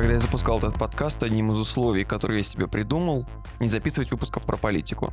Когда 0.00 0.14
я 0.14 0.18
запускал 0.18 0.56
этот 0.60 0.78
подкаст, 0.78 1.22
одним 1.22 1.50
из 1.52 1.58
условий, 1.58 2.04
которые 2.04 2.38
я 2.38 2.42
себе 2.42 2.66
придумал, 2.66 3.26
не 3.60 3.68
записывать 3.68 4.10
выпусков 4.10 4.44
про 4.44 4.56
политику. 4.56 5.12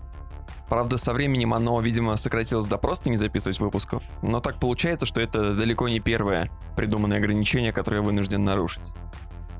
Правда, 0.70 0.96
со 0.96 1.12
временем 1.12 1.54
оно, 1.54 1.82
видимо, 1.82 2.16
сократилось 2.16 2.68
до 2.68 2.78
просто 2.78 3.10
не 3.10 3.18
записывать 3.18 3.60
выпусков, 3.60 4.02
но 4.22 4.40
так 4.40 4.62
получается, 4.62 5.06
что 5.06 5.20
это 5.20 5.54
далеко 5.56 5.90
не 5.90 6.00
первое 6.00 6.50
придуманное 6.78 7.18
ограничение, 7.18 7.74
которое 7.74 7.98
я 7.98 8.02
вынужден 8.02 8.46
нарушить. 8.46 8.94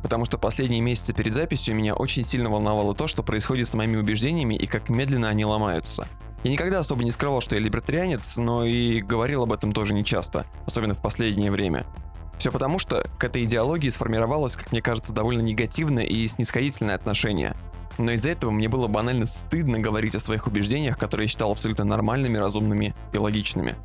Потому 0.02 0.24
что 0.24 0.38
последние 0.38 0.80
месяцы 0.80 1.14
перед 1.14 1.34
записью 1.34 1.76
меня 1.76 1.94
очень 1.94 2.24
сильно 2.24 2.50
волновало 2.50 2.96
то, 2.96 3.08
что 3.08 3.22
происходит 3.22 3.68
с 3.68 3.74
моими 3.74 3.98
убеждениями 3.98 4.56
и 4.56 4.66
как 4.66 4.88
медленно 4.88 5.28
они 5.28 5.44
ломаются. 5.44 6.08
Я 6.46 6.52
никогда 6.52 6.80
особо 6.80 7.04
не 7.04 7.12
скрывал, 7.12 7.42
что 7.42 7.56
я 7.56 7.62
либертарианец, 7.62 8.38
но 8.38 8.64
и 8.64 9.02
говорил 9.02 9.44
об 9.44 9.52
этом 9.52 9.74
тоже 9.74 9.94
нечасто, 9.94 10.46
особенно 10.66 10.94
в 10.94 11.02
последнее 11.02 11.52
время. 11.52 11.86
Все 12.38 12.52
потому, 12.52 12.80
что 12.80 13.04
к 13.18 13.24
этой 13.24 13.44
идеологии 13.46 13.90
сформировалось, 13.90 14.56
как 14.56 14.72
мне 14.72 14.82
кажется, 14.82 15.14
довольно 15.14 15.42
негативное 15.42 16.04
и 16.04 16.28
снисходительное 16.28 16.96
отношение. 16.96 17.56
Но 17.98 18.12
из-за 18.12 18.30
этого 18.30 18.52
мне 18.52 18.70
было 18.70 18.88
банально 18.88 19.26
стыдно 19.26 19.80
говорить 19.80 20.14
о 20.16 20.20
своих 20.20 20.46
убеждениях, 20.46 21.00
которые 21.00 21.26
я 21.26 21.30
считал 21.30 21.52
абсолютно 21.52 21.84
нормальными, 21.84 22.38
разумными 22.38 22.94
и 23.12 23.18
логичными. 23.18 23.76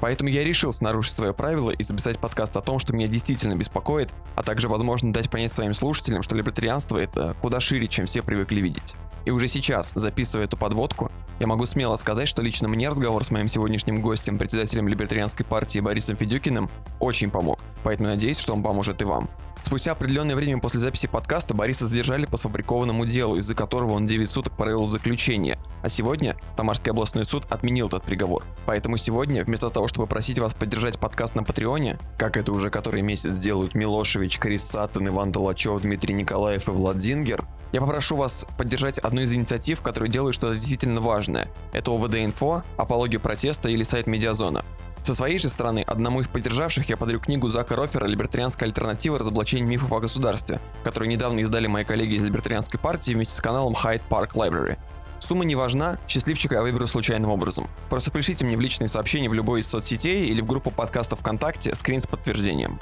Поэтому 0.00 0.30
я 0.30 0.44
решил 0.44 0.72
нарушить 0.80 1.14
свое 1.14 1.34
правило 1.34 1.70
и 1.70 1.82
записать 1.82 2.18
подкаст 2.18 2.56
о 2.56 2.60
том, 2.60 2.78
что 2.78 2.92
меня 2.92 3.08
действительно 3.08 3.54
беспокоит, 3.54 4.12
а 4.36 4.42
также, 4.42 4.68
возможно, 4.68 5.12
дать 5.12 5.30
понять 5.30 5.52
своим 5.52 5.74
слушателям, 5.74 6.22
что 6.22 6.36
либертарианство— 6.36 6.98
это 6.98 7.36
куда 7.40 7.60
шире, 7.60 7.88
чем 7.88 8.06
все 8.06 8.22
привыкли 8.22 8.60
видеть. 8.60 8.94
И 9.24 9.30
уже 9.30 9.48
сейчас, 9.48 9.92
записывая 9.94 10.46
эту 10.46 10.56
подводку, 10.56 11.10
я 11.40 11.46
могу 11.46 11.66
смело 11.66 11.96
сказать, 11.96 12.28
что 12.28 12.42
лично 12.42 12.68
мне 12.68 12.88
разговор 12.88 13.22
с 13.24 13.30
моим 13.30 13.48
сегодняшним 13.48 14.00
гостем, 14.00 14.38
председателем 14.38 14.88
Либертарианской 14.88 15.44
партии 15.44 15.80
Борисом 15.80 16.16
Федюкиным, 16.16 16.70
очень 16.98 17.30
помог. 17.30 17.60
Поэтому 17.84 18.08
надеюсь, 18.08 18.38
что 18.38 18.54
он 18.54 18.62
поможет 18.62 19.02
и 19.02 19.04
вам. 19.04 19.28
Спустя 19.62 19.92
определенное 19.92 20.34
время 20.34 20.60
после 20.60 20.80
записи 20.80 21.08
подкаста 21.08 21.54
Бориса 21.54 21.86
задержали 21.86 22.26
по 22.26 22.36
сфабрикованному 22.36 23.04
делу, 23.04 23.36
из-за 23.36 23.54
которого 23.54 23.92
он 23.92 24.06
9 24.06 24.30
суток 24.30 24.56
провел 24.56 24.86
в 24.86 24.92
заключении. 24.92 25.58
А 25.82 25.88
сегодня 25.88 26.36
Тамарский 26.56 26.90
областной 26.90 27.24
суд 27.24 27.44
отменил 27.50 27.88
этот 27.88 28.02
приговор. 28.02 28.44
Поэтому 28.66 28.96
сегодня, 28.96 29.44
вместо 29.44 29.70
того, 29.70 29.88
чтобы 29.88 30.06
просить 30.06 30.38
вас 30.38 30.54
поддержать 30.54 30.98
подкаст 30.98 31.34
на 31.34 31.44
Патреоне, 31.44 31.98
как 32.16 32.36
это 32.36 32.52
уже 32.52 32.70
который 32.70 33.02
месяц 33.02 33.36
делают 33.36 33.74
Милошевич, 33.74 34.38
Крис 34.38 34.64
Саттон, 34.64 35.08
Иван 35.08 35.32
Толачев, 35.32 35.80
Дмитрий 35.82 36.14
Николаев 36.14 36.68
и 36.68 36.70
Влад 36.70 36.98
Зингер, 36.98 37.44
я 37.70 37.80
попрошу 37.80 38.16
вас 38.16 38.46
поддержать 38.56 38.98
одну 38.98 39.20
из 39.20 39.34
инициатив, 39.34 39.82
которые 39.82 40.10
делают 40.10 40.34
что-то 40.34 40.56
действительно 40.56 41.02
важное. 41.02 41.48
Это 41.72 41.90
ОВД-инфо, 41.90 42.62
апология 42.78 43.18
протеста 43.18 43.68
или 43.68 43.82
сайт 43.82 44.06
Медиазона. 44.06 44.64
Со 45.08 45.14
своей 45.14 45.38
же 45.38 45.48
стороны, 45.48 45.82
одному 45.88 46.20
из 46.20 46.28
поддержавших 46.28 46.90
я 46.90 46.98
подарю 46.98 47.18
книгу 47.18 47.48
Зака 47.48 47.74
Рофера 47.76 48.04
«Либертарианская 48.04 48.68
альтернатива. 48.68 49.18
Разоблачение 49.18 49.66
мифов 49.66 49.90
о 49.90 50.00
государстве», 50.00 50.60
которую 50.84 51.08
недавно 51.08 51.40
издали 51.40 51.66
мои 51.66 51.82
коллеги 51.82 52.16
из 52.16 52.24
Либертарианской 52.24 52.78
партии 52.78 53.14
вместе 53.14 53.34
с 53.34 53.40
каналом 53.40 53.72
Hyde 53.72 54.02
Park 54.10 54.32
Library. 54.34 54.76
Сумма 55.18 55.46
не 55.46 55.56
важна, 55.56 55.96
счастливчика 56.08 56.56
я 56.56 56.60
выберу 56.60 56.86
случайным 56.86 57.30
образом. 57.30 57.70
Просто 57.88 58.10
пришлите 58.10 58.44
мне 58.44 58.58
в 58.58 58.60
личные 58.60 58.88
сообщения 58.88 59.30
в 59.30 59.32
любой 59.32 59.60
из 59.60 59.68
соцсетей 59.68 60.26
или 60.26 60.42
в 60.42 60.46
группу 60.46 60.70
подкастов 60.70 61.20
ВКонтакте 61.20 61.74
скрин 61.74 62.02
с 62.02 62.06
подтверждением. 62.06 62.78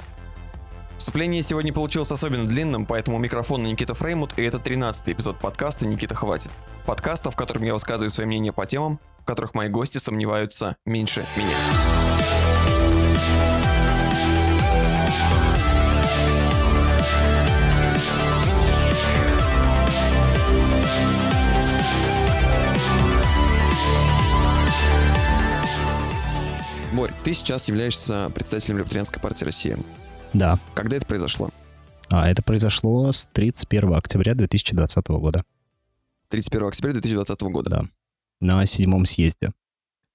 Вступление 0.97 1.41
сегодня 1.43 1.71
получилось 1.71 2.11
особенно 2.11 2.45
длинным, 2.45 2.85
поэтому 2.85 3.19
микрофон 3.19 3.63
на 3.63 3.67
Никита 3.67 3.93
Фреймут, 3.93 4.33
и 4.35 4.43
это 4.43 4.57
13-й 4.57 5.13
эпизод 5.13 5.39
подкаста 5.39 5.87
«Никита 5.87 6.13
хватит». 6.13 6.51
Подкаста, 6.85 7.31
в 7.31 7.37
котором 7.37 7.63
я 7.63 7.73
высказываю 7.73 8.09
свое 8.09 8.27
мнение 8.27 8.51
по 8.51 8.65
темам, 8.65 8.99
которых 9.27 9.53
мои 9.53 9.69
гости 9.69 9.99
сомневаются 9.99 10.77
меньше 10.85 11.25
меня. 11.35 12.17
Борь, 26.93 27.13
ты 27.23 27.35
сейчас 27.35 27.67
являешься 27.67 28.31
председателем 28.33 28.79
Либертарианской 28.79 29.21
партии 29.21 29.45
России. 29.45 29.77
Да. 30.33 30.57
Когда 30.73 30.97
это 30.97 31.05
произошло? 31.05 31.51
А 32.09 32.27
это 32.27 32.41
произошло 32.41 33.11
с 33.11 33.27
31 33.33 33.93
октября 33.93 34.33
2020 34.33 35.07
года. 35.09 35.43
31 36.29 36.67
октября 36.67 36.93
2020 36.93 37.41
года? 37.41 37.69
Да. 37.69 37.83
На 38.39 38.65
седьмом 38.65 39.05
съезде. 39.05 39.51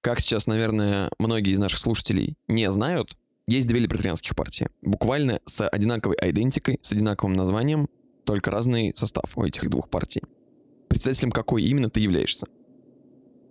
Как 0.00 0.20
сейчас, 0.20 0.46
наверное, 0.46 1.10
многие 1.18 1.52
из 1.52 1.58
наших 1.58 1.78
слушателей 1.78 2.36
не 2.48 2.70
знают, 2.70 3.16
есть 3.46 3.66
две 3.66 3.80
либертарианских 3.80 4.34
партии. 4.34 4.68
Буквально 4.80 5.40
с 5.46 5.66
одинаковой 5.66 6.16
идентикой, 6.20 6.78
с 6.82 6.92
одинаковым 6.92 7.34
названием, 7.34 7.88
только 8.24 8.50
разный 8.50 8.92
состав 8.96 9.36
у 9.36 9.44
этих 9.44 9.68
двух 9.68 9.88
партий. 9.88 10.22
Председателем 10.88 11.30
какой 11.30 11.62
именно 11.64 11.90
ты 11.90 12.00
являешься? 12.00 12.46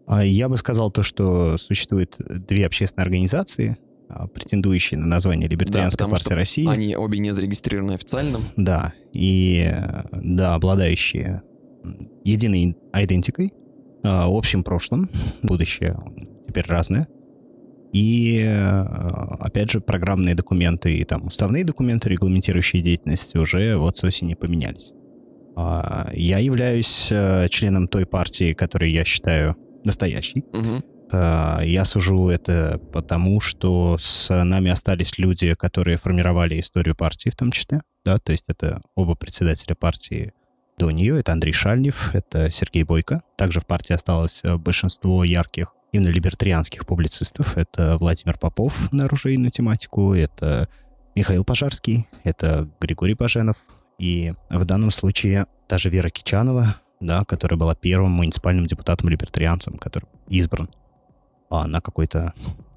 А 0.08 0.24
я 0.24 0.50
бы 0.50 0.58
сказал 0.58 0.92
то, 0.92 1.04
что 1.04 1.58
существует 1.58 2.16
две 2.20 2.66
общественные 2.66 3.04
организации, 3.04 3.78
а, 4.10 4.28
претендующие 4.28 5.00
на 5.00 5.08
название 5.08 5.48
Либертарианская 5.48 6.08
да, 6.08 6.12
партия 6.12 6.36
России. 6.36 6.68
Они 6.68 6.96
обе 6.96 7.20
не 7.20 7.32
зарегистрированы 7.32 7.94
официально. 7.94 8.40
Да, 8.58 8.94
и 9.14 9.74
да, 10.12 10.56
обладающие 10.56 11.44
единой 12.24 12.78
идентикой, 12.94 13.54
а, 14.04 14.26
общим 14.28 14.64
прошлым, 14.64 15.10
будущее 15.44 15.98
теперь 16.48 16.66
разное. 16.68 17.08
И, 17.94 18.44
а, 18.48 19.36
опять 19.40 19.72
же, 19.72 19.82
программные 19.82 20.36
документы 20.36 20.94
и 20.94 21.04
там 21.04 21.26
уставные 21.26 21.64
документы, 21.64 22.10
регламентирующие 22.10 22.82
деятельность, 22.82 23.36
уже 23.36 23.76
вот 23.78 23.98
с 23.98 24.04
осени 24.04 24.34
поменялись. 24.34 24.94
Я 26.14 26.40
являюсь 26.40 27.12
членом 27.50 27.90
той 27.90 28.06
партии, 28.06 28.54
которую 28.54 28.90
я 28.90 29.04
считаю 29.04 29.58
настоящей. 29.84 30.46
Угу. 30.54 30.82
Я 31.66 31.84
сужу 31.84 32.30
это 32.30 32.80
потому, 32.94 33.42
что 33.42 33.98
с 34.00 34.34
нами 34.44 34.72
остались 34.72 35.18
люди, 35.18 35.54
которые 35.56 35.98
формировали 35.98 36.58
историю 36.58 36.96
партии 36.96 37.30
в 37.30 37.36
том 37.36 37.52
числе. 37.52 37.82
Да, 38.06 38.18
то 38.18 38.32
есть 38.32 38.46
это 38.48 38.82
оба 38.96 39.16
председателя 39.16 39.76
партии 39.76 40.32
до 40.78 40.92
нее. 40.92 41.20
Это 41.20 41.32
Андрей 41.32 41.54
Шальнев, 41.54 42.14
это 42.16 42.52
Сергей 42.52 42.84
Бойко. 42.84 43.22
Также 43.38 43.60
в 43.60 43.66
партии 43.66 43.94
осталось 43.94 44.42
э, 44.44 44.58
большинство 44.58 45.24
ярких 45.24 45.74
именно 45.92 46.10
либертарианских 46.10 46.86
публицистов. 46.86 47.58
Это 47.58 47.98
Владимир 47.98 48.38
Попов 48.38 48.92
на 48.92 49.06
оружейную 49.06 49.52
тематику, 49.52 50.14
это 50.14 50.70
Михаил 51.16 51.44
Пожарский, 51.44 52.08
это 52.24 52.70
Григорий 52.80 53.14
Баженов. 53.14 53.58
И 54.00 54.34
в 54.50 54.66
данном 54.66 54.92
случае 54.92 55.46
даже 55.70 55.90
Вера 55.90 56.10
Кичанова, 56.10 56.76
да, 57.00 57.24
которая 57.26 57.60
была 57.60 57.76
первым 57.76 58.12
муниципальным 58.12 58.66
депутатом-либертарианцем, 58.66 59.78
который 59.78 60.06
избран 60.28 60.70
а, 61.50 61.68
на 61.68 61.82
какой-то 61.82 62.34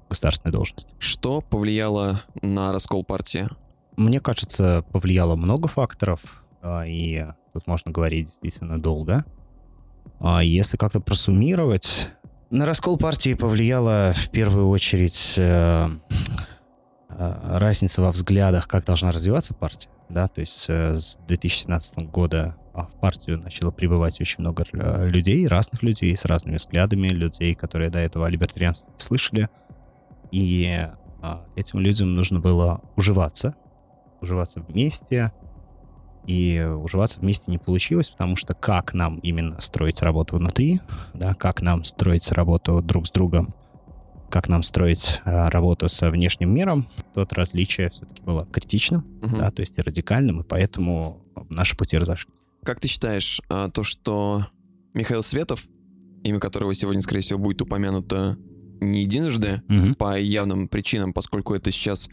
государственной 0.09 0.51
должности. 0.51 0.93
Что 0.99 1.41
повлияло 1.41 2.21
на 2.41 2.71
раскол 2.71 3.03
партии? 3.03 3.47
Мне 3.95 4.19
кажется, 4.19 4.83
повлияло 4.91 5.35
много 5.35 5.67
факторов, 5.67 6.19
а, 6.61 6.83
и 6.85 7.25
тут 7.55 7.67
можно 7.67 7.89
говорить 7.89 8.27
действительно 8.27 8.81
долго. 8.81 9.23
А 10.19 10.43
если 10.43 10.75
как-то 10.75 10.99
просуммировать, 10.99 12.09
на 12.49 12.65
раскол 12.65 12.97
партии 12.97 13.33
повлияла 13.33 14.11
в 14.13 14.29
первую 14.29 14.67
очередь 14.67 15.35
э, 15.37 15.87
э, 17.09 17.57
разница 17.57 18.01
во 18.01 18.11
взглядах, 18.11 18.67
как 18.67 18.83
должна 18.83 19.13
развиваться 19.13 19.53
партия. 19.53 19.89
Да? 20.09 20.27
То 20.27 20.41
есть 20.41 20.65
э, 20.67 20.95
с 20.95 21.17
2017 21.27 21.99
года 22.09 22.57
а, 22.73 22.87
в 22.87 22.99
партию 22.99 23.39
начало 23.39 23.71
прибывать 23.71 24.19
очень 24.19 24.41
много 24.41 24.65
э, 24.73 25.07
людей, 25.07 25.47
разных 25.47 25.81
людей, 25.81 26.13
с 26.15 26.25
разными 26.25 26.57
взглядами, 26.57 27.07
людей, 27.07 27.55
которые 27.55 27.89
до 27.89 27.99
этого 27.99 28.25
о 28.25 28.29
либертарианстве 28.29 28.91
слышали. 28.97 29.47
И 30.33 30.89
а, 31.21 31.45
этим 31.55 31.79
людям 31.79 32.15
нужно 32.15 32.41
было 32.41 32.81
уживаться, 32.97 33.55
уживаться 34.19 34.59
вместе. 34.59 35.31
И 36.27 36.59
уживаться 36.59 37.19
вместе 37.19 37.51
не 37.51 37.57
получилось, 37.57 38.09
потому 38.09 38.35
что 38.35 38.53
как 38.53 38.93
нам 38.93 39.17
именно 39.17 39.61
строить 39.61 40.01
работу 40.01 40.37
внутри, 40.37 40.81
да, 41.13 41.33
как 41.33 41.61
нам 41.61 41.83
строить 41.83 42.31
работу 42.31 42.81
друг 42.81 43.07
с 43.07 43.11
другом, 43.11 43.53
как 44.29 44.49
нам 44.49 44.63
строить 44.63 45.21
а, 45.23 45.49
работу 45.49 45.87
со 45.87 46.09
внешним 46.09 46.53
миром, 46.53 46.87
тот 47.13 47.31
различие 47.33 47.89
все-таки 47.89 48.21
было 48.23 48.45
критичным, 48.45 49.05
угу. 49.21 49.37
да, 49.37 49.51
то 49.51 49.61
есть 49.61 49.77
и 49.77 49.81
радикальным, 49.81 50.41
и 50.41 50.43
поэтому 50.43 51.23
наши 51.49 51.77
пути 51.77 51.97
разошлись. 51.97 52.35
Как 52.63 52.79
ты 52.79 52.87
считаешь, 52.87 53.41
а, 53.49 53.69
то, 53.69 53.83
что 53.83 54.47
Михаил 54.93 55.21
Светов, 55.21 55.63
имя 56.23 56.39
которого 56.39 56.73
сегодня, 56.73 57.01
скорее 57.01 57.21
всего, 57.21 57.39
будет 57.39 57.61
упомянуто 57.61 58.37
не 58.81 59.03
единожды 59.03 59.61
угу. 59.69 59.95
по 59.95 60.19
явным 60.19 60.67
причинам, 60.67 61.13
поскольку 61.13 61.53
это 61.53 61.71
сейчас 61.71 62.09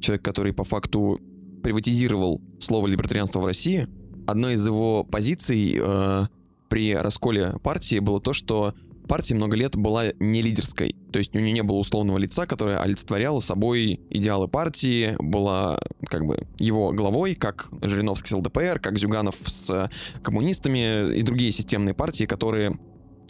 человек, 0.00 0.24
который 0.24 0.52
по 0.52 0.64
факту 0.64 1.20
приватизировал 1.62 2.40
слово 2.60 2.86
либертарианство 2.86 3.40
в 3.40 3.46
России, 3.46 3.88
одной 4.26 4.54
из 4.54 4.66
его 4.66 5.04
позиций 5.04 5.78
э, 5.80 6.26
при 6.68 6.94
расколе 6.94 7.54
партии 7.62 7.98
было 7.98 8.20
то, 8.20 8.32
что 8.32 8.74
партия 9.08 9.34
много 9.34 9.56
лет 9.56 9.76
была 9.76 10.12
не 10.20 10.40
лидерской. 10.40 10.94
То 11.12 11.18
есть 11.18 11.34
у 11.34 11.40
нее 11.40 11.50
не 11.50 11.62
было 11.64 11.78
условного 11.78 12.16
лица, 12.16 12.46
которое 12.46 12.78
олицетворяло 12.78 13.40
собой 13.40 14.00
идеалы 14.08 14.46
партии, 14.46 15.16
была 15.18 15.80
как 16.06 16.24
бы 16.24 16.46
его 16.58 16.92
главой, 16.92 17.34
как 17.34 17.68
Жириновский 17.82 18.28
с 18.28 18.32
ЛДПР, 18.32 18.78
как 18.78 18.98
Зюганов 18.98 19.34
с 19.44 19.90
коммунистами 20.22 21.12
и 21.12 21.22
другие 21.22 21.50
системные 21.50 21.92
партии, 21.92 22.24
которые 22.24 22.78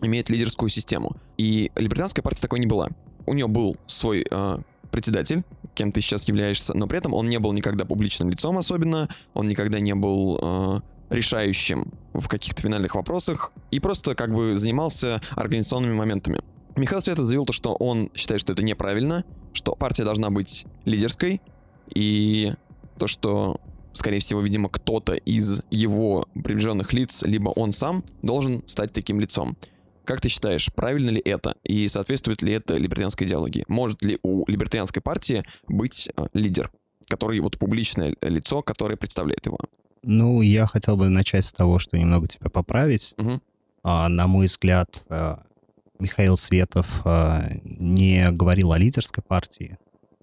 имеют 0.03 0.29
лидерскую 0.29 0.69
систему. 0.69 1.17
И 1.39 1.73
либертарианская 1.77 2.23
партия 2.23 2.43
такой 2.43 2.61
не 2.61 2.67
была. 2.67 2.91
У 3.27 3.33
нее 3.33 3.49
был 3.49 3.77
свой 3.87 4.27
э, 4.31 4.59
председатель, 4.91 5.45
кем 5.75 5.93
ты 5.93 6.01
сейчас 6.01 6.29
являешься, 6.29 6.77
но 6.77 6.87
при 6.87 6.99
этом 6.99 7.15
он 7.15 7.29
не 7.29 7.39
был 7.39 7.53
никогда 7.53 7.85
публичным 7.85 8.31
лицом 8.31 8.59
особенно, 8.59 9.09
он 9.35 9.49
никогда 9.49 9.81
не 9.81 9.95
был 9.95 10.39
э, 10.41 10.81
решающим 11.11 11.93
в 12.15 12.29
каких-то 12.29 12.63
финальных 12.63 12.95
вопросах 12.95 13.53
и 13.71 13.81
просто 13.81 14.15
как 14.15 14.33
бы 14.35 14.57
занимался 14.57 15.21
организационными 15.37 15.95
моментами. 15.95 16.41
Михаил 16.77 17.03
Светов 17.03 17.27
заявил 17.27 17.45
то, 17.45 17.53
что 17.53 17.75
он 17.75 18.11
считает, 18.15 18.41
что 18.41 18.53
это 18.53 18.63
неправильно, 18.63 19.25
что 19.53 19.75
партия 19.75 20.05
должна 20.05 20.31
быть 20.31 20.67
лидерской, 20.85 21.41
и 21.95 22.53
то, 22.99 23.07
что, 23.07 23.61
скорее 23.93 24.21
всего, 24.21 24.41
видимо, 24.41 24.69
кто-то 24.69 25.15
из 25.15 25.63
его 25.71 26.27
приближенных 26.35 26.93
лиц, 26.93 27.23
либо 27.23 27.51
он 27.51 27.73
сам, 27.73 28.05
должен 28.23 28.63
стать 28.67 28.93
таким 28.93 29.21
лицом. 29.21 29.57
Как 30.11 30.21
ты 30.21 30.29
считаешь, 30.29 30.73
правильно 30.75 31.11
ли 31.11 31.23
это? 31.25 31.55
И 31.63 31.87
соответствует 31.87 32.43
ли 32.43 32.53
это 32.55 32.75
либертарианской 32.77 33.29
идеологии? 33.29 33.65
Может 33.69 34.03
ли 34.03 34.19
у 34.25 34.45
либертарианской 34.51 35.01
партии 35.01 35.45
быть 35.69 36.09
э, 36.17 36.27
лидер, 36.35 36.73
который 37.07 37.39
вот 37.39 37.61
публичное 37.61 38.17
лицо, 38.21 38.61
которое 38.61 38.97
представляет 38.97 39.47
его? 39.47 39.57
Ну, 40.03 40.43
я 40.43 40.67
хотел 40.67 40.97
бы 40.97 41.09
начать 41.11 41.45
с 41.45 41.53
того, 41.53 41.79
что 41.79 41.97
немного 41.97 42.27
тебя 42.27 42.51
поправить. 42.51 43.15
Угу. 43.19 43.41
А, 43.85 44.09
на 44.09 44.27
мой 44.27 44.47
взгляд, 44.47 45.01
а, 45.11 45.45
Михаил 46.01 46.37
Светов 46.37 47.03
а, 47.05 47.49
не 47.63 48.33
говорил 48.33 48.73
о 48.73 48.79
лидерской 48.79 49.23
партии, 49.23 49.79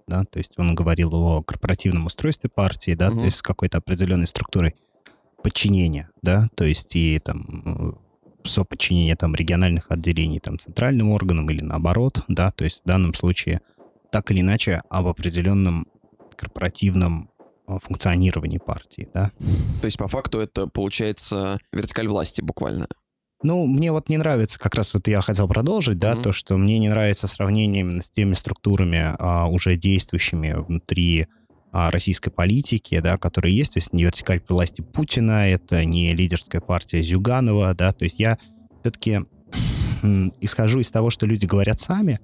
да, 0.06 0.24
то 0.24 0.38
есть 0.38 0.52
он 0.58 0.74
говорил 0.74 1.14
о 1.14 1.42
корпоративном 1.42 2.04
устройстве 2.04 2.50
партии, 2.50 2.92
да, 2.92 3.08
Мгм. 3.08 3.20
то 3.20 3.24
есть 3.24 3.38
с 3.38 3.42
какой-то 3.42 3.78
определенной 3.78 4.26
структурой 4.26 4.74
подчинения, 5.42 6.10
да, 6.20 6.50
то 6.56 6.66
есть 6.66 6.94
и 6.94 7.18
там 7.20 7.98
соподчинение 8.48 9.16
там 9.16 9.34
региональных 9.34 9.90
отделений 9.90 10.40
там 10.40 10.58
центральным 10.58 11.10
органам 11.10 11.50
или 11.50 11.62
наоборот, 11.62 12.22
да, 12.28 12.50
то 12.50 12.64
есть 12.64 12.82
в 12.84 12.88
данном 12.88 13.14
случае 13.14 13.60
так 14.10 14.30
или 14.30 14.40
иначе 14.40 14.80
об 14.90 15.06
определенном 15.06 15.86
корпоративном 16.36 17.30
а, 17.66 17.78
функционировании 17.80 18.58
партии, 18.58 19.08
да. 19.12 19.30
То 19.80 19.86
есть 19.86 19.98
по 19.98 20.08
факту 20.08 20.40
это 20.40 20.66
получается 20.66 21.58
вертикаль 21.72 22.08
власти 22.08 22.40
буквально. 22.40 22.88
Ну, 23.42 23.66
мне 23.66 23.92
вот 23.92 24.08
не 24.08 24.16
нравится, 24.16 24.58
как 24.58 24.74
раз 24.74 24.94
вот 24.94 25.06
я 25.06 25.20
хотел 25.20 25.46
продолжить, 25.46 25.98
да, 25.98 26.14
Мгм. 26.14 26.22
то, 26.22 26.32
что 26.32 26.56
мне 26.56 26.78
не 26.78 26.88
нравится 26.88 27.28
сравнение 27.28 27.82
именно 27.82 28.02
с 28.02 28.10
теми 28.10 28.34
структурами, 28.34 29.14
а, 29.18 29.46
уже 29.46 29.76
действующими 29.76 30.54
внутри 30.54 31.28
российской 31.72 32.30
политики, 32.30 32.98
да, 33.00 33.16
которые 33.18 33.56
есть, 33.56 33.74
то 33.74 33.78
есть 33.78 33.92
не 33.92 34.04
вертикаль 34.04 34.40
власти 34.48 34.80
Путина, 34.80 35.48
это 35.48 35.84
не 35.84 36.12
лидерская 36.12 36.60
партия 36.60 37.02
Зюганова, 37.02 37.74
да, 37.74 37.92
то 37.92 38.04
есть 38.04 38.18
я 38.18 38.38
все-таки 38.80 39.20
исхожу 40.40 40.80
из 40.80 40.90
того, 40.90 41.10
что 41.10 41.26
люди 41.26 41.46
говорят 41.46 41.80
сами, 41.80 42.20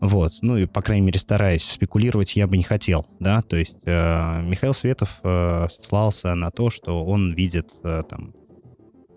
вот, 0.00 0.32
ну 0.42 0.56
и, 0.56 0.66
по 0.66 0.80
крайней 0.82 1.06
мере, 1.06 1.18
стараясь 1.18 1.64
спекулировать, 1.64 2.36
я 2.36 2.46
бы 2.46 2.56
не 2.56 2.62
хотел, 2.62 3.06
да, 3.18 3.42
то 3.42 3.56
есть 3.56 3.80
э, 3.84 4.42
Михаил 4.42 4.74
Светов 4.74 5.18
э, 5.24 5.66
слался 5.80 6.34
на 6.34 6.50
то, 6.50 6.70
что 6.70 7.04
он 7.04 7.32
видит 7.34 7.70
э, 7.82 8.02
там 8.08 8.32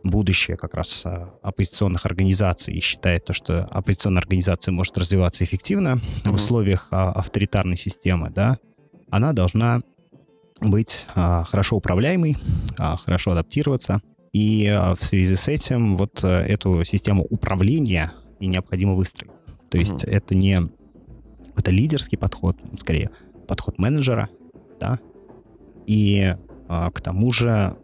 будущее 0.04 0.57
как 0.57 0.74
раз 0.74 1.04
э, 1.06 1.27
оппозиционных 1.44 2.07
организаций 2.07 2.74
и 2.74 2.81
считает 2.81 3.25
то, 3.25 3.33
что 3.33 3.65
оппозиционная 3.65 4.21
организация 4.21 4.71
может 4.71 4.97
развиваться 4.97 5.44
эффективно 5.44 5.97
в 6.24 6.25
Мгм. 6.25 6.36
условиях 6.36 6.88
а, 6.92 7.12
авторитарной 7.12 7.77
системы, 7.77 8.31
да, 8.31 8.57
она 9.12 9.34
должна 9.34 9.81
быть 10.62 11.06
а, 11.16 11.44
хорошо 11.44 11.75
управляемой, 11.78 12.38
а, 12.78 12.98
хорошо 12.98 13.31
адаптироваться. 13.31 14.02
И 14.34 14.68
а, 14.68 14.96
в 14.96 15.04
связи 15.04 15.36
с 15.36 15.48
этим 15.48 15.96
вот 15.96 16.24
э, 16.24 16.28
эту 16.28 16.84
систему 16.86 17.25
управления 17.30 18.13
и 18.40 18.48
необходимо 18.48 18.94
выстроить. 18.94 19.31
То 19.69 19.78
есть 19.78 20.06
Мгм. 20.06 20.13
это 20.13 20.36
не 20.36 20.60
это 21.58 21.72
лидерский 21.72 22.18
подход, 22.18 22.58
скорее 22.80 23.10
подход 23.48 23.78
менеджера, 23.78 24.30
да. 24.80 25.00
И 25.86 26.36
а, 26.69 26.90
к 26.92 27.02
тому 27.02 27.31
же 27.34 27.75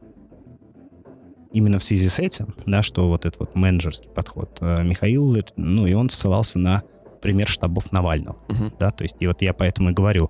именно 1.51 1.79
в 1.79 1.83
связи 1.83 2.07
с 2.07 2.19
этим, 2.19 2.47
да, 2.65 2.81
что 2.81 3.07
вот 3.09 3.25
этот 3.25 3.39
вот 3.39 3.55
менеджерский 3.55 4.09
подход, 4.09 4.57
э, 4.61 4.83
Михаил, 4.83 5.35
э, 5.35 5.41
ну 5.57 5.85
и 5.87 5.93
он 5.93 6.09
ссылался 6.09 6.59
на 6.59 6.83
пример 7.21 7.47
штабов 7.47 7.91
Навального, 7.91 8.37
Мгм. 8.47 8.73
да, 8.79 8.91
то 8.91 9.03
есть 9.03 9.17
и 9.19 9.27
вот 9.27 9.41
я 9.41 9.53
поэтому 9.53 9.89
и 9.89 9.93
говорю, 9.93 10.29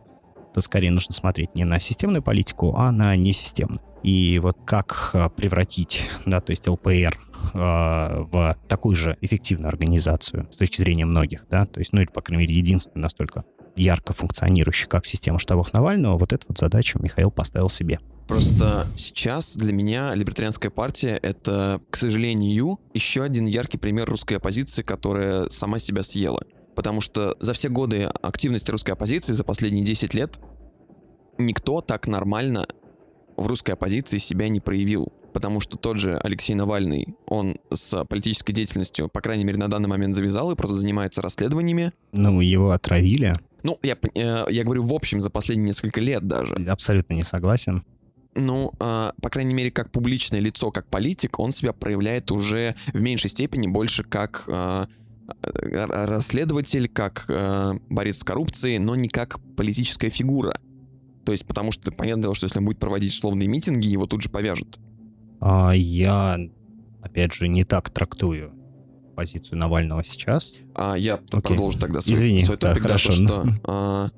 тут 0.58 0.66
скорее 0.66 0.90
нужно 0.90 1.14
смотреть 1.14 1.54
не 1.54 1.66
на 1.66 1.80
системную 1.80 2.24
политику, 2.24 2.74
а 2.76 2.92
на 2.92 3.16
несистемную. 3.16 3.80
И 4.02 4.40
вот 4.42 4.58
как 4.66 5.12
а, 5.14 5.30
превратить, 5.30 6.10
да, 6.26 6.42
то 6.42 6.50
есть 6.50 6.68
ЛПР 6.68 7.16
а, 7.54 8.24
в 8.32 8.58
такую 8.68 8.96
же 8.96 9.18
эффективную 9.22 9.70
организацию 9.70 10.50
с 10.52 10.56
точки 10.56 10.82
зрения 10.82 11.06
многих, 11.06 11.46
да, 11.48 11.68
то 11.68 11.80
есть, 11.80 11.94
ну 11.94 12.02
или, 12.02 12.08
по 12.08 12.22
крайней 12.22 12.48
мере, 12.48 12.58
единственную 12.58 13.04
настолько 13.04 13.44
ярко 13.76 14.14
функционирующую, 14.14 14.90
как 14.90 15.06
система 15.06 15.38
штабов 15.38 15.72
Навального, 15.74 16.18
вот 16.18 16.34
эту 16.34 16.48
вот 16.50 16.58
задачу 16.58 16.98
Михаил 17.04 17.30
поставил 17.30 17.70
себе. 17.70 18.00
Просто 18.28 18.88
сейчас 18.96 19.56
для 19.56 19.72
меня 19.72 20.16
либертарианская 20.16 20.72
партия— 20.72 21.20
это, 21.22 21.82
к 21.92 21.96
сожалению, 21.98 22.80
еще 22.96 23.22
один 23.22 23.46
яркий 23.46 23.78
пример 23.78 24.10
русской 24.10 24.34
оппозиции, 24.34 24.82
которая 24.82 25.50
сама 25.50 25.78
себя 25.78 26.02
съела. 26.02 26.42
Потому 26.78 27.02
что 27.02 27.36
за 27.40 27.54
все 27.54 27.70
годы 27.70 28.04
активности 28.04 28.70
русской 28.70 28.92
оппозиции, 28.92 29.34
за 29.34 29.44
последние 29.44 29.84
10 29.84 30.14
лет, 30.14 30.40
никто 31.40 31.82
так 31.82 32.06
нормально 32.06 32.68
в 33.36 33.48
русской 33.48 33.72
оппозиции 33.72 34.20
себя 34.20 34.48
не 34.48 34.60
проявил. 34.60 35.12
Потому 35.34 35.60
что 35.60 35.76
тот 35.78 35.98
же 35.98 36.20
Алексей 36.20 36.54
Навальный, 36.54 37.16
он 37.26 37.56
с 37.74 38.06
политической 38.06 38.54
деятельностью, 38.54 39.10
по 39.10 39.22
крайней 39.22 39.44
мере, 39.44 39.58
на 39.58 39.72
данный 39.72 39.90
момент 39.90 40.14
завязал 40.14 40.52
и 40.52 40.56
просто 40.56 40.78
занимается 40.78 41.24
расследованиями. 41.24 41.94
Ну, 42.12 42.42
его 42.42 42.70
отравили, 42.70 43.34
Ну, 43.64 43.80
я, 43.82 43.98
э, 44.14 44.46
я 44.48 44.64
говорю 44.64 44.84
в 44.84 44.94
общем 44.94 45.20
за 45.20 45.32
последние 45.32 45.70
несколько 45.70 46.00
лет 46.00 46.28
даже. 46.28 46.54
абсолютно 46.70 47.16
не 47.16 47.24
согласен. 47.24 47.84
Ну, 48.36 48.72
а, 48.80 49.14
по 49.20 49.32
крайней 49.32 49.56
мере, 49.56 49.72
как 49.72 49.92
публичное 49.92 50.40
лицо, 50.40 50.70
как 50.70 50.86
политик, 50.90 51.40
он 51.40 51.52
себя 51.52 51.74
проявляет 51.74 52.32
уже 52.32 52.76
в 52.94 53.02
меньшей 53.02 53.32
степени 53.32 53.66
больше 53.66 54.04
как 54.04 54.44
а, 54.48 54.88
расследователь, 55.42 56.88
как 56.88 57.26
а, 57.30 57.76
борец 57.90 58.20
с 58.20 58.24
коррупцией, 58.24 58.80
но 58.80 58.96
не 58.96 59.10
как 59.10 59.40
политическая 59.56 60.10
фигура. 60.10 60.60
То 61.26 61.32
есть, 61.32 61.46
потому 61.46 61.72
что, 61.72 61.92
понятное 61.92 62.24
дело, 62.24 62.36
что 62.36 62.46
если 62.46 62.60
он 62.60 62.66
будет 62.66 62.80
проводить 62.80 63.14
условные 63.14 63.48
митинги, 63.48 63.88
его 63.88 64.06
тут 64.06 64.22
же 64.22 64.30
повяжут. 64.30 64.80
А 65.42 65.72
я, 65.74 66.38
опять 67.02 67.34
же, 67.34 67.48
не 67.48 67.64
так 67.66 67.90
трактую 67.90 68.54
позицию 69.16 69.58
Навального 69.58 70.04
сейчас. 70.04 70.54
А 70.76 70.96
я 70.96 71.16
Окей. 71.16 71.42
продолжу 71.42 71.80
тогда 71.80 72.02
свой, 72.02 72.14
Извини, 72.14 72.44
свой 72.44 72.58
да, 72.58 72.70
топик, 72.70 72.84
да, 72.84 72.88
хорошо, 72.88 73.10
то, 73.10 73.18
ну. 73.18 73.26
что 73.26 73.62
а, 73.64 74.10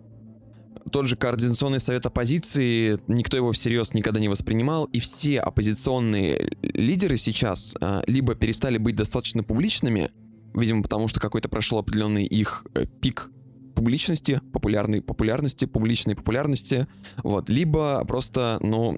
тот 0.91 1.07
же 1.07 1.15
Координационный 1.15 1.79
совет 1.79 2.05
оппозиции, 2.05 2.99
никто 3.07 3.37
его 3.37 3.51
всерьез 3.53 3.93
никогда 3.93 4.19
не 4.19 4.27
воспринимал, 4.27 4.85
и 4.85 4.99
все 4.99 5.39
оппозиционные 5.39 6.51
лидеры 6.61 7.17
сейчас 7.17 7.75
а, 7.79 8.01
либо 8.07 8.35
перестали 8.35 8.77
быть 8.77 8.95
достаточно 8.95 9.41
публичными, 9.41 10.11
видимо, 10.53 10.83
потому 10.83 11.07
что 11.07 11.19
какой-то 11.19 11.49
прошел 11.49 11.79
определенный 11.79 12.25
их 12.25 12.65
э, 12.75 12.85
пик 13.01 13.31
публичности, 13.75 14.41
популярной 14.51 15.01
популярности, 15.01 15.65
публичной 15.65 16.15
популярности, 16.15 16.87
вот, 17.23 17.49
либо 17.49 18.03
просто, 18.05 18.59
ну, 18.61 18.97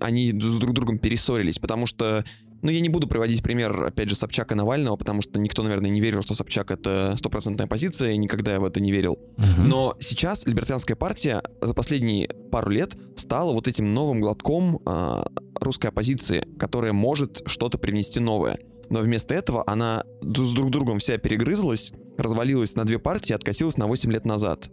они 0.00 0.32
с 0.32 0.58
друг 0.58 0.74
другом 0.74 0.98
перессорились, 0.98 1.58
потому 1.58 1.86
что 1.86 2.24
ну, 2.64 2.70
я 2.70 2.80
не 2.80 2.88
буду 2.88 3.06
приводить 3.06 3.42
пример, 3.42 3.84
опять 3.84 4.08
же, 4.08 4.14
Собчак 4.14 4.52
и 4.52 4.54
Навального, 4.54 4.96
потому 4.96 5.20
что 5.20 5.38
никто, 5.38 5.62
наверное, 5.62 5.90
не 5.90 6.00
верил, 6.00 6.22
что 6.22 6.34
Собчак— 6.34 6.70
это 6.72 7.14
стопроцентная 7.18 7.66
позиция, 7.66 8.12
и 8.12 8.16
никогда 8.16 8.54
я 8.54 8.60
в 8.60 8.64
это 8.64 8.80
не 8.80 8.90
верил. 8.90 9.18
Но 9.58 9.96
сейчас 10.00 10.46
либертарианская 10.46 10.96
партия 10.96 11.42
за 11.60 11.74
последние 11.74 12.30
пару 12.50 12.70
лет 12.70 12.96
стала 13.16 13.52
вот 13.52 13.68
этим 13.68 13.92
новым 13.92 14.22
глотком 14.22 14.80
а, 14.86 15.26
русской 15.60 15.88
оппозиции, 15.88 16.46
которая 16.58 16.94
может 16.94 17.42
что-то 17.44 17.76
привнести 17.76 18.18
новое. 18.18 18.58
Но 18.90 19.00
вместо 19.00 19.34
этого 19.34 19.64
она 19.66 20.04
с 20.22 20.52
друг 20.52 20.70
другом 20.70 20.98
вся 20.98 21.18
перегрызлась, 21.18 21.92
развалилась 22.18 22.74
на 22.74 22.84
две 22.84 22.98
партии 22.98 23.32
и 23.32 23.34
откатилась 23.34 23.76
на 23.76 23.86
8 23.86 24.12
лет 24.12 24.24
назад. 24.24 24.70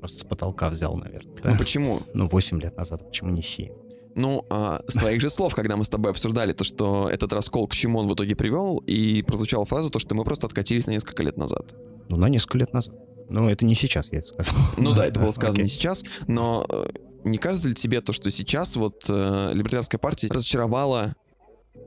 Просто 0.00 0.18
с 0.18 0.24
потолка 0.24 0.68
взял, 0.68 0.96
наверное. 0.96 1.32
Ну 1.32 1.40
Да? 1.42 1.56
почему? 1.58 2.00
Ну, 2.14 2.28
8 2.28 2.60
лет 2.60 2.76
назад, 2.76 3.06
почему 3.06 3.30
не 3.30 3.42
7? 3.42 3.72
Ну, 4.14 4.44
а, 4.50 4.82
с 4.88 4.94
твоих 4.94 5.20
же 5.20 5.30
слов, 5.30 5.54
когда 5.54 5.76
мы 5.76 5.84
с 5.84 5.88
тобой 5.88 6.10
обсуждали 6.10 6.52
то, 6.52 6.64
что 6.64 7.08
этот 7.10 7.32
раскол 7.32 7.66
к 7.68 7.74
чему 7.74 8.00
он 8.00 8.08
в 8.08 8.14
итоге 8.14 8.36
привел, 8.36 8.78
и 8.78 9.22
прозвучала 9.22 9.64
фраза, 9.64 9.90
то, 9.90 9.98
что 9.98 10.14
мы 10.14 10.24
просто 10.24 10.46
откатились 10.46 10.86
на 10.86 10.90
несколько 10.90 11.22
лет 11.22 11.38
назад. 11.38 11.74
Ну, 12.08 12.16
на 12.16 12.28
несколько 12.28 12.58
лет 12.58 12.72
назад. 12.72 12.94
Ну, 13.28 13.48
это 13.48 13.64
не 13.64 13.74
сейчас, 13.74 14.12
я 14.12 14.18
это 14.18 14.28
сказал. 14.28 14.54
Ну 14.76 14.92
да, 14.92 15.06
это 15.06 15.20
было 15.20 15.30
сказано 15.32 15.62
не 15.62 15.68
сейчас, 15.68 16.04
но 16.26 16.66
э, 16.68 16.90
не 17.24 17.38
кажется 17.38 17.68
ли 17.68 17.74
тебе 17.74 18.00
то, 18.00 18.12
что 18.12 18.30
сейчас 18.30 18.76
вот 18.76 19.04
э, 19.08 19.52
либертарианская 19.54 19.98
партия 19.98 20.28
разочаровала 20.28 21.14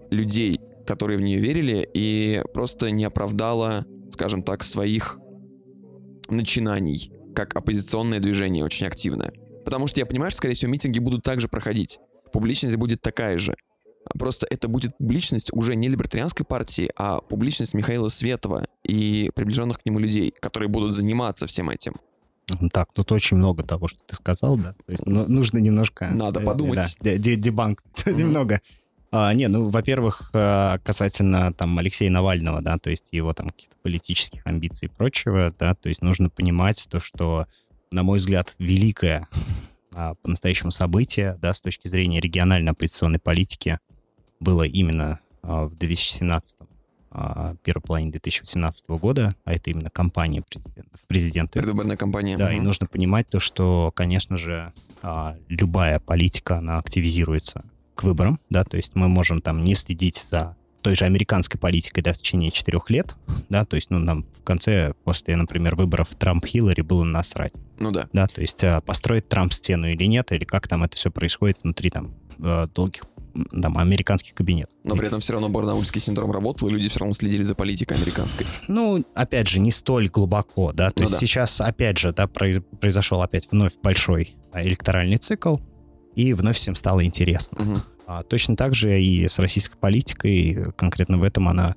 людей, 0.09 0.59
которые 0.85 1.17
в 1.17 1.21
нее 1.21 1.39
верили, 1.39 1.87
и 1.93 2.41
просто 2.53 2.91
не 2.91 3.05
оправдала, 3.05 3.85
скажем 4.11 4.43
так, 4.43 4.63
своих 4.63 5.19
начинаний, 6.29 7.11
как 7.35 7.55
оппозиционное 7.55 8.19
движение 8.19 8.63
очень 8.63 8.87
активное. 8.87 9.33
Потому 9.63 9.87
что 9.87 9.99
я 9.99 10.05
понимаю, 10.05 10.31
что, 10.31 10.37
скорее 10.37 10.53
всего, 10.53 10.71
митинги 10.71 10.99
будут 10.99 11.23
также 11.23 11.47
проходить. 11.47 11.99
Публичность 12.31 12.77
будет 12.77 13.01
такая 13.01 13.37
же. 13.37 13.55
Просто 14.19 14.45
это 14.49 14.67
будет 14.67 14.95
публичность 14.97 15.51
уже 15.51 15.75
не 15.75 15.89
либертарианской 15.89 16.45
партии, 16.45 16.91
а 16.95 17.21
публичность 17.21 17.73
Михаила 17.73 18.07
Светова 18.09 18.67
и 18.83 19.31
приближенных 19.33 19.79
к 19.79 19.85
нему 19.85 19.97
людей, 19.97 20.31
которые 20.39 20.69
будут 20.69 20.93
заниматься 20.93 21.47
всем 21.47 21.71
этим. 21.71 21.95
Так, 22.71 22.93
тут 22.93 23.11
очень 23.11 23.37
много 23.37 23.63
того, 23.63 23.87
что 23.87 23.99
ты 24.05 24.15
сказал, 24.15 24.57
да. 24.57 24.73
То 24.85 24.91
есть 24.91 25.05
ну, 25.07 25.27
нужно 25.27 25.57
немножко... 25.57 26.07
Надо 26.13 26.39
э, 26.39 26.43
подумать. 26.43 26.95
Да, 27.01 27.15
дебанк 27.15 27.81
немного. 28.05 28.61
А, 29.17 29.33
не, 29.33 29.47
ну, 29.47 29.69
во-первых, 29.69 30.29
э, 30.33 30.77
касательно 30.83 31.53
там 31.53 31.79
Алексея 31.79 32.11
Навального, 32.11 32.59
да, 32.59 32.77
то 32.77 32.89
есть 32.89 33.05
его 33.11 33.33
там 33.33 33.47
каких-то 33.47 33.77
политических 33.81 34.45
амбиций 34.45 34.89
и 34.89 34.91
прочего, 34.91 35.53
да, 35.57 35.73
то 35.73 35.87
есть 35.87 36.01
нужно 36.01 36.29
понимать 36.29 36.85
то, 36.89 36.99
что, 36.99 37.47
на 37.91 38.03
мой 38.03 38.17
взгляд, 38.17 38.53
великое 38.59 39.29
а, 39.93 40.15
по-настоящему 40.15 40.71
событие, 40.71 41.37
да, 41.41 41.53
с 41.53 41.61
точки 41.61 41.87
зрения 41.87 42.19
региональной 42.19 42.73
оппозиционной 42.73 43.19
политики 43.19 43.79
было 44.41 44.63
именно 44.63 45.21
а, 45.43 45.67
в 45.67 45.77
2017 45.77 46.57
а, 47.11 47.55
первой 47.63 47.83
половине 47.83 48.11
2018 48.11 48.89
года, 48.89 49.33
а 49.45 49.53
это 49.53 49.69
именно 49.69 49.89
кампания 49.89 50.41
президента, 50.41 50.97
в 51.01 51.07
президенты. 51.07 51.59
Предвыборная 51.59 51.95
кампания. 51.95 52.35
Да, 52.35 52.47
угу. 52.47 52.55
и 52.55 52.59
нужно 52.59 52.85
понимать 52.85 53.29
то, 53.29 53.39
что, 53.39 53.93
конечно 53.95 54.35
же, 54.35 54.73
любая 55.47 56.01
политика, 56.01 56.57
она 56.57 56.79
активизируется 56.79 57.63
к 57.95 58.03
выборам, 58.03 58.39
да, 58.49 58.63
то 58.63 58.77
есть 58.77 58.95
мы 58.95 59.07
можем 59.07 59.41
там 59.41 59.63
не 59.63 59.75
следить 59.75 60.27
за 60.29 60.55
той 60.81 60.95
же 60.95 61.05
американской 61.05 61.59
политикой, 61.59 62.01
да, 62.01 62.13
в 62.13 62.17
течение 62.17 62.51
четырех 62.51 62.91
лет, 62.91 63.15
да, 63.49 63.65
то 63.65 63.75
есть, 63.75 63.89
ну, 63.89 63.97
нам 63.97 64.23
в 64.37 64.43
конце, 64.43 64.93
после, 65.03 65.35
например, 65.35 65.75
выборов 65.75 66.09
Трамп-Хиллари 66.15 66.83
было 66.83 67.03
насрать. 67.03 67.53
Ну 67.79 67.91
да. 67.91 68.07
Да, 68.13 68.27
то 68.27 68.41
есть 68.41 68.63
построить 68.85 69.27
Трамп 69.27 69.51
стену 69.51 69.89
или 69.89 70.03
нет, 70.05 70.31
или 70.31 70.45
как 70.45 70.67
там 70.67 70.83
это 70.83 70.95
все 70.95 71.09
происходит 71.09 71.57
внутри 71.63 71.89
там 71.89 72.13
долгих 72.75 73.05
там, 73.61 73.77
американских 73.77 74.33
кабинетов. 74.33 74.73
Но 74.83 74.95
при 74.95 75.07
этом 75.07 75.19
все 75.19 75.33
равно 75.33 75.49
барнаульский 75.49 75.99
синдром 75.99 76.31
работал, 76.31 76.69
и 76.69 76.71
люди 76.71 76.87
все 76.87 76.99
равно 76.99 77.13
следили 77.13 77.43
за 77.43 77.55
политикой 77.55 77.97
американской. 77.97 78.45
Ну, 78.67 79.03
опять 79.13 79.47
же, 79.47 79.59
не 79.59 79.71
столь 79.71 80.07
глубоко, 80.07 80.71
да. 80.71 80.89
То 80.89 80.93
ну 80.97 81.03
есть 81.03 81.13
да. 81.13 81.19
сейчас, 81.19 81.59
опять 81.59 81.97
же, 81.97 82.13
да, 82.13 82.27
произошел 82.27 83.21
опять 83.21 83.49
вновь 83.51 83.73
большой 83.81 84.35
электоральный 84.53 85.17
цикл, 85.17 85.57
и 86.15 86.33
вновь 86.33 86.57
всем 86.57 86.75
стало 86.75 87.05
интересно. 87.05 87.57
Угу. 87.61 87.81
А, 88.07 88.23
точно 88.23 88.55
так 88.55 88.75
же 88.75 89.01
и 89.01 89.27
с 89.27 89.39
российской 89.39 89.77
политикой, 89.77 90.71
конкретно 90.75 91.17
в 91.17 91.23
этом 91.23 91.47
она 91.47 91.75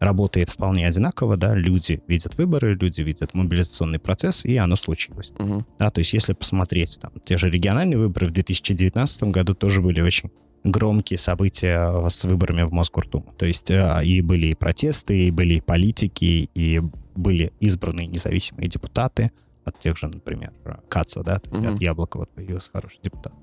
работает 0.00 0.48
вполне 0.48 0.86
одинаково, 0.86 1.36
да, 1.36 1.54
люди 1.54 2.00
видят 2.06 2.36
выборы, 2.36 2.74
люди 2.74 3.00
видят 3.02 3.34
мобилизационный 3.34 3.98
процесс, 3.98 4.44
и 4.44 4.56
оно 4.56 4.76
случилось. 4.76 5.32
Угу. 5.38 5.66
Да, 5.78 5.90
то 5.90 5.98
есть 6.00 6.12
если 6.12 6.32
посмотреть, 6.32 6.98
там, 7.00 7.12
те 7.24 7.36
же 7.36 7.50
региональные 7.50 7.98
выборы 7.98 8.28
в 8.28 8.30
2019 8.30 9.24
году 9.24 9.54
тоже 9.54 9.82
были 9.82 10.00
очень 10.00 10.30
громкие 10.64 11.18
события 11.18 12.08
с 12.08 12.24
выборами 12.24 12.62
в 12.62 12.72
Москву. 12.72 13.02
То 13.36 13.46
есть 13.46 13.70
э, 13.70 14.00
и 14.04 14.20
были 14.20 14.48
и 14.48 14.54
протесты, 14.54 15.26
и 15.26 15.30
были 15.30 15.54
и 15.54 15.60
политики, 15.60 16.50
и 16.54 16.80
были 17.14 17.52
избранные 17.60 18.06
независимые 18.06 18.68
депутаты 18.68 19.30
от 19.64 19.78
тех 19.78 19.96
же, 19.96 20.08
например, 20.08 20.52
Каца, 20.88 21.22
да, 21.22 21.40
угу. 21.50 21.74
от 21.74 21.80
Яблока 21.80 22.18
вот 22.18 22.30
появился 22.30 22.70
хороший 22.72 23.00
депутат. 23.02 23.34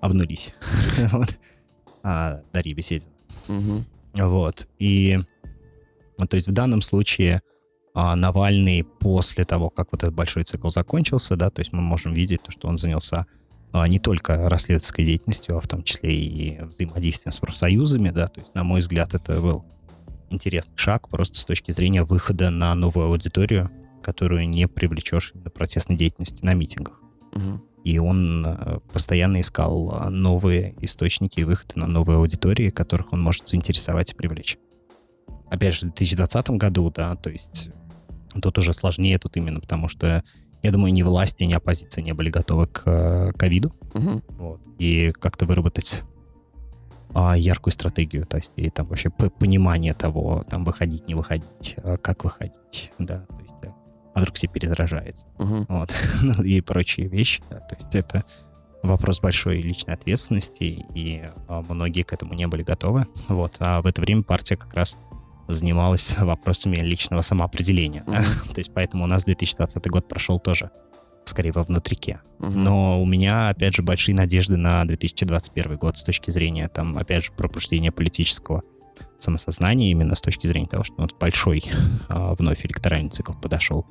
Обнулись. 0.00 0.54
а, 2.02 2.42
Дарья 2.52 2.74
Беседина. 2.74 3.12
Вот. 4.14 4.68
И 4.78 5.18
то 6.28 6.36
есть 6.36 6.48
в 6.48 6.52
данном 6.52 6.82
случае 6.82 7.40
а, 7.94 8.14
Навальный 8.16 8.84
после 8.84 9.44
того, 9.44 9.70
как 9.70 9.92
вот 9.92 10.02
этот 10.02 10.14
большой 10.14 10.44
цикл 10.44 10.68
закончился, 10.68 11.36
да, 11.36 11.50
то 11.50 11.60
есть 11.60 11.72
мы 11.72 11.80
можем 11.80 12.12
видеть 12.12 12.42
то, 12.42 12.50
что 12.50 12.68
он 12.68 12.78
занялся 12.78 13.26
а 13.72 13.86
не 13.86 13.98
только 13.98 14.48
расследовательской 14.48 15.04
деятельностью, 15.04 15.56
а 15.56 15.60
в 15.60 15.68
том 15.68 15.82
числе 15.82 16.12
и 16.12 16.60
взаимодействием 16.60 17.32
с 17.32 17.38
профсоюзами, 17.38 18.10
да, 18.10 18.26
то 18.26 18.40
есть, 18.40 18.54
на 18.54 18.64
мой 18.64 18.80
взгляд, 18.80 19.14
это 19.14 19.40
был 19.40 19.64
интересный 20.30 20.76
шаг 20.76 21.08
просто 21.08 21.38
с 21.38 21.44
точки 21.44 21.70
зрения 21.70 22.02
выхода 22.02 22.50
на 22.50 22.74
новую 22.74 23.06
аудиторию, 23.06 23.70
которую 24.02 24.48
не 24.48 24.66
привлечешь 24.66 25.32
на 25.34 25.50
протестной 25.50 25.96
деятельности 25.96 26.38
на 26.42 26.54
митингах. 26.54 27.00
Угу. 27.32 27.60
И 27.84 27.98
он 27.98 28.44
э, 28.46 28.78
постоянно 28.92 29.40
искал 29.40 30.10
новые 30.10 30.74
источники 30.80 31.40
и 31.40 31.44
выходы 31.44 31.72
на 31.76 31.86
новые 31.86 32.18
аудитории, 32.18 32.70
которых 32.70 33.12
он 33.12 33.22
может 33.22 33.48
заинтересовать 33.48 34.12
и 34.12 34.14
привлечь. 34.14 34.58
Опять 35.50 35.74
же, 35.74 35.80
в 35.80 35.94
2020 35.94 36.50
году, 36.50 36.90
да, 36.90 37.16
то 37.16 37.30
есть 37.30 37.70
тут 38.40 38.58
уже 38.58 38.72
сложнее, 38.72 39.18
тут 39.18 39.36
именно 39.36 39.60
потому 39.60 39.88
что 39.88 40.22
я 40.62 40.72
думаю, 40.72 40.92
ни 40.92 41.02
власти, 41.02 41.44
ни 41.44 41.54
оппозиция 41.54 42.02
не 42.02 42.12
были 42.12 42.28
готовы 42.28 42.66
к 42.66 42.82
э, 42.84 43.32
ковиду. 43.32 43.72
Угу. 43.94 44.22
Вот. 44.38 44.60
И 44.78 45.10
как-то 45.12 45.46
выработать 45.46 46.02
а, 47.14 47.36
яркую 47.36 47.72
стратегию, 47.72 48.26
то 48.26 48.36
есть 48.36 48.52
и 48.56 48.70
там 48.70 48.86
вообще 48.86 49.10
понимание 49.10 49.94
того, 49.94 50.44
там 50.48 50.64
выходить, 50.64 51.08
не 51.08 51.14
выходить, 51.14 51.76
а 51.82 51.96
как 51.96 52.24
выходить, 52.24 52.92
да, 52.98 53.26
то 53.26 53.38
есть 53.40 53.54
да, 53.62 53.74
а 54.14 54.20
вдруг 54.20 54.36
все 54.36 54.48
перезаражается, 54.48 55.26
угу. 55.38 55.66
вот, 55.68 55.94
ну, 56.22 56.42
и 56.42 56.60
прочие 56.60 57.08
вещи, 57.08 57.42
да, 57.50 57.58
то 57.58 57.74
есть 57.74 57.94
это 57.94 58.24
вопрос 58.82 59.20
большой 59.20 59.60
личной 59.60 59.94
ответственности, 59.94 60.84
и 60.94 61.22
а, 61.48 61.62
многие 61.62 62.02
к 62.02 62.12
этому 62.12 62.34
не 62.34 62.46
были 62.46 62.62
готовы, 62.62 63.06
вот, 63.28 63.56
а 63.58 63.82
в 63.82 63.86
это 63.86 64.00
время 64.00 64.22
партия 64.22 64.56
как 64.56 64.74
раз 64.74 64.98
занималась 65.52 66.16
вопросами 66.18 66.76
личного 66.76 67.20
самоопределения. 67.20 68.04
Mm-hmm. 68.06 68.52
То 68.54 68.58
есть 68.58 68.72
поэтому 68.72 69.04
у 69.04 69.06
нас 69.06 69.24
2020 69.24 69.86
год 69.88 70.08
прошел 70.08 70.38
тоже 70.38 70.70
скорее 71.24 71.52
во 71.52 71.62
внутрике. 71.62 72.20
Mm-hmm. 72.38 72.50
Но 72.50 73.02
у 73.02 73.06
меня, 73.06 73.50
опять 73.50 73.74
же, 73.74 73.82
большие 73.82 74.14
надежды 74.14 74.56
на 74.56 74.84
2021 74.84 75.76
год 75.76 75.98
с 75.98 76.02
точки 76.02 76.30
зрения, 76.30 76.68
там, 76.68 76.96
опять 76.96 77.24
же, 77.24 77.32
пробуждения 77.32 77.92
политического 77.92 78.62
самосознания, 79.18 79.90
именно 79.90 80.14
с 80.14 80.20
точки 80.20 80.46
зрения 80.46 80.66
того, 80.66 80.84
что 80.84 80.94
вот 80.98 81.18
большой 81.18 81.64
а, 82.08 82.34
вновь 82.34 82.64
электоральный 82.64 83.10
цикл 83.10 83.32
подошел 83.34 83.86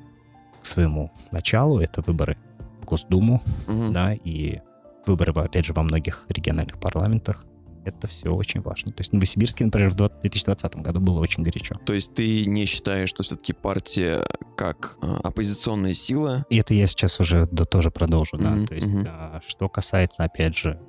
к 0.62 0.66
своему 0.66 1.12
началу. 1.32 1.80
Это 1.80 2.02
выборы 2.02 2.38
в 2.82 2.86
Госдуму, 2.86 3.42
mm-hmm. 3.68 3.92
да, 3.92 4.14
и 4.14 4.60
выборы, 5.06 5.34
опять 5.34 5.66
же, 5.66 5.74
во 5.74 5.84
многих 5.84 6.26
региональных 6.30 6.80
парламентах 6.80 7.46
это 7.86 8.08
все 8.08 8.30
очень 8.30 8.62
важно. 8.62 8.92
То 8.92 9.02
есть 9.02 9.12
в 9.12 9.14
Новосибирске, 9.14 9.66
например, 9.66 9.90
в 9.90 9.96
2020 9.96 10.76
году 10.78 11.00
было 11.00 11.20
очень 11.20 11.44
горячо. 11.44 11.76
То 11.86 11.94
есть 11.94 12.14
ты 12.14 12.46
не 12.46 12.66
считаешь, 12.66 13.10
что 13.10 13.24
все-таки 13.24 13.54
партия 13.54 14.26
как 14.56 14.98
а, 15.02 15.20
оппозиционная 15.24 15.94
сила? 15.94 16.46
И 16.50 16.58
это 16.58 16.74
я 16.74 16.88
сейчас 16.88 17.20
уже 17.20 17.48
да, 17.52 17.66
тоже 17.66 17.92
продолжу, 17.92 18.38
да. 18.38 18.56
Mm-hmm, 18.56 18.68
То 18.68 18.76
есть 18.76 18.88
mm-hmm. 18.88 19.44
что 19.48 19.70
касается, 19.70 20.24
опять 20.24 20.58
же, 20.58 20.80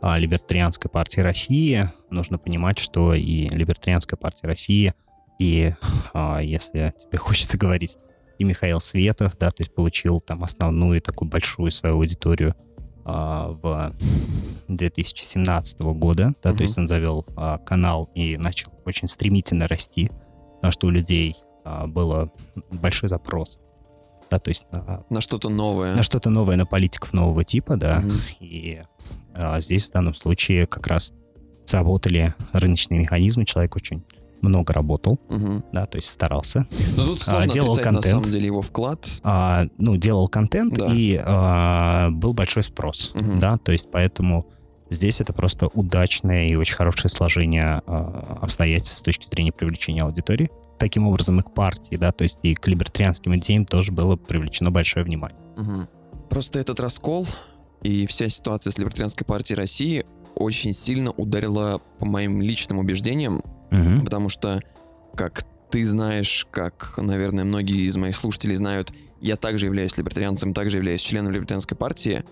а, 0.00 0.18
Либертарианской 0.18 0.90
партии 0.90 1.20
России, 1.20 1.84
нужно 2.10 2.38
понимать, 2.38 2.78
что 2.78 3.14
и 3.14 3.48
Либертарианская 3.48 4.16
партия 4.16 4.46
России, 4.46 4.94
и 5.38 5.74
если 6.40 6.94
тебе 6.96 7.18
хочется 7.18 7.58
говорить, 7.58 7.96
и 8.38 8.44
Михаил 8.44 8.80
Светов, 8.80 9.36
да, 9.38 9.50
то 9.50 9.62
есть 9.62 9.74
получил 9.74 10.20
там 10.20 10.44
основную 10.44 11.00
такую 11.00 11.28
большую 11.28 11.70
свою 11.70 11.96
аудиторию 11.96 12.54
а, 13.04 13.50
в 13.62 13.92
2017 14.68 15.80
года, 15.82 16.34
да, 16.42 16.50
угу. 16.50 16.58
то 16.58 16.62
есть 16.62 16.78
он 16.78 16.86
завел 16.86 17.26
а, 17.36 17.58
канал 17.58 18.10
и 18.14 18.36
начал 18.36 18.72
очень 18.84 19.08
стремительно 19.08 19.68
расти, 19.68 20.10
потому 20.56 20.72
что 20.72 20.86
у 20.86 20.90
людей 20.90 21.36
а, 21.64 21.86
было 21.86 22.32
большой 22.70 23.08
запрос, 23.08 23.58
да, 24.30 24.38
то 24.38 24.48
есть 24.48 24.66
на, 24.72 25.04
на 25.10 25.20
что-то 25.20 25.48
новое, 25.48 25.94
на 25.94 26.02
что-то 26.02 26.30
новое, 26.30 26.56
на 26.56 26.66
политиков 26.66 27.12
нового 27.12 27.44
типа, 27.44 27.76
да, 27.76 28.02
угу. 28.04 28.14
и 28.40 28.82
а, 29.34 29.60
здесь 29.60 29.86
в 29.86 29.92
данном 29.92 30.14
случае 30.14 30.66
как 30.66 30.86
раз 30.86 31.12
сработали 31.64 32.34
рыночные 32.52 33.00
механизмы, 33.00 33.44
человек 33.44 33.76
очень 33.76 34.04
много 34.44 34.72
работал, 34.72 35.18
угу. 35.28 35.64
да, 35.72 35.86
то 35.86 35.96
есть 35.96 36.08
старался. 36.08 36.66
Но 36.96 37.06
тут 37.06 37.22
сложно 37.22 37.50
а, 37.50 37.54
делал 37.54 37.76
контент. 37.76 38.04
на 38.04 38.10
самом 38.10 38.30
деле 38.30 38.46
его 38.46 38.62
вклад. 38.62 39.08
А, 39.22 39.66
ну, 39.78 39.96
делал 39.96 40.28
контент, 40.28 40.74
да. 40.74 40.86
и 40.92 41.18
а, 41.24 42.10
был 42.10 42.34
большой 42.34 42.62
спрос, 42.62 43.12
угу. 43.14 43.38
да, 43.40 43.56
то 43.56 43.72
есть 43.72 43.88
поэтому 43.90 44.46
здесь 44.90 45.20
это 45.20 45.32
просто 45.32 45.68
удачное 45.68 46.48
и 46.48 46.56
очень 46.56 46.76
хорошее 46.76 47.10
сложение 47.10 47.80
а, 47.86 48.38
обстоятельств 48.42 48.98
с 48.98 49.02
точки 49.02 49.26
зрения 49.26 49.52
привлечения 49.52 50.02
аудитории. 50.02 50.50
Таким 50.78 51.06
образом 51.06 51.40
и 51.40 51.42
к 51.42 51.54
партии, 51.54 51.96
да, 51.96 52.12
то 52.12 52.24
есть 52.24 52.40
и 52.42 52.54
к 52.54 52.66
либертарианским 52.66 53.34
идеям 53.36 53.64
тоже 53.64 53.92
было 53.92 54.16
привлечено 54.16 54.70
большое 54.70 55.04
внимание. 55.04 55.38
Угу. 55.56 56.28
Просто 56.28 56.58
этот 56.58 56.80
раскол 56.80 57.26
и 57.84 58.06
вся 58.06 58.28
ситуация 58.28 58.72
с 58.72 58.78
либертарианской 58.78 59.24
партией 59.24 59.56
России 59.56 60.04
очень 60.34 60.72
сильно 60.72 61.12
ударила 61.12 61.80
по 62.00 62.06
моим 62.06 62.42
личным 62.42 62.78
убеждениям 62.78 63.40
Угу. 63.74 64.04
Потому 64.04 64.28
что, 64.28 64.60
как 65.14 65.44
ты 65.70 65.84
знаешь, 65.84 66.46
как, 66.50 66.94
наверное, 66.96 67.44
многие 67.44 67.86
из 67.86 67.96
моих 67.96 68.14
слушателей 68.14 68.54
знают, 68.54 68.92
я 69.20 69.36
также 69.36 69.66
являюсь 69.66 69.96
либертарианцем, 69.96 70.54
также 70.54 70.78
являюсь 70.78 71.00
членом 71.00 71.32
либертарианской 71.32 71.76
партии, 71.76 72.24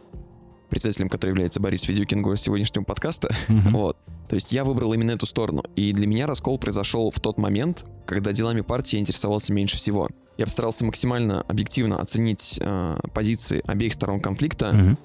председателем 0.71 1.09
которой 1.09 1.31
является 1.31 1.61
Борис 1.61 1.83
Федюкин, 1.83 2.23
гость 2.23 2.45
сегодняшнего 2.45 2.85
подкаста. 2.85 3.35
Mm-hmm. 3.49 3.71
Вот. 3.71 3.99
То 4.29 4.37
есть 4.37 4.53
я 4.53 4.65
выбрал 4.65 4.95
именно 4.95 5.11
эту 5.11 5.27
сторону. 5.27 5.63
И 5.77 5.93
для 5.93 6.07
меня 6.07 6.27
раскол 6.27 6.59
произошел 6.59 7.11
в 7.11 7.21
тот 7.21 7.37
момент, 7.37 7.85
когда 8.07 8.33
делами 8.33 8.63
партии 8.63 8.97
я 8.97 9.01
интересовался 9.01 9.53
меньше 9.53 9.77
всего. 9.77 10.09
Я 10.39 10.47
постарался 10.47 10.87
максимально 10.87 11.43
объективно 11.43 12.01
оценить 12.01 12.59
э, 12.59 12.99
позиции 13.13 13.61
обеих 13.67 13.93
сторон 13.93 14.21
конфликта, 14.21 14.73
Мгм. 14.73 14.99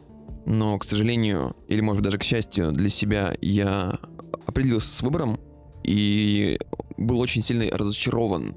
Но, 0.47 0.79
к 0.79 0.85
сожалению, 0.85 1.57
или, 1.67 1.81
может 1.81 2.01
быть, 2.01 2.05
даже 2.05 2.17
к 2.17 2.23
счастью 2.23 2.71
для 2.71 2.87
себя, 2.87 3.35
я 3.41 3.99
определился 4.45 4.87
с 4.87 5.01
выбором 5.01 5.37
и 5.83 6.57
был 6.95 7.19
очень 7.19 7.41
сильно 7.41 7.65
разочарован 7.77 8.55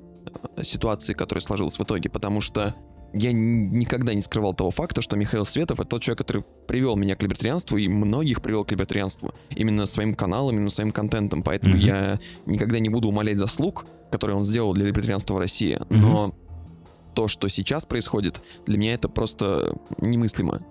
э, 0.56 0.62
ситуацией, 0.62 1.16
которая 1.16 1.42
сложилась 1.42 1.78
в 1.78 1.82
итоге, 1.82 2.08
потому 2.08 2.40
что 2.40 2.76
я 3.12 3.32
никогда 3.32 4.14
не 4.14 4.20
скрывал 4.20 4.54
того 4.54 4.70
факта, 4.70 5.02
что 5.02 5.16
Михаил 5.16 5.44
Светов— 5.44 5.80
это 5.80 5.88
тот 5.88 6.02
человек, 6.02 6.18
который 6.18 6.44
привел 6.68 6.94
меня 6.94 7.16
к 7.16 7.22
либертарианству 7.24 7.76
и 7.76 7.88
многих 7.88 8.40
привел 8.40 8.64
к 8.64 8.70
либертарианству. 8.70 9.34
Именно 9.56 9.84
своим 9.86 10.14
каналом, 10.14 10.54
именно 10.54 10.70
своим 10.70 10.92
контентом. 10.92 11.42
Поэтому 11.42 11.74
Мгм. 11.74 11.84
я 11.84 12.20
никогда 12.46 12.78
не 12.78 12.88
буду 12.88 13.08
умолять 13.08 13.40
заслуг, 13.40 13.84
которые 14.12 14.36
он 14.36 14.44
сделал 14.44 14.74
для 14.74 14.86
либертарианства 14.86 15.34
в 15.34 15.38
России. 15.38 15.80
Но 15.88 16.36
то, 17.16 17.26
что 17.26 17.48
сейчас 17.48 17.84
происходит, 17.84 18.42
для 18.64 18.78
меня 18.78 18.94
это 18.94 19.08
просто 19.08 19.76
немыслимо. 20.00 20.64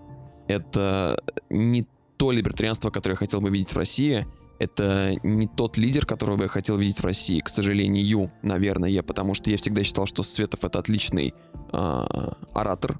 Это 0.49 1.23
не 1.49 1.85
то 2.17 2.31
либертарианство, 2.31 2.89
которое 2.89 3.13
я 3.13 3.17
хотел 3.17 3.39
бы 3.39 3.49
видеть 3.49 3.71
в 3.71 3.77
России. 3.77 4.27
Это 4.57 5.15
не 5.23 5.47
тот 5.47 5.77
лидер, 5.77 6.05
которого 6.05 6.35
бы 6.35 6.43
я 6.43 6.49
хотел 6.49 6.77
видеть 6.77 6.99
в 6.99 7.05
России, 7.05 7.39
к 7.39 7.47
сожалению, 7.47 8.29
наверное, 8.41 9.01
потому 9.03 9.33
что 9.33 9.49
я 9.49 9.55
всегда 9.55 9.83
считал, 9.83 10.05
что 10.05 10.21
Светов 10.21 10.65
это 10.65 10.79
отличный 10.79 11.33
а, 11.71 12.35
оратор, 12.53 12.99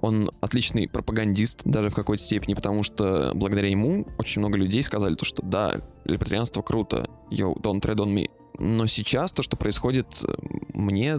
он 0.00 0.30
отличный 0.40 0.86
пропагандист, 0.86 1.62
даже 1.64 1.88
в 1.88 1.94
какой-то 1.94 2.22
степени, 2.22 2.54
потому 2.54 2.82
что 2.82 3.32
благодаря 3.34 3.70
ему 3.70 4.06
очень 4.18 4.40
много 4.40 4.58
людей 4.58 4.82
сказали 4.82 5.14
то, 5.14 5.24
что 5.24 5.42
да, 5.42 5.80
либертарианство 6.04 6.62
круто, 6.62 7.08
yo, 7.30 7.54
don't 7.60 7.80
tread 7.80 7.96
on 7.96 8.14
me. 8.14 8.30
Но 8.58 8.86
сейчас 8.86 9.32
то, 9.32 9.42
что 9.42 9.56
происходит, 9.56 10.22
э, 10.22 10.32
мне 10.74 11.16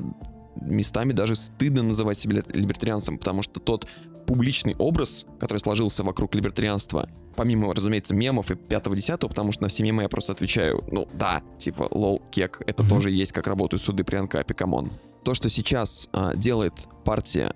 местами 0.61 1.11
даже 1.11 1.35
стыдно 1.35 1.83
называть 1.83 2.17
себя 2.17 2.37
ли- 2.37 2.43
либертарианцем, 2.53 3.17
потому 3.17 3.41
что 3.41 3.59
тот 3.59 3.87
публичный 4.25 4.75
образ, 4.77 5.25
который 5.39 5.59
сложился 5.59 6.03
вокруг 6.03 6.33
либертарианства, 6.35 7.09
помимо, 7.35 7.73
разумеется, 7.73 8.15
мемов 8.15 8.51
и 8.51 8.55
пятого 8.55 8.95
десятого, 8.95 9.29
потому 9.29 9.51
что 9.51 9.63
на 9.63 9.69
все 9.69 9.83
мемы 9.83 10.03
я 10.03 10.09
просто 10.09 10.33
отвечаю, 10.33 10.83
ну 10.91 11.07
да, 11.13 11.41
типа, 11.57 11.87
lol, 11.91 12.21
kek, 12.31 12.61
это 12.65 12.83
Мгм. 12.83 12.89
тоже 12.89 13.11
есть, 13.11 13.31
как 13.31 13.47
работают 13.47 13.81
суды 13.81 14.03
при 14.03 14.15
Анкапе, 14.15 14.53
come 14.53 14.75
on. 14.75 14.91
То, 15.23 15.33
что 15.33 15.49
сейчас 15.49 16.09
а, 16.13 16.35
делает 16.35 16.87
партия, 17.03 17.53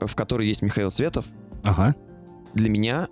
в 0.00 0.14
которой 0.14 0.46
есть 0.46 0.62
Михаил 0.62 0.90
Светов, 0.90 1.26
Ага. 1.64 1.94
для 2.54 2.68
меня 2.70 3.08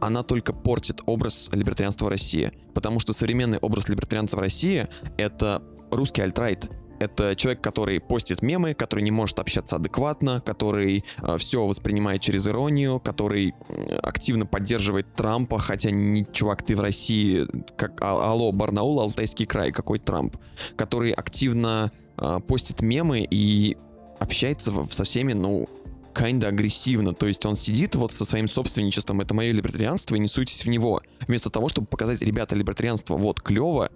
она 0.00 0.22
только 0.22 0.52
портит 0.52 1.00
образ 1.06 1.48
либертарианства 1.52 2.06
в 2.06 2.08
России. 2.08 2.52
Потому 2.74 3.00
что 3.00 3.12
современный 3.12 3.58
образ 3.58 3.88
либертарианца 3.88 4.36
в 4.36 4.40
России— 4.40 4.86
это 5.16 5.62
русский 5.90 6.20
альтрайт. 6.20 6.70
Это 7.00 7.34
человек, 7.36 7.60
который 7.60 8.00
постит 8.00 8.42
мемы, 8.42 8.74
который 8.74 9.02
не 9.02 9.10
может 9.10 9.38
общаться 9.38 9.76
адекватно, 9.76 10.40
который 10.44 11.04
все 11.38 11.66
воспринимает 11.66 12.20
через 12.20 12.46
иронию, 12.48 13.00
который 13.00 13.54
э, 13.68 13.96
активно 13.96 14.46
поддерживает 14.46 15.14
Трампа, 15.14 15.58
хотя 15.58 15.90
не 15.90 16.26
чувак, 16.32 16.62
ты 16.62 16.76
в 16.76 16.80
России, 16.80 17.46
как 17.76 18.00
а- 18.02 18.32
алло, 18.32 18.52
Барнаул, 18.52 19.00
Алтайский 19.00 19.46
край, 19.46 19.72
какой 19.72 19.98
Трамп, 19.98 20.36
который 20.76 21.12
активно 21.12 21.90
э, 22.16 22.40
постит 22.46 22.80
мемы 22.80 23.26
и 23.28 23.76
общается 24.20 24.72
со 24.90 25.04
всеми, 25.04 25.32
ну, 25.32 25.68
kinda 26.14 26.46
агрессивно. 26.46 27.12
То 27.12 27.26
есть 27.26 27.44
он 27.44 27.56
сидит 27.56 27.96
вот 27.96 28.12
со 28.12 28.24
своим 28.24 28.46
собственничеством, 28.46 29.20
это 29.20 29.34
мое 29.34 29.52
либертарианство, 29.52 30.14
и 30.14 30.18
не 30.20 30.28
суйтесь 30.28 30.64
в 30.64 30.68
него. 30.68 31.02
Вместо 31.26 31.50
того, 31.50 31.68
чтобы 31.68 31.86
показать, 31.86 32.22
ребята, 32.22 32.54
либертарианство 32.54 33.16
вот 33.16 33.40
клево, 33.42 33.90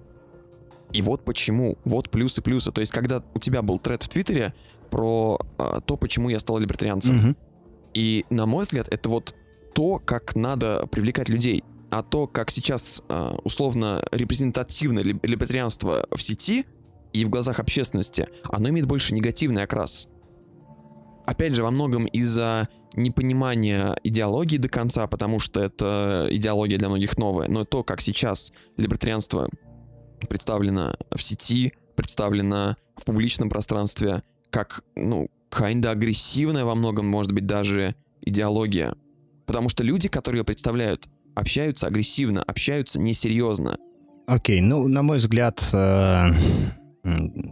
и 0.93 1.03
вот 1.03 1.25
почему, 1.25 1.79
вот 1.85 2.11
плюсы-плюсы. 2.11 2.73
То 2.73 2.81
есть 2.81 2.93
когда 2.93 3.23
у 3.35 3.39
тебя 3.39 3.63
был 3.63 3.79
тред 3.79 4.03
в 4.03 4.09
Твиттере 4.09 4.55
про 4.91 5.39
а, 5.59 5.81
то, 5.81 5.97
почему 5.97 6.29
я 6.31 6.39
стал 6.39 6.59
либертарианцем. 6.59 7.17
Мгм. 7.17 7.37
И, 7.95 8.25
на 8.31 8.47
мой 8.47 8.65
взгляд, 8.65 8.89
это 8.93 9.09
вот 9.09 9.35
то, 9.75 10.01
как 10.05 10.35
надо 10.35 10.87
привлекать 10.87 11.29
людей. 11.29 11.63
А 11.91 12.03
то, 12.03 12.27
как 12.27 12.51
сейчас 12.51 13.03
а, 13.09 13.37
условно 13.45 14.03
репрезентативное 14.13 15.03
либ- 15.03 15.25
либертарианство 15.27 16.07
в 16.15 16.23
сети 16.23 16.67
и 17.13 17.25
в 17.25 17.31
глазах 17.31 17.61
общественности, 17.61 18.29
оно 18.45 18.69
имеет 18.71 18.87
больше 18.87 19.15
негативный 19.15 19.63
окрас. 19.63 20.09
Опять 21.27 21.55
же, 21.55 21.63
во 21.63 21.71
многом 21.71 22.07
из-за 22.07 22.69
непонимания 22.95 23.99
идеологии 24.03 24.57
до 24.57 24.69
конца, 24.69 25.07
потому 25.07 25.39
что 25.39 25.61
это 25.61 26.27
идеология 26.31 26.79
для 26.79 26.89
многих 26.89 27.19
новая, 27.19 27.49
но 27.49 27.65
то, 27.65 27.83
как 27.83 28.01
сейчас 28.01 28.53
либертарианство 28.79 29.49
представлено 30.27 30.95
в 31.15 31.23
сети, 31.23 31.73
представлено 31.95 32.77
в 32.97 33.05
публичном 33.05 33.49
пространстве, 33.51 34.23
как, 34.51 34.83
ну, 34.97 35.29
kinda 35.51 35.91
агрессивная 35.91 36.65
во 36.65 36.75
многом, 36.75 37.07
может 37.07 37.33
быть, 37.33 37.47
даже 37.47 37.95
идеология. 38.23 38.95
Потому 39.47 39.69
что 39.69 39.83
люди, 39.83 40.09
которые 40.09 40.41
ее 40.41 40.45
представляют, 40.45 41.09
общаются 41.35 41.87
агрессивно, 41.87 42.43
общаются 42.43 43.01
несерьезно. 43.01 43.79
Окей, 44.27 44.61
ну, 44.61 44.87
на 44.89 45.03
мой 45.03 45.19
взгляд, 45.19 45.67
э, 45.73 46.27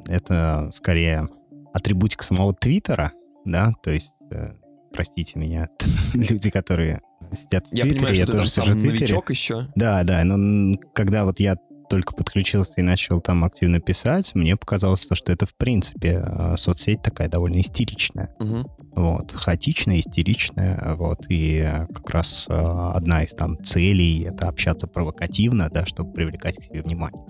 это 0.09 0.71
скорее 0.75 1.29
атрибутик 1.73 2.23
самого 2.23 2.55
Твиттера, 2.55 3.13
да, 3.45 3.73
то 3.83 3.91
есть, 3.91 4.15
э, 4.31 4.51
простите 4.93 5.39
меня, 5.39 5.69
люди, 6.15 6.51
которые 6.51 7.01
сидят 7.33 7.67
в 7.67 7.75
Я 7.75 7.85
Твиттере, 7.85 7.95
понимаю, 7.99 8.15
что 8.15 8.27
ты 8.27 8.33
там 8.33 8.41
тоже 8.41 8.51
сам 8.51 8.65
сижу 8.65 8.79
в 8.79 8.81
Твиттере. 8.81 9.23
еще. 9.29 9.69
Да, 9.75 10.03
да, 10.05 10.25
но 10.25 10.77
когда 10.95 11.25
вот 11.25 11.41
я 11.41 11.57
только 11.88 12.14
подключился 12.14 12.81
и 12.81 12.83
начал 12.83 13.20
там 13.20 13.44
активно 13.44 13.81
писать, 13.81 14.35
мне 14.35 14.57
показалось 14.57 15.07
то, 15.07 15.14
что 15.14 15.33
это, 15.33 15.46
в 15.46 15.55
принципе, 15.55 16.22
э, 16.25 16.57
соцсеть 16.57 17.03
такая 17.03 17.29
довольно 17.29 17.61
истеричная. 17.61 18.35
Мгм. 18.38 18.66
Вот, 18.94 19.33
хаотичная, 19.33 20.01
истеричная, 20.01 20.94
вот, 20.96 21.27
и 21.29 21.59
э, 21.59 21.87
как 21.87 22.11
раз 22.11 22.46
э, 22.49 22.55
одна 22.55 23.25
из 23.25 23.33
там 23.33 23.62
целей— 23.62 24.22
это 24.25 24.49
общаться 24.49 24.87
провокативно, 24.87 25.68
да, 25.70 25.85
чтобы 25.87 26.12
привлекать 26.12 26.57
к 26.57 26.62
себе 26.62 26.83
внимание. 26.83 27.25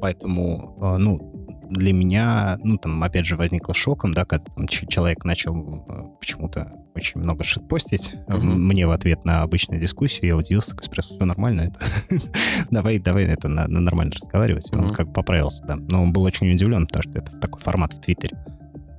Поэтому, 0.00 0.76
ну, 0.98 1.48
для 1.70 1.92
меня, 1.92 2.58
ну, 2.62 2.76
там, 2.76 3.02
опять 3.02 3.24
же, 3.24 3.36
возникло 3.36 3.74
шоком, 3.74 4.12
да, 4.12 4.24
когда 4.26 4.44
там, 4.54 4.68
человек 4.68 5.24
начал 5.24 6.16
почему-то 6.20 6.70
очень 6.96 7.20
много 7.20 7.44
шитпостить 7.44 8.14
э, 8.28 8.34
Мгм. 8.36 8.66
мне 8.68 8.86
в 8.86 8.90
ответ 8.90 9.24
на 9.24 9.42
обычную 9.42 9.80
дискуссию, 9.80 10.26
я 10.28 10.36
удивился, 10.36 10.70
такой 10.70 10.84
спросил, 10.84 11.16
все 11.16 11.24
нормально, 11.24 11.62
это 11.62 11.78
давай, 12.70 12.98
давай 12.98 13.24
это 13.24 13.48
на, 13.48 13.66
на 13.68 13.80
нормально 13.80 14.12
разговаривать. 14.20 14.68
И 14.72 14.76
Он 14.76 14.90
как 14.90 15.12
поправился, 15.12 15.62
да. 15.66 15.76
Но 15.76 16.02
он 16.02 16.12
был 16.12 16.22
очень 16.22 16.52
удивлен, 16.52 16.86
потому 16.86 17.02
что 17.02 17.18
это 17.18 17.32
такой 17.38 17.60
формат 17.60 17.92
в 17.92 18.00
Твиттере. 18.00 18.36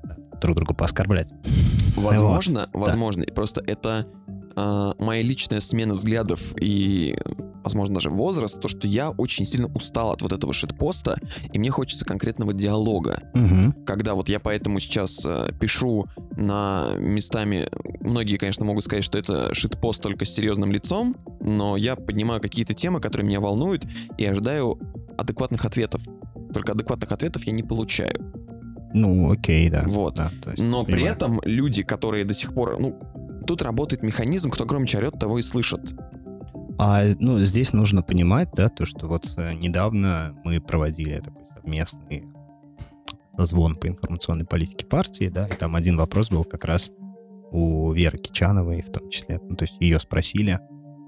Да, 0.03 0.15
Друг 0.41 0.57
друга 0.57 0.73
пооскорблять. 0.73 1.33
Возможно, 1.95 2.69
возможно. 2.73 3.23
И 3.23 3.31
Просто 3.31 3.63
это 3.65 4.07
а, 4.59 4.93
моя 4.97 5.21
личная 5.21 5.59
смена 5.59 5.93
взглядов 5.93 6.41
и, 6.59 7.15
возможно, 7.63 7.95
даже 7.95 8.09
возраст, 8.09 8.59
то, 8.59 8.67
что 8.67 8.87
я 8.87 9.11
очень 9.11 9.45
сильно 9.45 9.67
устал 9.67 10.11
от 10.11 10.23
вот 10.23 10.31
этого 10.31 10.51
шитпоста, 10.51 11.19
и 11.53 11.59
мне 11.59 11.69
хочется 11.69 12.05
конкретного 12.05 12.53
диалога. 12.53 13.21
Мгм. 13.35 13.73
Когда 13.85 14.15
вот 14.15 14.29
я 14.29 14.39
поэтому 14.39 14.79
сейчас 14.79 15.23
э, 15.25 15.49
пишу 15.59 16.07
на 16.37 16.95
местами, 16.99 17.67
многие, 17.99 18.37
конечно, 18.37 18.63
могут 18.63 18.83
сказать, 18.83 19.03
что 19.03 19.17
это 19.17 19.53
шитпост 19.53 20.01
только 20.01 20.23
с 20.23 20.29
серьезным 20.29 20.71
лицом, 20.71 21.15
но 21.41 21.77
я 21.77 21.95
поднимаю 21.95 22.39
какие-то 22.39 22.73
темы, 22.73 23.01
которые 23.01 23.27
меня 23.27 23.39
волнуют, 23.39 23.85
и 24.17 24.25
ожидаю 24.25 24.79
адекватных 25.17 25.65
ответов. 25.65 26.01
Только 26.53 26.73
адекватных 26.73 27.11
ответов 27.11 27.43
я 27.43 27.53
не 27.53 27.63
получаю. 27.63 28.33
Ну, 28.93 29.31
окей, 29.31 29.69
да. 29.69 29.83
Вот. 29.87 30.15
Да, 30.15 30.31
есть, 30.45 30.59
Но 30.59 30.85
при 30.85 30.93
понимаю. 30.93 31.15
этом 31.15 31.41
люди, 31.43 31.83
которые 31.83 32.23
до 32.23 32.33
сих 32.33 32.53
пор, 32.53 32.79
ну, 32.79 32.97
тут 33.45 33.61
работает 33.61 34.03
механизм, 34.03 34.49
кто 34.51 34.65
громче 34.65 34.99
орет, 34.99 35.19
того 35.19 35.39
и 35.39 35.41
слышат. 35.41 35.93
А, 36.79 37.03
ну, 37.19 37.39
здесь 37.39 37.73
нужно 37.73 38.03
понимать, 38.03 38.49
да, 38.55 38.69
то, 38.69 38.85
что 38.85 39.07
вот 39.07 39.33
э, 39.37 39.53
недавно 39.53 40.35
мы 40.43 40.61
проводили 40.61 41.19
такой 41.19 41.45
совместный 41.45 42.25
созвон 43.37 43.75
по 43.75 43.87
информационной 43.87 44.45
политике 44.45 44.85
партии, 44.85 45.27
да, 45.29 45.47
и 45.47 45.55
там 45.55 45.75
один 45.75 45.97
вопрос 45.97 46.29
был 46.29 46.43
как 46.43 46.65
раз 46.65 46.89
у 47.51 47.91
Веры 47.93 48.17
Кичановой 48.17 48.81
в 48.81 48.91
том 48.91 49.09
числе. 49.09 49.39
Ну, 49.41 49.55
то 49.55 49.63
есть 49.63 49.75
ее 49.79 49.99
спросили, 49.99 50.59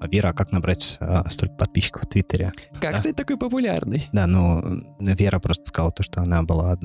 «А, 0.02 0.08
Вера, 0.08 0.30
а 0.30 0.34
как 0.34 0.54
набрать 0.54 0.96
а, 1.02 1.30
столько 1.30 1.56
подписчиков 1.56 2.04
в 2.04 2.08
Твиттере? 2.08 2.54
Как 2.80 2.94
Да. 2.94 2.98
стать 3.00 3.16
такой 3.18 3.38
популярной? 3.38 4.08
Да, 4.14 4.28
ну, 4.28 4.64
Вера 5.00 5.40
просто 5.40 5.66
сказала 5.68 5.92
то, 5.92 6.04
что 6.04 6.22
она 6.22 6.44
была 6.44 6.78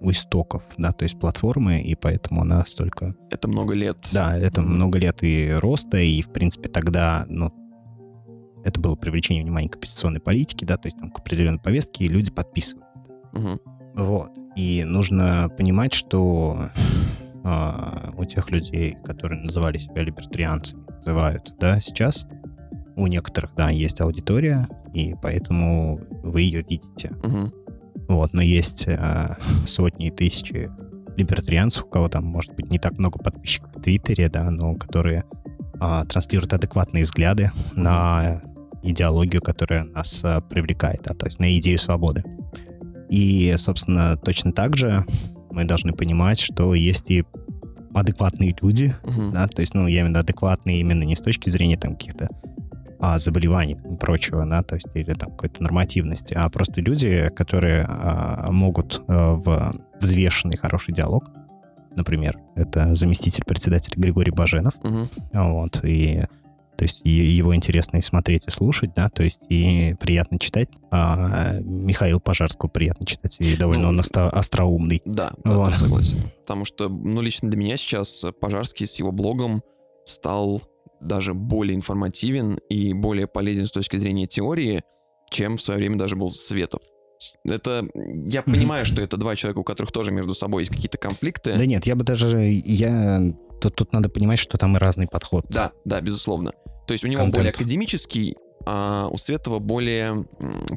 у 0.00 0.10
истоков, 0.10 0.62
да, 0.78 0.92
то 0.92 1.02
есть 1.02 1.18
платформы, 1.18 1.80
и 1.82 1.94
поэтому 1.94 2.40
она 2.40 2.64
столько 2.64 3.14
Это 3.30 3.48
много 3.48 3.74
лет. 3.74 3.98
да, 4.14 4.38
это 4.38 4.62
Мгм. 4.62 4.74
много 4.74 4.98
лет 4.98 5.22
и 5.22 5.50
роста, 5.52 5.98
и, 5.98 6.22
в 6.22 6.32
принципе, 6.32 6.68
тогда, 6.70 7.26
ну, 7.28 7.52
это 8.64 8.80
было 8.80 8.96
привлечение 8.96 9.44
внимания 9.44 9.68
к 9.68 9.76
оппозиционной 9.76 10.20
политике, 10.20 10.64
да, 10.64 10.78
то 10.78 10.86
есть 10.88 10.96
там 10.98 11.10
к 11.10 11.18
определенной 11.18 11.58
повестке, 11.60 12.04
и 12.06 12.08
люди 12.08 12.30
подписывают. 12.30 12.86
Мгм. 13.34 13.60
Вот. 13.94 14.30
И 14.56 14.84
нужно 14.84 15.48
понимать, 15.56 15.92
что 15.92 16.70
а, 17.44 18.10
у 18.16 18.24
тех 18.24 18.50
людей, 18.50 18.96
которые 19.04 19.42
называли 19.42 19.78
себя 19.78 20.02
либертарианцами, 20.02 20.84
называют, 20.96 21.54
да, 21.58 21.78
сейчас 21.80 22.26
у 22.96 23.06
некоторых, 23.06 23.54
да, 23.56 23.70
есть 23.70 24.00
аудитория, 24.00 24.68
и 24.92 25.14
поэтому 25.20 26.00
вы 26.22 26.42
ее 26.42 26.62
видите. 26.62 27.10
Мгм. 27.22 27.52
Вот, 28.08 28.32
но 28.32 28.42
есть 28.42 28.86
э, 28.86 29.36
сотни 29.66 30.08
и 30.08 30.10
тысячи 30.10 30.70
либертарианцев, 31.16 31.84
у 31.84 31.88
кого 31.88 32.08
там, 32.08 32.24
может 32.24 32.54
быть, 32.54 32.70
не 32.70 32.78
так 32.78 32.98
много 32.98 33.18
подписчиков 33.18 33.70
в 33.74 33.80
Твиттере, 33.80 34.28
да, 34.28 34.50
но 34.50 34.74
которые 34.74 35.24
а, 35.80 36.04
транслируют 36.04 36.52
адекватные 36.52 37.04
взгляды 37.04 37.50
на 37.74 38.42
идеологию, 38.82 39.42
которая 39.42 39.84
нас 39.84 40.22
а, 40.24 40.40
привлекает, 40.40 41.02
да, 41.04 41.14
то 41.14 41.26
есть 41.26 41.38
на 41.38 41.56
идею 41.56 41.78
свободы. 41.78 42.24
И, 43.14 43.54
собственно, 43.58 44.16
точно 44.16 44.52
так 44.52 44.76
же 44.76 45.04
мы 45.52 45.64
должны 45.64 45.92
понимать, 45.92 46.40
что 46.40 46.74
есть 46.74 47.10
и 47.12 47.24
адекватные 47.94 48.56
люди, 48.60 48.92
Мгм. 49.04 49.32
да, 49.32 49.46
то 49.46 49.60
есть, 49.60 49.72
ну, 49.74 49.86
я 49.86 50.00
имею 50.00 50.06
в 50.06 50.08
виду 50.10 50.20
адекватные 50.20 50.80
именно 50.80 51.04
не 51.04 51.14
с 51.14 51.20
точки 51.20 51.48
зрения 51.48 51.76
там 51.76 51.92
каких-то 51.92 52.28
а, 52.98 53.18
заболеваний 53.20 53.76
и 53.92 53.96
прочего, 53.96 54.44
да, 54.46 54.62
то 54.64 54.74
есть, 54.74 54.88
или 54.94 55.12
там 55.12 55.30
какой-то 55.30 55.62
нормативности, 55.62 56.34
а 56.34 56.48
просто 56.48 56.80
люди, 56.80 57.30
которые 57.36 57.86
а, 57.88 58.50
могут 58.50 59.00
а, 59.06 59.34
в 59.36 59.72
взвешенный 60.00 60.56
хороший 60.56 60.92
диалог, 60.92 61.30
например, 61.96 62.36
это 62.56 62.96
заместитель 62.96 63.44
председателя 63.44 63.94
Григорий 63.96 64.32
Баженов, 64.32 64.74
Мгм. 64.82 65.08
вот, 65.34 65.84
и 65.84 66.24
то 66.76 66.82
есть 66.84 67.00
его 67.04 67.54
интересно 67.54 67.98
и 67.98 68.02
смотреть, 68.02 68.46
и 68.46 68.50
слушать, 68.50 68.90
да, 68.94 69.08
то 69.08 69.22
есть 69.22 69.42
и 69.48 69.94
приятно 70.00 70.38
читать. 70.38 70.68
А 70.90 71.58
Михаил 71.60 72.20
Пожарского 72.20 72.68
приятно 72.68 73.06
читать, 73.06 73.36
и 73.40 73.56
довольно 73.56 73.84
Ну, 73.84 73.88
он 73.90 74.00
оста- 74.00 74.28
остроумный. 74.28 75.02
Да, 75.04 75.32
да, 75.44 75.56
Вот. 75.58 75.70
тут 75.72 75.80
согласен. 75.80 76.18
Потому 76.40 76.64
что, 76.64 76.88
ну, 76.88 77.20
лично 77.20 77.48
для 77.50 77.58
меня 77.58 77.76
сейчас 77.76 78.24
Пожарский 78.40 78.86
с 78.86 78.96
его 78.98 79.12
блогом 79.12 79.62
стал 80.04 80.62
даже 81.00 81.34
более 81.34 81.74
информативен 81.76 82.58
и 82.68 82.92
более 82.94 83.26
полезен 83.26 83.66
с 83.66 83.70
точки 83.70 83.96
зрения 83.98 84.26
теории, 84.26 84.82
чем 85.30 85.56
в 85.56 85.62
свое 85.62 85.78
время 85.78 85.96
даже 85.98 86.16
был 86.16 86.30
Светов. 86.30 86.80
Это, 87.44 87.86
я 87.94 88.42
понимаю, 88.42 88.84
что 88.84 89.02
это 89.02 89.16
два 89.16 89.36
человека, 89.36 89.58
у 89.58 89.64
которых 89.64 89.92
тоже 89.92 90.12
между 90.12 90.34
собой 90.34 90.62
есть 90.62 90.72
какие-то 90.72 90.98
конфликты. 90.98 91.56
Да 91.56 91.66
нет, 91.66 91.86
я 91.86 91.96
бы 91.96 92.04
даже, 92.04 92.42
я, 92.44 93.20
тут, 93.60 93.74
тут 93.74 93.92
надо 93.92 94.08
понимать, 94.08 94.38
что 94.38 94.58
там 94.58 94.76
и 94.76 94.78
разный 94.78 95.06
подход. 95.06 95.46
Да, 95.48 95.72
да, 95.84 96.00
безусловно. 96.00 96.52
То 96.86 96.92
есть 96.92 97.04
у 97.04 97.08
него 97.08 97.22
Контент. 97.22 97.36
более 97.36 97.50
академический, 97.50 98.36
а 98.66 99.08
у 99.10 99.16
Светова 99.16 99.58
более 99.58 100.24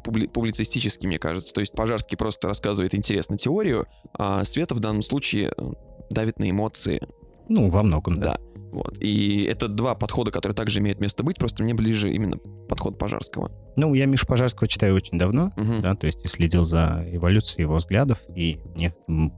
публи- 0.04 0.28
публицистический, 0.28 1.06
мне 1.06 1.18
кажется. 1.18 1.52
То 1.52 1.60
есть 1.60 1.72
Пожарский 1.72 2.16
просто 2.16 2.48
рассказывает 2.48 2.94
интересно 2.94 3.36
теорию, 3.38 3.86
а 4.12 4.44
Светов 4.44 4.78
в 4.78 4.80
данном 4.80 5.02
случае 5.02 5.52
э, 5.56 5.72
давит 6.10 6.38
на 6.38 6.50
эмоции. 6.50 7.00
Ну, 7.48 7.70
во 7.70 7.82
многом, 7.82 8.14
да. 8.16 8.36
Да. 8.36 8.38
Вот. 8.72 8.98
И 9.00 9.44
это 9.44 9.68
два 9.68 9.94
подхода, 9.94 10.30
которые 10.30 10.54
также 10.54 10.80
имеют 10.80 11.00
место 11.00 11.22
быть, 11.24 11.38
просто 11.38 11.62
мне 11.62 11.74
ближе 11.74 12.12
именно 12.12 12.36
подход 12.68 12.98
Пожарского. 12.98 13.50
Ну, 13.76 13.94
я 13.94 14.06
Мишу 14.06 14.26
Пожарского 14.26 14.68
читаю 14.68 14.94
очень 14.94 15.18
давно, 15.18 15.50
Мгм. 15.56 15.80
да, 15.80 15.94
то 15.94 16.06
есть 16.06 16.24
и 16.24 16.28
следил 16.28 16.64
за 16.64 17.04
эволюцией 17.10 17.62
его 17.62 17.76
взглядов, 17.76 18.18
и 18.34 18.60
мне 18.74 18.92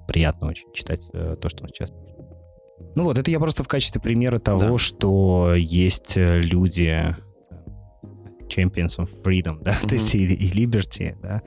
приятно 0.09 0.49
очень 0.49 0.73
читать 0.73 1.09
э, 1.13 1.37
то, 1.41 1.49
что 1.49 1.63
он 1.63 1.69
сейчас 1.69 1.91
пишет. 1.91 2.17
Ну 2.97 3.05
вот, 3.05 3.19
это 3.19 3.31
я 3.31 3.39
просто 3.39 3.63
в 3.63 3.69
качестве 3.69 4.01
примера 4.01 4.39
того, 4.39 4.61
Да. 4.73 4.79
что 4.79 5.55
есть 5.55 6.17
э, 6.17 6.41
люди, 6.41 6.89
э, 6.89 7.15
champions 8.49 8.99
of 8.99 9.23
freedom, 9.23 9.63
да, 9.63 9.77
Мгм. 9.81 9.89
то 9.89 9.95
есть 9.95 10.15
и, 10.15 10.25
и 10.25 10.51
liberty, 10.51 11.17
да, 11.23 11.43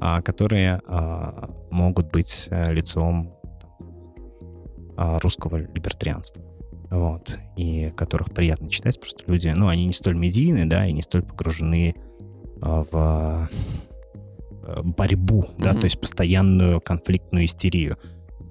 а, 0.00 0.22
которые 0.22 0.80
а, 0.86 1.50
могут 1.70 2.10
быть 2.10 2.46
э, 2.50 2.72
лицом 2.72 3.34
там, 3.60 4.94
а, 4.96 5.18
русского 5.18 5.56
либертарианства. 5.56 6.42
Вот, 6.90 7.36
и 7.56 7.92
которых 7.96 8.32
приятно 8.32 8.70
читать, 8.70 8.98
просто 8.98 9.24
люди, 9.26 9.48
ну, 9.54 9.68
они 9.68 9.84
не 9.84 9.92
столь 9.92 10.16
медийны, 10.16 10.64
да, 10.64 10.86
и 10.86 10.92
не 10.92 11.02
столь 11.02 11.22
погружены 11.22 11.94
а, 12.62 12.84
в 12.90 13.50
э, 14.62 14.82
борьбу, 14.82 15.44
да, 15.58 15.72
Мгм. 15.72 15.80
то 15.80 15.84
есть 15.84 16.00
постоянную 16.00 16.80
конфликтную 16.80 17.44
истерию, 17.44 17.98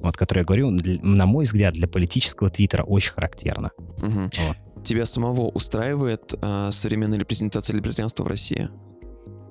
вот, 0.01 0.15
которую 0.15 0.43
я 0.43 0.45
говорю, 0.45 0.69
на 1.01 1.25
мой 1.25 1.45
взгляд, 1.45 1.73
для 1.73 1.87
политического 1.87 2.49
твиттера 2.49 2.83
очень 2.83 3.13
характерно. 3.13 3.71
Мгм. 3.97 4.29
Вот. 4.37 4.83
Тебя 4.85 5.05
самого 5.05 5.49
устраивает 5.49 6.35
э, 6.39 6.69
современная 6.71 7.19
репрезентация 7.19 7.75
либертарианства 7.75 8.23
в 8.23 8.27
России? 8.27 8.69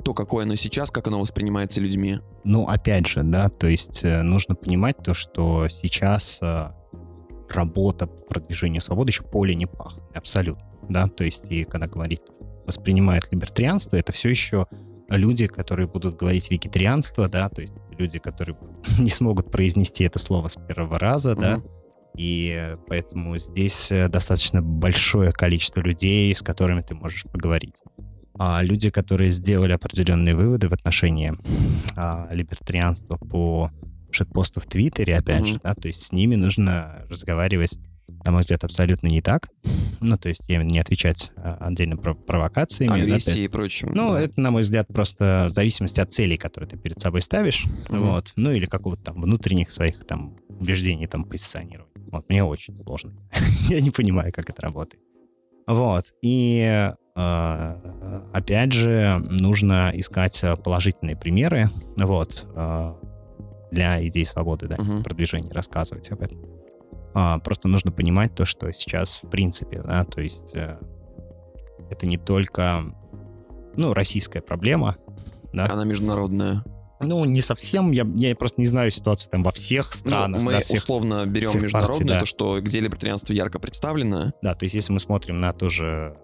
То, 0.04 0.14
какое 0.14 0.44
оно 0.44 0.54
сейчас, 0.54 0.92
как 0.92 1.08
оно 1.08 1.18
воспринимается 1.18 1.80
людьми? 1.80 2.20
Ну, 2.44 2.64
опять 2.66 3.08
же, 3.08 3.24
да, 3.24 3.48
то 3.48 3.66
есть 3.66 4.04
э, 4.04 4.22
нужно 4.22 4.54
понимать 4.54 4.98
то, 4.98 5.14
что 5.14 5.66
сейчас 5.68 6.38
э, 6.40 6.68
работа 7.54 8.06
по 8.06 8.26
продвижению 8.26 8.80
свободы 8.80 9.10
еще 9.10 9.22
поле 9.22 9.54
не 9.54 9.66
пахнет, 9.66 10.04
абсолютно, 10.14 10.64
да, 10.88 11.08
то 11.08 11.24
есть 11.24 11.50
и 11.50 11.64
когда 11.64 11.86
говорить 11.86 12.20
воспринимают 12.66 13.30
либертарианство, 13.30 13.96
это 13.96 14.12
все 14.12 14.28
еще 14.28 14.66
люди, 15.08 15.46
которые 15.46 15.86
будут 15.88 16.16
говорить 16.16 16.50
вегетарианство, 16.50 17.28
да, 17.28 17.48
то 17.48 17.60
есть 17.60 17.74
люди, 17.98 18.18
которые 18.18 18.56
не 18.98 19.10
смогут 19.10 19.50
произнести 19.50 20.04
это 20.04 20.18
слово 20.18 20.48
с 20.48 20.56
первого 20.56 20.98
раза, 20.98 21.34
да, 21.36 21.56
Мгм. 21.56 21.68
и 22.16 22.76
поэтому 22.88 23.38
здесь 23.38 23.90
э, 23.90 24.08
достаточно 24.08 24.62
большое 24.62 25.32
количество 25.32 25.80
людей, 25.80 26.34
с 26.34 26.42
которыми 26.42 26.82
ты 26.82 26.94
можешь 26.94 27.24
поговорить. 27.24 27.82
А 28.38 28.62
люди, 28.62 28.90
которые 28.90 29.30
сделали 29.30 29.72
определенные 29.72 30.34
выводы 30.34 30.68
в 30.68 30.72
отношении 30.74 31.32
а, 31.96 32.28
либертарианства 32.32 33.16
по 33.16 33.70
шитпосту 34.16 34.60
в 34.60 34.66
Твиттере, 34.66 35.16
опять 35.16 35.42
Мгм. 35.42 35.46
же, 35.46 35.60
да, 35.62 35.74
то 35.74 35.86
есть 35.88 36.02
с 36.02 36.12
ними 36.12 36.34
нужно 36.34 37.04
разговаривать, 37.10 37.78
на 38.24 38.32
мой 38.32 38.40
взгляд, 38.42 38.64
абсолютно 38.64 39.08
не 39.08 39.20
так. 39.22 39.48
Ну, 40.00 40.16
то 40.18 40.28
есть 40.28 40.42
я 40.48 40.62
не 40.62 40.78
отвечать 40.78 41.32
а, 41.36 41.56
отдельно 41.60 41.96
про 41.96 42.14
провокациями. 42.14 42.90
да, 42.90 42.94
Агрессии 42.96 43.44
и 43.44 43.48
прочим. 43.48 43.92
ну, 43.94 44.12
да. 44.12 44.20
это, 44.22 44.40
на 44.40 44.50
мой 44.50 44.62
взгляд, 44.62 44.88
просто 44.88 45.46
в 45.48 45.52
зависимости 45.52 46.00
от 46.00 46.12
целей, 46.12 46.36
которые 46.36 46.68
ты 46.68 46.76
перед 46.76 47.00
собой 47.00 47.22
ставишь, 47.22 47.64
Мгм. 47.88 48.00
вот, 48.02 48.32
ну, 48.36 48.50
или 48.52 48.66
какого-то 48.66 49.02
там 49.04 49.20
внутренних 49.22 49.70
своих 49.70 50.04
там 50.04 50.36
убеждений 50.48 51.06
там 51.06 51.24
позиционировать. 51.24 51.90
Вот, 52.12 52.28
мне 52.28 52.44
очень 52.44 52.76
сложно. 52.82 53.12
Я 53.68 53.80
не 53.80 53.90
понимаю, 53.90 54.32
как 54.32 54.50
это 54.50 54.60
работает. 54.62 55.02
Вот, 55.66 56.04
и 56.22 56.92
э, 57.16 57.76
опять 58.32 58.72
же, 58.72 59.18
нужно 59.30 59.90
искать 59.94 60.38
э, 60.44 60.56
положительные 60.56 61.16
примеры, 61.16 61.70
вот, 61.96 62.46
для 63.76 64.06
идей 64.06 64.24
свободы, 64.26 64.66
да, 64.68 64.76
Мгм. 64.78 65.02
продвижения, 65.02 65.50
рассказывать 65.50 66.10
об 66.10 66.22
этом. 66.22 66.40
А, 67.14 67.38
просто 67.38 67.68
нужно 67.68 67.92
понимать 67.92 68.34
то, 68.34 68.44
что 68.44 68.70
сейчас, 68.72 69.22
в 69.22 69.28
принципе, 69.30 69.80
да, 69.82 70.04
то 70.04 70.20
есть 70.20 70.54
э, 70.54 70.78
это 71.90 72.06
не 72.06 72.18
только, 72.18 72.84
ну, 73.76 73.92
российская 73.94 74.40
проблема, 74.42 74.96
да, 75.52 75.66
Она 75.70 75.84
международная. 75.84 76.62
ну, 77.00 77.24
не 77.24 77.40
совсем, 77.40 77.90
я, 77.92 78.06
я 78.16 78.34
просто 78.36 78.60
не 78.60 78.66
знаю 78.66 78.90
ситуацию 78.90 79.30
там 79.30 79.42
во 79.42 79.52
всех 79.52 79.92
странах, 79.94 80.38
Ну, 80.38 80.44
мы 80.44 80.52
да, 80.52 80.60
всех, 80.60 80.82
условно 80.82 81.24
берем 81.26 81.48
всех 81.48 81.62
международное, 81.62 81.98
партий, 81.98 82.12
да. 82.12 82.20
то, 82.20 82.26
что 82.26 82.60
где 82.60 82.80
либертарианство 82.80 83.32
ярко 83.32 83.58
представлено. 83.60 84.32
да, 84.42 84.54
то 84.54 84.64
есть 84.64 84.74
если 84.74 84.92
мы 84.92 85.00
смотрим 85.00 85.40
на 85.40 85.52
ту 85.52 85.70
же 85.70 86.16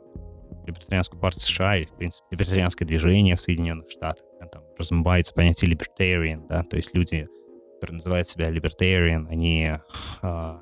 либертарианскую 0.66 1.20
партию 1.20 1.40
США 1.42 1.76
и, 1.78 1.86
в 1.86 1.96
принципе, 1.96 2.24
либертарианское 2.30 2.86
движение 2.86 3.34
в 3.36 3.40
Соединенных 3.40 3.90
Штатах, 3.90 4.24
там 4.52 4.62
размывается 4.78 5.32
понятие 5.34 5.70
libertarian, 5.72 6.46
да, 6.48 6.62
то 6.64 6.76
есть 6.76 6.90
люди, 6.94 7.28
которые 7.82 7.96
называют 7.96 8.28
себя 8.28 8.48
libertarian, 8.48 9.26
они, 9.28 9.72
а, 10.22 10.60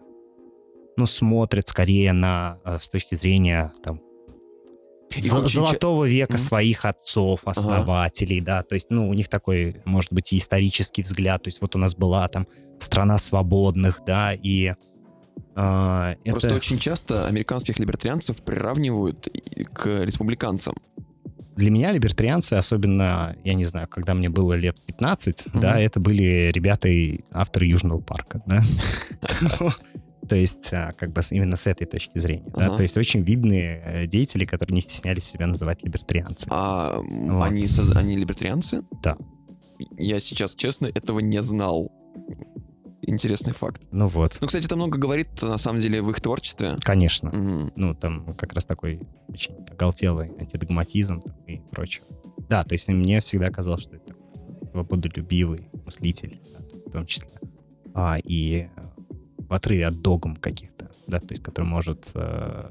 ну, 0.97 1.05
смотрят 1.05 1.69
скорее 1.69 2.15
на, 2.15 2.59
а, 2.65 2.81
с 2.81 2.89
точки 2.89 3.15
зрения, 3.15 3.71
там, 3.83 4.01
Их 5.15 5.35
очень 5.35 5.57
золотого 5.57 6.07
века 6.07 6.35
Мгм. 6.35 6.43
своих 6.43 6.85
отцов, 6.87 7.41
основателей, 7.45 8.41
да, 8.41 8.63
то 8.63 8.75
есть, 8.75 8.87
ну, 8.89 9.07
у 9.07 9.13
них 9.13 9.29
такой, 9.29 9.77
может 9.85 10.11
быть, 10.15 10.33
и 10.33 10.39
исторический 10.39 11.03
взгляд, 11.03 11.43
то 11.43 11.49
есть 11.49 11.61
вот 11.61 11.77
у 11.77 11.79
нас 11.79 11.95
была 11.95 12.27
там 12.29 12.47
страна 12.79 13.19
свободных, 13.19 14.01
да, 14.07 14.33
и 14.33 14.73
а, 15.55 16.15
Просто 16.25 16.49
это 16.49 16.57
очень 16.57 16.79
часто 16.79 17.27
американских 17.27 17.79
либертарианцев 17.79 18.43
приравнивают 18.43 19.29
к 19.75 20.05
республиканцам. 20.05 20.75
Для 21.57 21.71
меня 21.71 21.93
либертарианцы, 21.93 22.55
особенно, 22.55 23.35
я 23.45 23.55
не 23.55 23.65
знаю, 23.65 23.89
когда 23.89 24.15
мне 24.15 24.29
было 24.29 24.55
лет 24.55 24.81
15, 24.87 25.47
Мгм. 25.47 25.61
да, 25.61 25.79
это 25.79 26.01
были 26.01 26.51
ребята, 26.53 26.89
и 26.89 27.21
авторы 27.33 27.67
Южного 27.67 28.01
парка, 28.01 28.43
да. 28.47 28.63
То 30.29 30.37
есть, 30.37 30.73
а, 30.73 30.93
как 30.93 31.13
бы 31.13 31.23
именно 31.33 31.57
с 31.57 31.67
этой 31.67 31.87
точки 31.87 32.19
зрения, 32.19 32.53
да, 32.55 32.69
то 32.69 32.83
есть 32.83 32.97
очень 32.97 33.23
видные 33.23 33.83
э, 33.85 34.07
деятели, 34.07 34.45
которые 34.45 34.77
не 34.77 34.81
стеснялись 34.81 35.25
себя 35.25 35.49
называть 35.49 35.83
либертарианцами. 35.83 36.53
А 36.55 37.01
они 37.97 38.17
либертарианцы? 38.17 38.85
Да. 39.03 39.17
Я 39.99 40.21
сейчас, 40.21 40.55
честно, 40.55 40.87
этого 40.87 41.19
не 41.19 41.43
знал. 41.43 41.91
Интересный 43.03 43.53
факт. 43.55 43.83
Ну 43.93 44.09
вот, 44.09 44.37
Ну, 44.41 44.47
кстати, 44.47 44.67
это 44.67 44.77
много 44.77 44.99
говорит, 44.99 45.29
на 45.43 45.57
самом 45.59 45.81
деле, 45.81 46.03
в 46.03 46.11
их 46.11 46.21
творчестве. 46.21 46.77
конечно. 46.81 47.31
Мгм. 47.31 47.73
Ну, 47.77 47.95
там 47.95 48.35
как 48.37 48.53
раз 48.53 48.65
такой 48.65 49.01
очень 49.29 49.55
оголтелый 49.71 50.31
антидогматизм 50.39 51.23
и 51.47 51.61
прочее. 51.73 52.05
Да, 52.49 52.63
то 52.65 52.75
есть 52.75 52.89
мне 52.89 53.21
всегда 53.21 53.49
казалось, 53.49 53.83
что 53.83 53.97
это 53.97 54.15
свободолюбивый 54.73 55.69
мыслитель, 55.85 56.41
да, 56.53 56.79
в 56.87 56.91
том 56.91 57.07
числе. 57.07 57.31
А, 57.95 58.19
и 58.25 58.67
э, 58.77 58.81
в 59.39 59.53
отрыве 59.53 59.87
от 59.87 60.01
догм 60.01 60.37
каких-то, 60.37 60.91
да, 61.07 61.19
то 61.19 61.27
есть 61.31 61.43
который 61.43 61.67
может 61.67 62.11
э, 62.15 62.71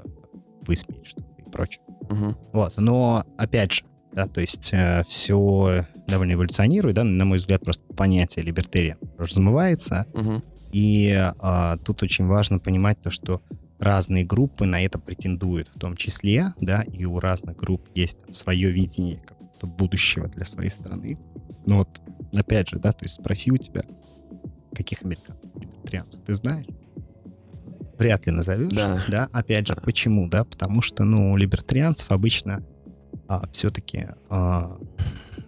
высмеять 0.62 1.06
что-то 1.06 1.28
и 1.38 1.50
прочее. 1.50 1.82
Мгм. 2.10 2.36
Вот, 2.52 2.74
но 2.76 3.24
опять 3.38 3.72
же, 3.72 3.84
Да, 4.12 4.26
то 4.26 4.40
есть 4.40 4.70
э, 4.72 5.04
все 5.08 5.84
довольно 6.08 6.32
эволюционирует, 6.32 6.96
да, 6.96 7.04
на 7.04 7.24
мой 7.24 7.38
взгляд, 7.38 7.62
просто 7.62 7.84
понятие 7.94 8.44
либертариан 8.44 8.98
размывается. 9.20 10.06
Мгм. 10.14 10.42
И 10.72 11.12
а, 11.40 11.76
тут 11.78 12.02
очень 12.02 12.26
важно 12.26 12.58
понимать 12.58 13.00
то, 13.02 13.10
что 13.10 13.42
разные 13.78 14.24
группы 14.24 14.66
на 14.66 14.84
это 14.84 14.98
претендуют, 14.98 15.68
в 15.74 15.78
том 15.78 15.96
числе, 15.96 16.52
да, 16.60 16.82
и 16.82 17.04
у 17.04 17.18
разных 17.18 17.56
групп 17.56 17.88
есть 17.94 18.18
свое 18.30 18.70
видение 18.70 19.18
какого-то 19.26 19.66
будущего 19.66 20.28
для 20.28 20.44
своей 20.44 20.70
страны. 20.70 21.18
Ну 21.66 21.78
вот, 21.78 21.88
опять 22.36 22.68
же, 22.68 22.78
да, 22.78 22.92
то 22.92 23.04
есть 23.04 23.16
спроси 23.16 23.50
у 23.50 23.56
тебя, 23.56 23.82
каких 24.74 25.02
американцев 25.02 25.50
либертарианцев 25.56 26.22
ты 26.24 26.34
знаешь? 26.34 26.66
Вряд 27.98 28.26
ли 28.26 28.32
назовешь, 28.32 28.72
Да. 29.08 29.28
опять 29.32 29.66
же, 29.66 29.74
почему, 29.74 30.28
да, 30.28 30.44
потому 30.44 30.80
что, 30.80 31.04
ну, 31.04 31.32
у 31.32 31.36
либертарианцев 31.36 32.10
обычно 32.12 32.62
а, 33.28 33.46
все-таки 33.52 34.08
а, 34.28 34.78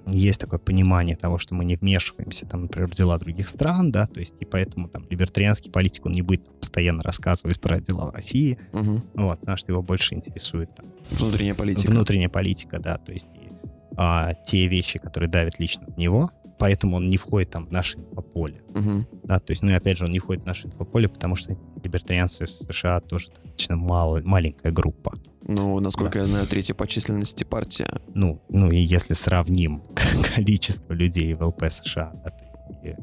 есть 0.06 0.40
такое 0.40 0.58
понимание 0.58 1.16
того, 1.16 1.38
что 1.38 1.54
мы 1.54 1.64
не 1.64 1.76
вмешиваемся, 1.76 2.46
там, 2.46 2.62
например, 2.62 2.88
в 2.88 2.94
дела 2.94 3.18
других 3.18 3.48
стран, 3.48 3.92
да, 3.92 4.06
то 4.06 4.20
есть 4.20 4.34
и 4.40 4.44
поэтому 4.44 4.88
там 4.88 5.06
либертарианский 5.08 5.70
политик, 5.70 6.06
он 6.06 6.12
не 6.12 6.22
будет 6.22 6.44
постоянно 6.60 7.02
рассказывать 7.02 7.60
про 7.60 7.80
дела 7.80 8.10
в 8.10 8.14
России, 8.14 8.58
Мгм. 8.72 9.04
вот, 9.14 9.40
потому 9.40 9.56
что 9.56 9.72
его 9.72 9.82
больше 9.82 10.14
интересует 10.14 10.74
там, 10.74 10.86
Внутренняя 11.10 11.54
политика. 11.54 11.90
внутренняя 11.90 12.28
политика, 12.28 12.78
да, 12.78 12.96
то 12.98 13.12
есть 13.12 13.28
и, 13.34 13.48
а, 13.96 14.34
те 14.34 14.66
вещи, 14.66 14.98
которые 14.98 15.30
давят 15.30 15.58
лично 15.58 15.84
в 15.86 15.96
него, 15.96 16.30
поэтому 16.62 16.98
он 16.98 17.10
не 17.10 17.16
входит 17.16 17.50
там 17.50 17.66
в 17.66 17.72
наше 17.72 17.98
инфополе, 17.98 18.62
Мгм. 18.72 19.04
да, 19.24 19.40
то 19.40 19.50
есть, 19.50 19.62
ну 19.62 19.70
и 19.70 19.72
опять 19.72 19.98
же, 19.98 20.04
он 20.04 20.12
не 20.12 20.20
входит 20.20 20.44
в 20.44 20.46
наше 20.46 20.68
инфополе, 20.68 21.08
потому 21.08 21.34
что 21.34 21.58
либертарианцы 21.82 22.46
в 22.46 22.50
США 22.50 23.00
тоже 23.00 23.30
достаточно 23.30 23.74
мало, 23.74 24.20
маленькая 24.24 24.70
группа. 24.70 25.12
Ну, 25.42 25.80
насколько 25.80 26.20
я 26.20 26.26
знаю, 26.26 26.46
третья 26.46 26.74
по 26.74 26.86
численности 26.86 27.42
партия. 27.42 28.00
Ну, 28.14 28.40
ну 28.48 28.70
и 28.70 28.76
если 28.76 29.14
сравним 29.14 29.82
количество 30.36 30.92
людей 30.92 31.34
в 31.34 31.42
ЛП 31.44 31.64
США, 31.68 32.12
да, 32.24 32.30
то 32.30 32.44
есть 32.44 32.86
и 32.86 32.96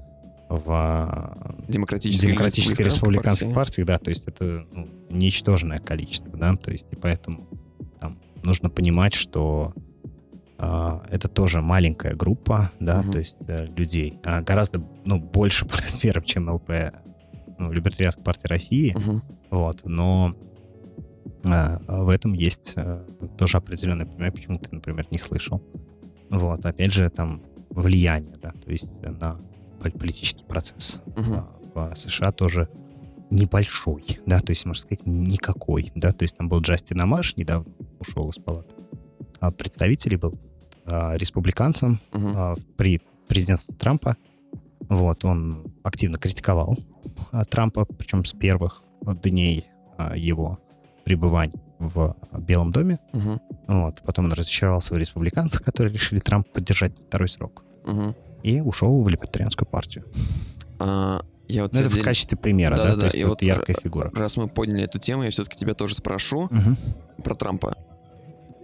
в 0.48 0.72
а, 0.72 1.58
Демократическая, 1.68 2.28
демократической 2.28 2.84
республиканской 2.84 3.50
партия. 3.50 3.56
партии, 3.56 3.82
да, 3.82 3.98
то 3.98 4.10
есть 4.10 4.26
это 4.26 4.66
ну, 4.72 4.88
ничтожное 5.10 5.80
количество, 5.80 6.38
да, 6.38 6.56
то 6.56 6.72
есть 6.72 6.88
и 6.92 6.96
поэтому 6.96 7.50
там 8.00 8.20
нужно 8.42 8.70
понимать, 8.70 9.16
что 9.16 9.74
это 10.60 11.28
тоже 11.30 11.62
маленькая 11.62 12.16
группа, 12.16 12.72
да, 12.80 13.02
Мгм. 13.02 13.12
то 13.14 13.18
есть 13.20 13.38
э, 13.48 13.66
людей, 13.76 14.20
а 14.26 14.42
гораздо, 14.42 14.84
ну, 15.06 15.20
больше 15.20 15.66
по 15.68 15.78
размерам, 15.78 16.24
чем 16.24 16.50
ЛП, 16.50 16.72
ну, 17.58 17.72
Либертарианской 17.72 18.24
партии 18.24 18.48
России, 18.48 18.94
Мгм. 18.98 19.24
вот, 19.52 19.82
но 19.86 20.34
а, 21.46 21.80
в 22.04 22.10
этом 22.10 22.34
есть 22.34 22.74
а, 22.76 23.06
тоже 23.38 23.58
определенное 23.58 24.06
понимание, 24.06 24.32
почему 24.34 24.60
ты, 24.60 24.76
например, 24.76 25.08
не 25.12 25.18
слышал. 25.18 25.62
Вот, 26.30 26.66
опять 26.66 26.92
же, 26.94 27.10
там 27.10 27.42
влияние, 27.70 28.36
да, 28.42 28.52
то 28.52 28.70
есть 28.70 29.02
на 29.02 29.40
пол- 29.82 29.92
политический 29.92 30.44
процесс 30.46 31.00
а, 31.16 31.48
в 31.74 31.96
США 31.98 32.32
тоже 32.32 32.68
небольшой, 33.32 34.04
да, 34.26 34.40
то 34.40 34.52
есть, 34.52 34.66
можно 34.66 34.82
сказать, 34.82 35.06
никакой, 35.06 35.92
да, 35.96 36.12
то 36.12 36.24
есть 36.24 36.36
там 36.36 36.50
был 36.50 36.60
Джастин 36.62 37.00
Амаш, 37.00 37.36
недавно 37.38 37.72
ушел 38.00 38.30
из 38.30 38.36
палаты, 38.44 38.76
а 39.40 39.52
представителей 39.52 40.18
был 40.18 40.34
а, 40.34 40.49
республиканцем 41.18 42.00
Мгм. 42.14 42.34
а, 42.36 42.56
при 42.78 43.02
президентстве 43.28 43.76
Трампа, 43.76 44.16
вот, 44.90 45.24
он 45.26 45.72
активно 45.84 46.18
критиковал 46.18 46.78
а, 47.32 47.46
Трампа, 47.46 47.86
причем 47.86 48.26
с 48.26 48.34
первых 48.34 48.84
дней 49.24 49.66
его 50.16 50.58
пребывания 51.06 51.54
в 51.80 52.16
Белом 52.40 52.72
доме, 52.72 53.00
Мгм. 53.14 53.40
вот, 53.68 54.02
потом 54.06 54.26
он 54.26 54.34
разочаровался 54.34 54.94
в 54.94 54.98
республиканцах, 54.98 55.64
которые 55.64 55.94
решили 55.94 56.20
Трампа 56.20 56.50
поддержать 56.54 56.98
второй 56.98 57.28
срок, 57.30 57.64
Мгм. 57.86 58.16
и 58.44 58.60
ушел 58.62 59.02
в 59.04 59.08
либертарианскую 59.10 59.68
партию. 59.68 60.06
А, 60.80 61.22
Я 61.52 61.64
вот 61.64 61.74
Ну, 61.74 61.80
это 61.80 61.90
в 61.90 61.94
отдельно- 61.94 62.06
качестве 62.06 62.38
примера, 62.38 62.76
да, 62.76 62.84
Да-да-да, 62.84 63.00
то 63.00 63.06
есть 63.08 63.16
и 63.16 63.24
вот 63.24 63.42
яркая 63.42 63.76
э, 63.76 63.82
фигура. 63.82 64.12
Раз 64.14 64.38
мы 64.38 64.48
подняли 64.48 64.84
эту 64.84 65.00
тему, 65.00 65.24
я 65.24 65.32
все-таки 65.32 65.58
тебя 65.58 65.74
тоже 65.74 65.96
спрошу 65.96 66.48
Мгм. 66.52 66.78
про 67.24 67.34
Трампа. 67.34 67.76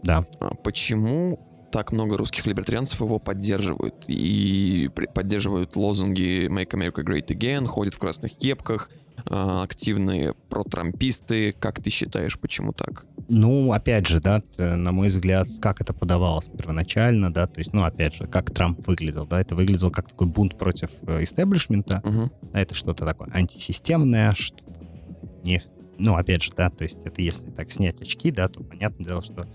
Да. 0.04 0.24
А 0.40 0.54
Почему 0.54 1.40
так 1.76 1.92
много 1.92 2.16
русских 2.16 2.48
либертарианцев 2.48 3.02
его 3.02 3.20
поддерживают 3.20 4.06
и 4.08 4.90
поддерживают 5.14 5.76
лозунги 5.76 6.48
«Make 6.48 6.70
America 6.70 7.04
Great 7.04 7.28
Again», 7.28 7.66
ходят 7.66 7.94
в 7.96 8.00
красных 8.00 8.32
кепках, 8.38 8.90
а, 9.30 9.64
активные 9.64 10.34
протрамписты. 10.48 11.52
Как 11.52 11.84
ты 11.84 11.90
считаешь, 11.90 12.40
почему 12.40 12.72
так? 12.72 13.06
Ну, 13.28 13.74
опять 13.74 14.08
же, 14.08 14.22
да, 14.22 14.42
на 14.58 14.94
мой 14.94 15.10
взгляд, 15.10 15.50
как 15.62 15.82
это 15.82 15.94
подавалось 15.94 16.48
первоначально, 16.48 17.34
да, 17.34 17.46
то 17.46 17.60
есть, 17.60 17.74
ну, 17.74 17.84
опять 17.84 18.14
же, 18.14 18.26
как 18.26 18.54
Трамп 18.54 18.88
выглядел, 18.88 19.28
да, 19.28 19.42
это 19.42 19.54
выглядело 19.58 19.90
как 19.90 20.08
такой 20.08 20.28
бунт 20.28 20.58
против 20.58 20.92
э, 21.08 21.24
истеблишмента, 21.24 22.02
Мгм. 22.06 22.32
да, 22.54 22.62
это 22.62 22.74
что-то 22.74 23.06
такое 23.06 23.28
антисистемное, 23.34 24.32
что 24.32 24.64
не, 25.44 25.62
ну, 25.98 26.16
опять 26.16 26.42
же, 26.42 26.52
да, 26.56 26.70
то 26.70 26.86
есть 26.86 27.00
это 27.04 27.22
если 27.22 27.52
так 27.52 27.70
снять 27.70 28.02
очки, 28.02 28.32
да, 28.32 28.48
то 28.48 28.64
понятное 28.64 29.06
дело, 29.06 29.22
что 29.22 29.46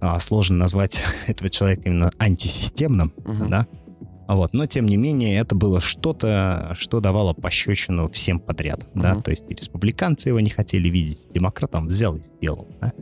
а, 0.00 0.18
сложно 0.20 0.56
назвать 0.56 1.02
этого 1.26 1.50
человека 1.50 1.82
именно 1.86 2.10
антисистемным, 2.18 3.12
Мгм. 3.24 3.48
да, 3.50 3.66
вот, 4.28 4.54
но 4.54 4.66
тем 4.66 4.86
не 4.86 4.96
менее 4.96 5.38
это 5.38 5.54
было 5.54 5.80
что-то, 5.80 6.74
что 6.76 7.00
давало 7.00 7.32
пощечину 7.32 8.08
всем 8.10 8.40
подряд, 8.40 8.86
да, 8.94 9.14
Мгм. 9.14 9.22
то 9.22 9.30
есть 9.30 9.44
и 9.48 9.54
республиканцы 9.54 10.28
его 10.30 10.40
не 10.40 10.50
хотели 10.50 10.88
видеть, 10.88 11.26
демократам 11.32 11.86
взял 11.88 12.16
и 12.16 12.22
сделал, 12.22 12.68
да. 12.80 12.92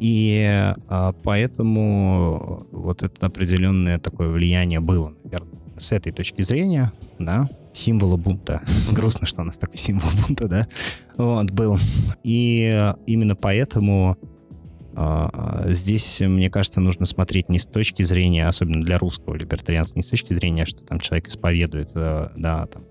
И 0.00 0.72
а, 0.88 1.12
поэтому 1.22 2.66
вот 2.72 3.02
это 3.02 3.26
определенное 3.26 3.98
такое 3.98 4.28
влияние 4.28 4.80
было, 4.80 5.14
наверное, 5.22 5.60
с 5.78 5.92
этой 5.92 6.12
точки 6.12 6.42
зрения, 6.42 6.92
да, 7.18 7.48
символа 7.72 8.16
бунта. 8.16 8.60
Грустно, 8.90 9.26
что 9.26 9.42
у 9.42 9.44
нас 9.44 9.56
такой 9.56 9.76
символ 9.76 10.08
бунта, 10.26 10.48
да, 10.48 10.66
вот, 11.16 11.50
был. 11.50 11.78
И 12.22 12.92
именно 13.06 13.36
поэтому 13.36 14.16
здесь, 15.66 16.20
мне 16.20 16.50
кажется, 16.50 16.80
нужно 16.80 17.06
смотреть 17.06 17.48
не 17.48 17.58
с 17.58 17.66
точки 17.66 18.02
зрения, 18.02 18.46
особенно 18.46 18.82
для 18.82 18.98
русского 18.98 19.34
либертарианства, 19.34 19.96
не 19.96 20.02
с 20.02 20.06
точки 20.08 20.32
зрения, 20.32 20.64
что 20.66 20.84
там 20.84 21.00
человек 21.00 21.28
исповедует, 21.28 21.90
э, 21.94 22.28
да, 22.36 22.66
там, 22.66 22.84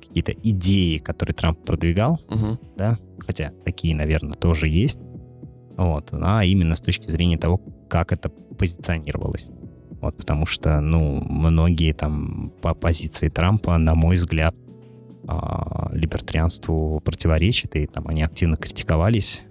какие-то 0.00 0.32
идеи, 0.32 0.98
которые 0.98 1.34
Трамп 1.34 1.64
продвигал, 1.64 2.20
Мгм. 2.28 2.58
да, 2.76 2.98
хотя 3.20 3.52
такие, 3.64 3.94
наверное, 3.94 4.34
тоже 4.34 4.68
есть, 4.68 4.98
вот, 5.76 6.08
а 6.12 6.44
именно 6.44 6.74
с 6.74 6.80
точки 6.80 7.10
зрения 7.10 7.38
того, 7.38 7.58
как 7.88 8.12
это 8.12 8.28
позиционировалось. 8.28 9.48
Вот, 10.00 10.16
потому 10.16 10.46
что, 10.46 10.80
ну, 10.80 11.22
многие 11.24 11.92
там 11.92 12.52
по 12.60 12.74
позиции 12.74 13.28
Трампа, 13.28 13.76
на 13.78 13.94
мой 13.94 14.16
взгляд, 14.16 14.54
а, 15.28 15.88
либертарианству 15.92 17.00
противоречат, 17.00 17.74
и 17.76 17.86
там 17.86 18.06
они 18.06 18.22
активно 18.22 18.56
критиковались 18.56 19.42
а, 19.42 19.45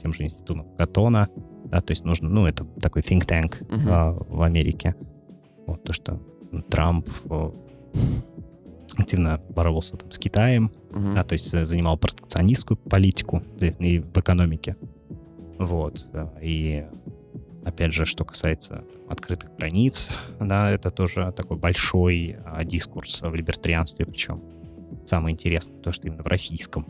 тем 0.00 0.12
же 0.12 0.24
институтом 0.24 0.66
Катона, 0.76 1.28
да, 1.70 1.80
то 1.80 1.92
есть 1.92 2.04
нужно, 2.04 2.28
ну, 2.28 2.46
это 2.46 2.64
такой 2.80 3.02
think 3.02 3.26
tank 3.26 3.64
Мгм. 3.68 3.88
а, 3.90 4.12
в 4.12 4.42
Америке. 4.42 4.94
Вот 5.66 5.82
то, 5.82 5.92
что 5.92 6.20
Трамп 6.70 7.08
о, 7.28 7.54
активно 8.96 9.40
боролся 9.48 9.96
там 9.96 10.10
с 10.12 10.18
Китаем, 10.18 10.70
Мгм. 10.90 11.14
да, 11.14 11.24
то 11.24 11.32
есть 11.32 11.52
э, 11.54 11.66
занимал 11.66 11.98
протекционистскую 11.98 12.76
политику 12.76 13.42
да, 13.58 13.66
и 13.66 13.98
в 13.98 14.16
экономике. 14.16 14.76
Вот. 15.58 16.06
э, 16.12 16.26
И 16.42 16.86
опять 17.64 17.92
же, 17.92 18.04
что 18.04 18.24
касается 18.24 18.84
открытых 19.08 19.56
границ, 19.56 20.10
да, 20.40 20.70
это 20.70 20.90
тоже 20.90 21.32
такой 21.36 21.56
большой 21.56 22.36
а, 22.44 22.64
дискурс 22.64 23.22
в 23.22 23.34
либертарианстве, 23.34 24.06
причем 24.06 24.42
самое 25.04 25.32
интересное 25.34 25.78
то, 25.80 25.92
что 25.92 26.06
именно 26.06 26.22
в 26.22 26.26
российском 26.26 26.86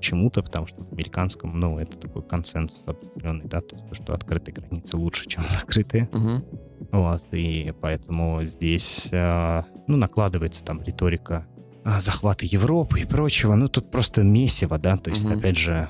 почему-то, 0.00 0.42
потому 0.42 0.66
что 0.66 0.82
в 0.82 0.92
американском, 0.92 1.60
ну, 1.60 1.78
это 1.78 1.98
такой 1.98 2.22
консенсус 2.22 2.82
определенный, 2.86 3.44
да, 3.44 3.60
то 3.60 3.76
есть 3.76 3.86
то, 3.86 3.94
что 3.94 4.14
открытые 4.14 4.54
границы 4.54 4.96
лучше, 4.96 5.28
чем 5.28 5.44
закрытые. 5.48 6.08
Мгм. 6.10 6.42
Вот, 6.90 7.22
и 7.32 7.74
поэтому 7.82 8.42
здесь, 8.44 9.08
э, 9.12 9.62
ну, 9.86 9.98
накладывается 9.98 10.64
там 10.64 10.82
риторика 10.82 11.46
а, 11.84 12.00
захвата 12.00 12.44
Европы 12.44 13.00
и 13.00 13.04
прочего. 13.06 13.54
Ну, 13.54 13.68
тут 13.68 13.90
просто 13.90 14.22
месиво, 14.22 14.78
да, 14.78 14.96
то 14.96 15.10
есть, 15.10 15.28
Мгм. 15.28 15.38
опять 15.38 15.58
же, 15.58 15.88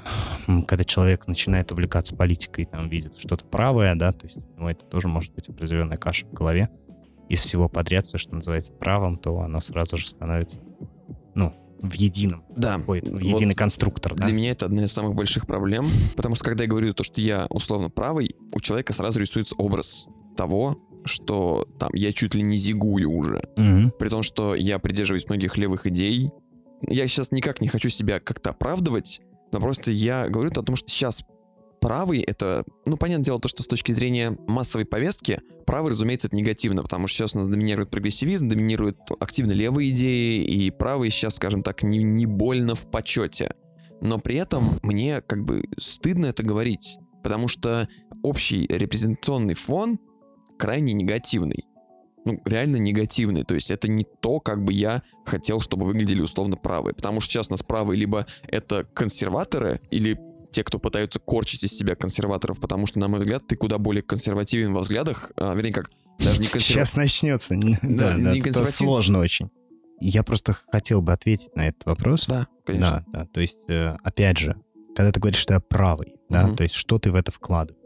когда 0.67 0.85
человек 0.85 1.29
начинает 1.29 1.71
увлекаться 1.71 2.17
политикой, 2.17 2.65
там, 2.67 2.89
видит 2.89 3.17
что-то 3.17 3.45
правое, 3.45 3.95
да, 3.95 4.13
то 4.13 4.27
есть, 4.27 4.39
ну, 4.57 4.69
это 4.69 4.85
тоже 4.85 5.07
может 5.07 5.33
быть 5.35 5.49
определенная 5.49 5.97
каша 5.97 6.27
в 6.27 6.33
голове. 6.33 6.69
Из 7.29 7.41
всего 7.41 7.69
подряд, 7.69 8.07
все, 8.07 8.19
что 8.19 8.35
называется 8.35 8.73
правом, 8.73 9.17
то 9.17 9.39
оно 9.41 9.61
сразу 9.61 9.97
же 9.97 10.09
становится, 10.09 10.59
ну, 11.37 11.55
в 11.83 11.93
едином, 11.95 12.45
Да. 12.57 12.79
в 12.79 12.87
Вот 12.87 12.97
единый 12.97 13.55
конструктор, 13.55 14.15
да. 14.15 14.25
Для 14.27 14.35
меня 14.35 14.51
это 14.53 14.67
одна 14.67 14.85
из 14.85 14.93
самых 14.93 15.15
больших 15.15 15.47
проблем, 15.47 15.89
потому 16.17 16.35
что 16.35 16.45
когда 16.45 16.65
я 16.65 16.69
говорю 16.71 16.93
то, 16.93 17.05
что 17.05 17.21
я 17.21 17.47
условно 17.51 17.91
правый, 17.91 18.35
у 18.53 18.61
человека 18.61 18.93
сразу 18.93 19.19
рисуется 19.19 19.55
образ 19.57 20.07
того, 20.37 20.79
что 21.05 21.67
там 21.79 21.91
я 21.95 22.13
чуть 22.13 22.35
ли 22.35 22.43
не 22.43 22.59
зигую 22.59 23.11
уже. 23.11 23.43
Мгм. 23.57 23.93
При 23.99 24.09
том, 24.09 24.23
что 24.23 24.55
я 24.55 24.79
придерживаюсь 24.79 25.29
многих 25.29 25.57
левых 25.57 25.87
идей. 25.87 26.31
Я 26.87 27.07
сейчас 27.09 27.31
никак 27.31 27.61
не 27.61 27.69
хочу 27.69 27.89
себя 27.89 28.21
как-то 28.21 28.51
оправдывать, 28.51 29.21
но 29.53 29.61
просто 29.61 29.93
я 29.93 30.29
говорю 30.29 30.51
о 30.51 30.63
том, 30.63 30.77
что 30.77 30.89
сейчас 30.91 31.25
правый— 31.81 32.21
это, 32.27 32.65
ну, 32.87 32.97
понятное 32.97 33.25
дело, 33.25 33.41
то, 33.41 33.49
что 33.49 33.63
с 33.63 33.67
точки 33.67 33.93
зрения 33.93 34.37
массовой 34.47 34.85
повестки, 34.85 35.41
правый, 35.67 35.93
разумеется, 35.93 36.29
это 36.29 36.37
негативно, 36.37 36.83
потому 36.83 37.07
что 37.07 37.19
сейчас 37.19 37.35
у 37.35 37.39
нас 37.39 37.49
доминирует 37.49 37.91
прогрессивизм, 37.91 38.49
доминируют 38.49 38.99
активно 39.19 39.53
левые 39.53 39.91
идеи, 39.91 40.43
и 40.45 40.71
правый 40.71 41.11
сейчас, 41.11 41.37
скажем 41.37 41.63
так, 41.63 41.83
не, 41.83 41.99
не 41.99 42.27
больно 42.27 42.75
в 42.75 42.91
почете. 42.91 43.55
Но 44.01 44.19
при 44.19 44.37
этом 44.37 44.79
мне 44.83 45.21
как 45.21 45.45
бы 45.45 45.65
стыдно 45.79 46.27
это 46.27 46.43
говорить, 46.43 46.99
потому 47.23 47.49
что 47.49 47.89
общий 48.23 48.67
репрезентационный 48.67 49.55
фон 49.55 49.99
крайне 50.59 50.93
негативный. 50.93 51.65
Ну, 52.25 52.39
реально 52.45 52.77
негативный. 52.77 53.45
То 53.45 53.55
есть 53.55 53.71
это 53.71 53.89
не 53.89 54.05
то, 54.05 54.41
как 54.41 54.63
бы 54.63 54.75
я 54.75 55.03
хотел, 55.25 55.61
чтобы 55.61 55.87
выглядели 55.87 56.21
условно 56.21 56.57
правые. 56.57 56.95
Потому 56.95 57.21
что 57.21 57.33
сейчас 57.33 57.49
у 57.49 57.53
нас 57.53 57.63
правые 57.63 57.99
либо 57.99 58.27
это 58.47 58.85
консерваторы, 58.85 59.81
или 59.91 60.19
те, 60.51 60.65
кто 60.65 60.79
пытаются 60.79 61.19
корчить 61.19 61.65
из 61.65 61.77
себя 61.77 61.95
консерваторов, 61.95 62.61
потому 62.61 62.87
что, 62.87 62.99
на 62.99 63.09
мой 63.09 63.21
взгляд, 63.21 63.47
ты 63.47 63.57
куда 63.57 63.79
более 63.79 64.03
консервативен 64.03 64.73
во 64.73 64.81
взглядах, 64.81 65.33
а, 65.37 65.55
вернее, 65.55 65.73
как 65.73 65.91
даже 66.19 66.41
не 66.41 66.47
консервативен. 66.49 66.61
Сейчас 66.61 66.97
начнется. 66.97 67.55
Да, 67.83 68.17
да, 68.17 68.33
не 68.33 68.41
это 68.41 68.65
сложно 68.65 69.21
очень. 69.21 69.51
Я 70.01 70.23
просто 70.23 70.57
хотел 70.73 71.03
бы 71.03 71.13
ответить 71.13 71.55
на 71.55 71.69
этот 71.69 71.85
вопрос. 71.85 72.27
Да, 72.27 72.47
конечно. 72.65 73.05
Да, 73.09 73.21
да. 73.21 73.27
То 73.27 73.41
есть, 73.41 73.69
э, 73.69 73.97
опять 74.03 74.39
же, 74.39 74.57
когда 74.97 75.13
ты 75.13 75.21
говоришь, 75.21 75.41
что 75.41 75.55
я 75.55 75.61
правый, 75.61 76.15
да, 76.29 76.55
то 76.55 76.63
есть 76.63 76.75
что 76.75 76.99
ты 76.99 77.13
в 77.13 77.15
это 77.15 77.31
вкладываешь? 77.31 77.81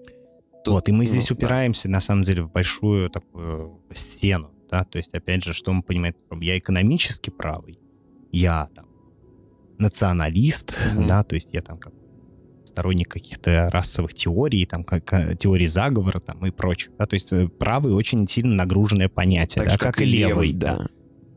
Тут, 0.64 0.74
вот, 0.74 0.88
и 0.88 0.92
мы 0.92 1.04
здесь 1.04 1.28
ну, 1.28 1.36
упираемся, 1.36 1.88
да. 1.88 1.94
на 1.94 2.00
самом 2.00 2.22
деле, 2.22 2.42
в 2.42 2.50
большую 2.50 3.10
такую 3.10 3.82
стену, 3.94 4.50
да, 4.70 4.84
то 4.84 4.96
есть, 4.96 5.12
опять 5.12 5.44
же, 5.44 5.52
что 5.52 5.72
мы 5.72 5.82
понимаем, 5.82 6.14
я 6.40 6.56
экономически 6.56 7.28
правый, 7.28 7.78
я 8.32 8.68
там 8.74 8.86
националист, 9.78 10.72
mm-hmm. 10.72 11.06
да, 11.06 11.22
то 11.22 11.34
есть 11.34 11.50
я 11.52 11.60
там 11.60 11.78
как 11.78 11.92
сторонник 12.74 13.08
каких-то 13.08 13.70
расовых 13.72 14.14
теорий, 14.14 14.66
там, 14.66 14.82
как 14.82 15.38
теории 15.38 15.66
заговора 15.66 16.18
там 16.18 16.44
и 16.44 16.50
прочее. 16.50 16.90
Да? 16.98 17.06
То 17.06 17.14
есть 17.14 17.32
э, 17.32 17.46
правый 17.46 17.94
очень 17.94 18.26
сильно 18.26 18.54
нагруженное 18.54 19.08
понятие, 19.08 19.62
так 19.62 19.72
да, 19.72 19.78
как, 19.78 19.94
как 19.94 20.02
и 20.02 20.04
левый. 20.04 20.52
Да. 20.52 20.76
да. 20.76 20.86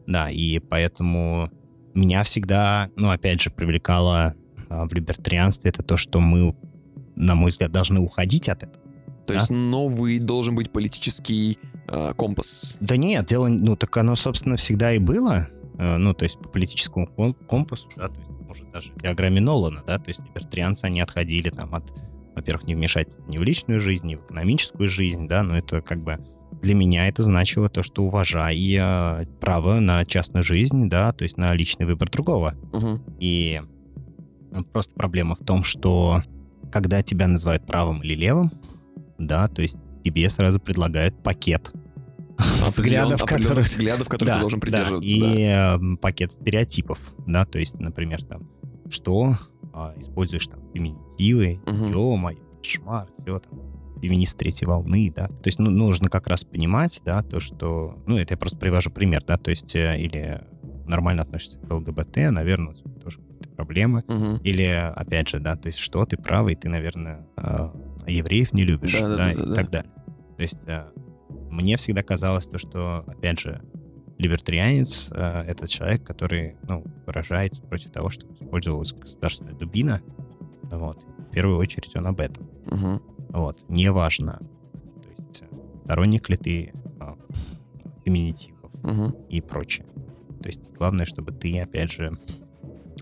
Да, 0.08 0.30
и 0.30 0.60
поэтому 0.60 1.52
меня 1.94 2.24
всегда, 2.24 2.90
ну, 2.96 3.12
опять 3.12 3.42
же, 3.42 3.52
привлекало 3.52 4.36
а, 4.70 4.88
в 4.88 4.94
либертарианстве 4.94 5.70
это 5.70 5.84
то, 5.84 5.98
что 5.98 6.22
мы, 6.22 6.56
на 7.16 7.36
мой 7.36 7.52
взгляд, 7.52 7.72
должны 7.72 8.00
уходить 8.00 8.50
от 8.50 8.64
этого. 8.64 8.84
То 9.28 9.34
да? 9.34 9.40
есть 9.40 9.50
новый 9.50 10.20
должен 10.20 10.56
быть 10.56 10.72
политический 10.72 11.60
э, 11.90 12.14
компас. 12.16 12.78
Да 12.80 12.96
нет, 12.96 13.26
дело, 13.28 13.48
ну 13.48 13.76
так 13.76 13.96
оно, 13.98 14.16
собственно, 14.16 14.56
всегда 14.56 14.94
и 14.94 15.00
было. 15.00 15.50
Э, 15.78 15.98
ну, 15.98 16.14
то 16.14 16.24
есть 16.24 16.40
по 16.40 16.50
политическому 16.50 17.08
компасу, 17.34 17.88
да, 17.96 18.08
то 18.08 18.20
есть, 18.20 18.32
может, 18.42 18.72
даже 18.72 18.94
диаграмме 18.96 19.42
Нолана, 19.42 19.84
да, 19.86 20.00
то 20.00 20.10
есть 20.10 20.22
либертарианцы, 20.22 20.86
они 20.86 21.02
отходили 21.02 21.50
там 21.50 21.76
от, 21.76 21.94
во-первых, 22.36 22.68
не 22.68 22.76
вмешать 22.76 23.18
ни 23.28 23.38
в 23.38 23.44
личную 23.44 23.80
жизнь, 23.80 24.08
ни 24.08 24.16
в 24.16 24.26
экономическую 24.26 24.90
жизнь, 24.90 25.28
да, 25.28 25.44
но 25.44 25.58
это 25.58 25.82
как 25.82 26.04
бы 26.04 26.20
для 26.62 26.74
меня 26.74 27.08
это 27.08 27.22
значило 27.22 27.70
то, 27.70 27.84
что 27.84 28.04
уважай 28.04 28.58
э, 28.80 29.26
право 29.40 29.80
на 29.80 30.06
частную 30.06 30.44
жизнь, 30.44 30.90
да, 30.90 31.12
то 31.12 31.24
есть 31.24 31.38
на 31.38 31.54
личный 31.54 31.86
выбор 31.86 32.10
другого. 32.10 32.56
Угу. 32.74 33.00
И 33.20 33.62
ну, 34.52 34.64
просто 34.64 34.94
проблема 34.96 35.36
в 35.36 35.46
том, 35.46 35.64
что 35.64 36.24
когда 36.72 37.04
тебя 37.04 37.28
называют 37.28 37.66
правым 37.68 38.02
или 38.02 38.16
левым, 38.16 38.52
да, 39.20 39.48
то 39.48 39.62
есть 39.62 39.78
тебе 40.04 40.30
сразу 40.30 40.60
предлагают 40.60 41.22
пакет 41.22 41.72
взглядов, 42.38 43.26
которых, 43.26 43.66
взглядов, 43.66 44.08
которых 44.08 44.28
да, 44.28 44.36
ты 44.36 44.42
должен 44.42 44.60
придерживаться. 44.60 45.20
Да, 45.20 45.34
и 45.34 45.48
да. 45.48 45.80
пакет 46.02 46.34
стереотипов, 46.34 47.00
да, 47.26 47.46
то 47.46 47.60
есть, 47.60 47.80
например, 47.80 48.24
там, 48.24 48.50
что 48.90 49.36
а, 49.74 49.94
используешь 49.98 50.48
там 50.48 50.62
феминитивы, 50.74 51.60
угу. 51.66 51.88
ё-моё, 51.88 52.38
кошмар, 52.62 53.08
все 53.20 53.40
там, 53.40 54.00
феминист 54.02 54.38
третьей 54.38 54.68
волны, 54.68 55.12
да, 55.16 55.28
то 55.28 55.46
есть, 55.46 55.60
ну, 55.60 55.70
нужно 55.70 56.10
как 56.10 56.28
раз 56.28 56.44
понимать, 56.44 57.02
да, 57.04 57.22
то, 57.24 57.40
что, 57.40 58.02
ну, 58.06 58.18
это 58.18 58.34
я 58.34 58.38
просто 58.38 58.58
привожу 58.58 58.92
пример, 58.92 59.24
да, 59.26 59.38
то 59.38 59.50
есть, 59.50 59.76
э, 59.76 60.00
или 60.00 60.42
нормально 60.88 61.24
относишься 61.24 61.60
к 61.60 61.72
ЛГБТ, 61.72 62.32
наверное, 62.32 62.76
тоже 63.04 63.20
проблемы, 63.56 64.04
угу. 64.08 64.38
или, 64.44 64.64
опять 64.96 65.30
же, 65.30 65.40
да, 65.40 65.56
то 65.56 65.68
есть, 65.68 65.80
что 65.80 66.06
ты 66.06 66.18
правый, 66.18 66.56
ты, 66.56 66.70
наверное, 66.70 67.28
а, 67.36 67.74
евреев 68.08 68.54
не 68.54 68.64
любишь, 68.64 68.94
да, 68.94 69.08
да, 69.08 69.16
да, 69.16 69.24
да 69.24 69.32
и 69.32 69.36
да. 69.36 69.56
так 69.56 69.70
далее. 69.70 69.92
То 70.38 70.44
есть 70.44 70.60
э, 70.68 70.86
мне 71.50 71.78
всегда 71.78 72.04
казалось 72.04 72.46
то, 72.46 72.58
что, 72.58 73.04
опять 73.08 73.40
же, 73.40 73.62
либертарианец 74.18 75.10
э,— 75.12 75.44
это 75.48 75.68
человек, 75.68 76.04
который 76.04 76.56
ну, 76.68 76.84
выражается 77.06 77.62
против 77.62 77.92
того, 77.92 78.10
что 78.10 78.26
использовалась 78.34 78.94
государственная 78.94 79.54
дубина. 79.54 80.02
Вот. 80.64 81.04
В 81.18 81.32
первую 81.32 81.58
очередь 81.58 81.96
он 81.96 82.08
об 82.08 82.20
этом. 82.20 82.50
Угу. 82.72 83.02
Вот. 83.30 83.64
Неважно, 83.70 84.40
то 85.04 85.10
есть 85.10 85.44
сторонник 85.86 86.30
ли 86.30 86.38
ты 86.38 86.74
э, 87.00 87.16
феминитивов 88.04 88.72
угу. 88.84 89.26
и 89.30 89.42
прочее. 89.42 89.86
То 90.42 90.50
есть 90.50 90.62
главное, 90.78 91.06
чтобы 91.06 91.32
ты, 91.32 91.60
опять 91.60 91.92
же, 91.92 92.18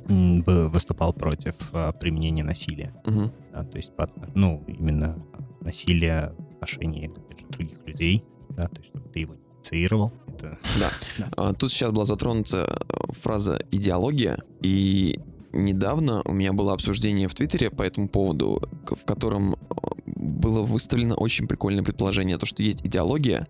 выступал 0.07 1.13
против 1.13 1.55
а, 1.73 1.91
применения 1.91 2.43
насилия. 2.43 2.93
Угу. 3.05 3.31
Да, 3.53 3.63
то 3.63 3.77
есть, 3.77 3.91
ну, 4.35 4.63
именно 4.67 5.17
насилие 5.61 6.33
в 6.37 6.55
отношении 6.55 7.07
опять 7.07 7.39
же, 7.39 7.47
других 7.47 7.85
людей, 7.85 8.23
да, 8.55 8.67
то 8.67 8.77
есть, 8.77 8.89
чтобы 8.89 9.09
ты 9.09 9.19
его 9.19 9.35
инициировал. 9.35 10.11
Это... 10.27 10.57
Да. 10.79 10.89
да. 11.17 11.29
А, 11.37 11.53
тут 11.53 11.71
сейчас 11.71 11.91
была 11.91 12.05
затронута 12.05 12.79
э, 12.89 13.13
фраза 13.21 13.59
«идеология», 13.71 14.39
и 14.61 15.19
недавно 15.53 16.21
у 16.25 16.33
меня 16.33 16.53
было 16.53 16.73
обсуждение 16.73 17.27
в 17.27 17.33
Твиттере 17.33 17.69
по 17.69 17.83
этому 17.83 18.07
поводу, 18.09 18.61
в 18.85 19.05
котором 19.05 19.53
э, 19.53 19.57
было 20.05 20.61
выставлено 20.61 21.15
очень 21.15 21.47
прикольное 21.47 21.83
предположение, 21.83 22.37
то, 22.37 22.45
что 22.45 22.61
есть 22.61 22.85
идеология 22.85 23.47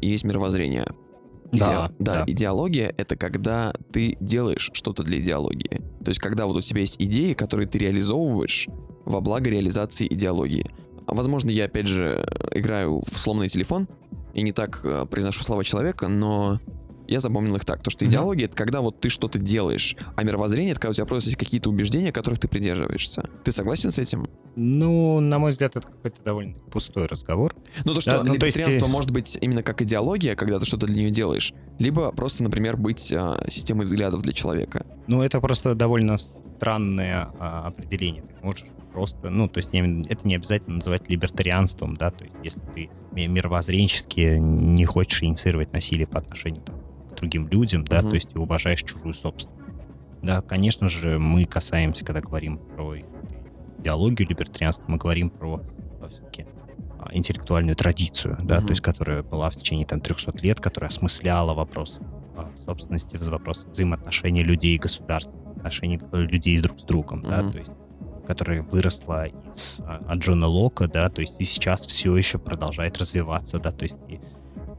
и 0.00 0.08
есть 0.08 0.24
мировоззрение. 0.24 0.86
Иде... 1.52 1.64
Да, 1.64 1.92
да, 1.98 2.12
да, 2.12 2.24
идеология— 2.28 2.94
это 2.96 3.16
когда 3.16 3.72
ты 3.92 4.16
делаешь 4.20 4.70
что-то 4.72 5.02
для 5.02 5.18
идеологии. 5.18 5.80
То 6.04 6.10
есть 6.10 6.20
когда 6.20 6.46
вот 6.46 6.56
у 6.56 6.60
тебя 6.60 6.80
есть 6.80 6.96
идеи, 7.00 7.34
которые 7.34 7.66
ты 7.66 7.78
реализовываешь 7.78 8.68
во 9.04 9.20
благо 9.20 9.50
реализации 9.50 10.06
идеологии. 10.06 10.70
Возможно, 11.06 11.50
я, 11.50 11.64
опять 11.64 11.88
же, 11.88 12.24
играю 12.54 13.02
в 13.04 13.18
сломанный 13.18 13.48
телефон 13.48 13.88
и 14.34 14.42
не 14.42 14.52
так 14.52 14.80
э, 14.84 15.06
произношу 15.06 15.42
слова 15.42 15.64
человека, 15.64 16.08
но 16.08 16.60
я 17.10 17.18
запомнил 17.18 17.56
их 17.56 17.64
так. 17.64 17.82
То, 17.82 17.90
что 17.90 18.06
идеология 18.06 18.46
это 18.46 18.56
когда 18.56 18.80
вот 18.80 19.00
ты 19.00 19.08
что-то 19.08 19.40
делаешь, 19.40 19.96
а 20.16 20.22
мировоззрение 20.22 20.72
это 20.72 20.80
когда 20.80 20.92
у 20.92 20.94
тебя 20.94 21.06
просто 21.06 21.30
есть 21.30 21.38
какие-то 21.38 21.68
убеждения, 21.68 22.12
которых 22.12 22.38
ты 22.38 22.46
придерживаешься. 22.46 23.28
Ты 23.42 23.50
согласен 23.50 23.90
с 23.90 23.98
этим? 23.98 24.28
Ну, 24.54 25.18
на 25.18 25.40
мой 25.40 25.50
взгляд, 25.50 25.74
это 25.74 25.88
какой-то 25.88 26.22
довольно 26.24 26.54
пустой 26.70 27.06
разговор. 27.06 27.56
Ну, 27.84 27.94
то, 27.94 28.00
что 28.00 28.22
да, 28.22 28.22
ну, 28.22 28.36
то 28.36 28.46
есть... 28.46 28.86
может 28.86 29.10
быть 29.10 29.36
именно 29.40 29.64
как 29.64 29.82
идеология, 29.82 30.36
когда 30.36 30.60
ты 30.60 30.66
что-то 30.66 30.86
для 30.86 30.96
нее 30.96 31.10
делаешь, 31.10 31.52
либо 31.80 32.12
просто, 32.12 32.44
например, 32.44 32.76
быть 32.76 33.12
а, 33.12 33.44
системой 33.48 33.86
взглядов 33.86 34.22
для 34.22 34.32
человека. 34.32 34.86
Ну, 35.08 35.22
это 35.22 35.40
просто 35.40 35.74
довольно 35.74 36.16
странное 36.16 37.32
а, 37.40 37.66
определение. 37.66 38.22
Ты 38.22 38.46
можешь 38.46 38.64
просто, 38.92 39.30
ну, 39.30 39.48
то 39.48 39.58
есть 39.58 39.70
это 39.70 40.28
не 40.28 40.36
обязательно 40.36 40.76
называть 40.76 41.08
либертарианством, 41.08 41.96
да, 41.96 42.10
то 42.10 42.24
есть 42.24 42.36
если 42.44 42.60
ты 42.74 42.90
мировоззренчески 43.12 44.38
не 44.38 44.84
хочешь 44.84 45.22
инициировать 45.22 45.72
насилие 45.72 46.06
по 46.06 46.18
отношению 46.18 46.62
там, 46.62 46.76
другим 47.16 47.48
людям, 47.48 47.84
да, 47.84 48.00
угу. 48.00 48.10
то 48.10 48.14
есть 48.14 48.34
уважаешь 48.36 48.82
чужую 48.82 49.14
собственность. 49.14 49.60
Да, 50.22 50.42
конечно 50.42 50.88
же, 50.88 51.18
мы 51.18 51.44
касаемся, 51.44 52.04
когда 52.04 52.20
говорим 52.20 52.58
про 52.58 52.96
идеологию 53.78 54.28
либертарианства, 54.28 54.84
мы 54.86 54.98
говорим 54.98 55.30
про 55.30 55.62
все-таки 56.10 56.46
а, 56.98 57.08
интеллектуальную 57.12 57.76
традицию, 57.76 58.36
да, 58.42 58.58
угу. 58.58 58.66
то 58.66 58.72
есть 58.72 58.82
которая 58.82 59.22
была 59.22 59.50
в 59.50 59.56
течение 59.56 59.86
там 59.86 60.00
300 60.00 60.38
лет, 60.42 60.60
которая 60.60 60.90
осмысляла 60.90 61.54
вопрос 61.54 61.98
а, 62.36 62.50
собственности, 62.66 63.16
вопрос 63.16 63.64
взаимоотношений 63.64 64.42
людей 64.42 64.76
и 64.76 64.78
государств, 64.78 65.34
отношений 65.56 65.98
людей 66.12 66.60
друг 66.60 66.80
с 66.80 66.82
другом, 66.82 67.20
угу. 67.20 67.30
да, 67.30 67.42
то 67.50 67.58
есть 67.58 67.72
которая 68.30 68.62
выросла 68.62 69.26
из, 69.26 69.80
а, 69.80 70.00
от 70.08 70.18
Джона 70.18 70.46
Лока, 70.46 70.86
да, 70.86 71.08
то 71.08 71.20
есть 71.20 71.40
и 71.40 71.44
сейчас 71.44 71.84
все 71.84 72.16
еще 72.16 72.38
продолжает 72.38 72.96
развиваться, 72.98 73.58
да, 73.58 73.72
то 73.72 73.82
есть 73.82 73.96
и 74.06 74.20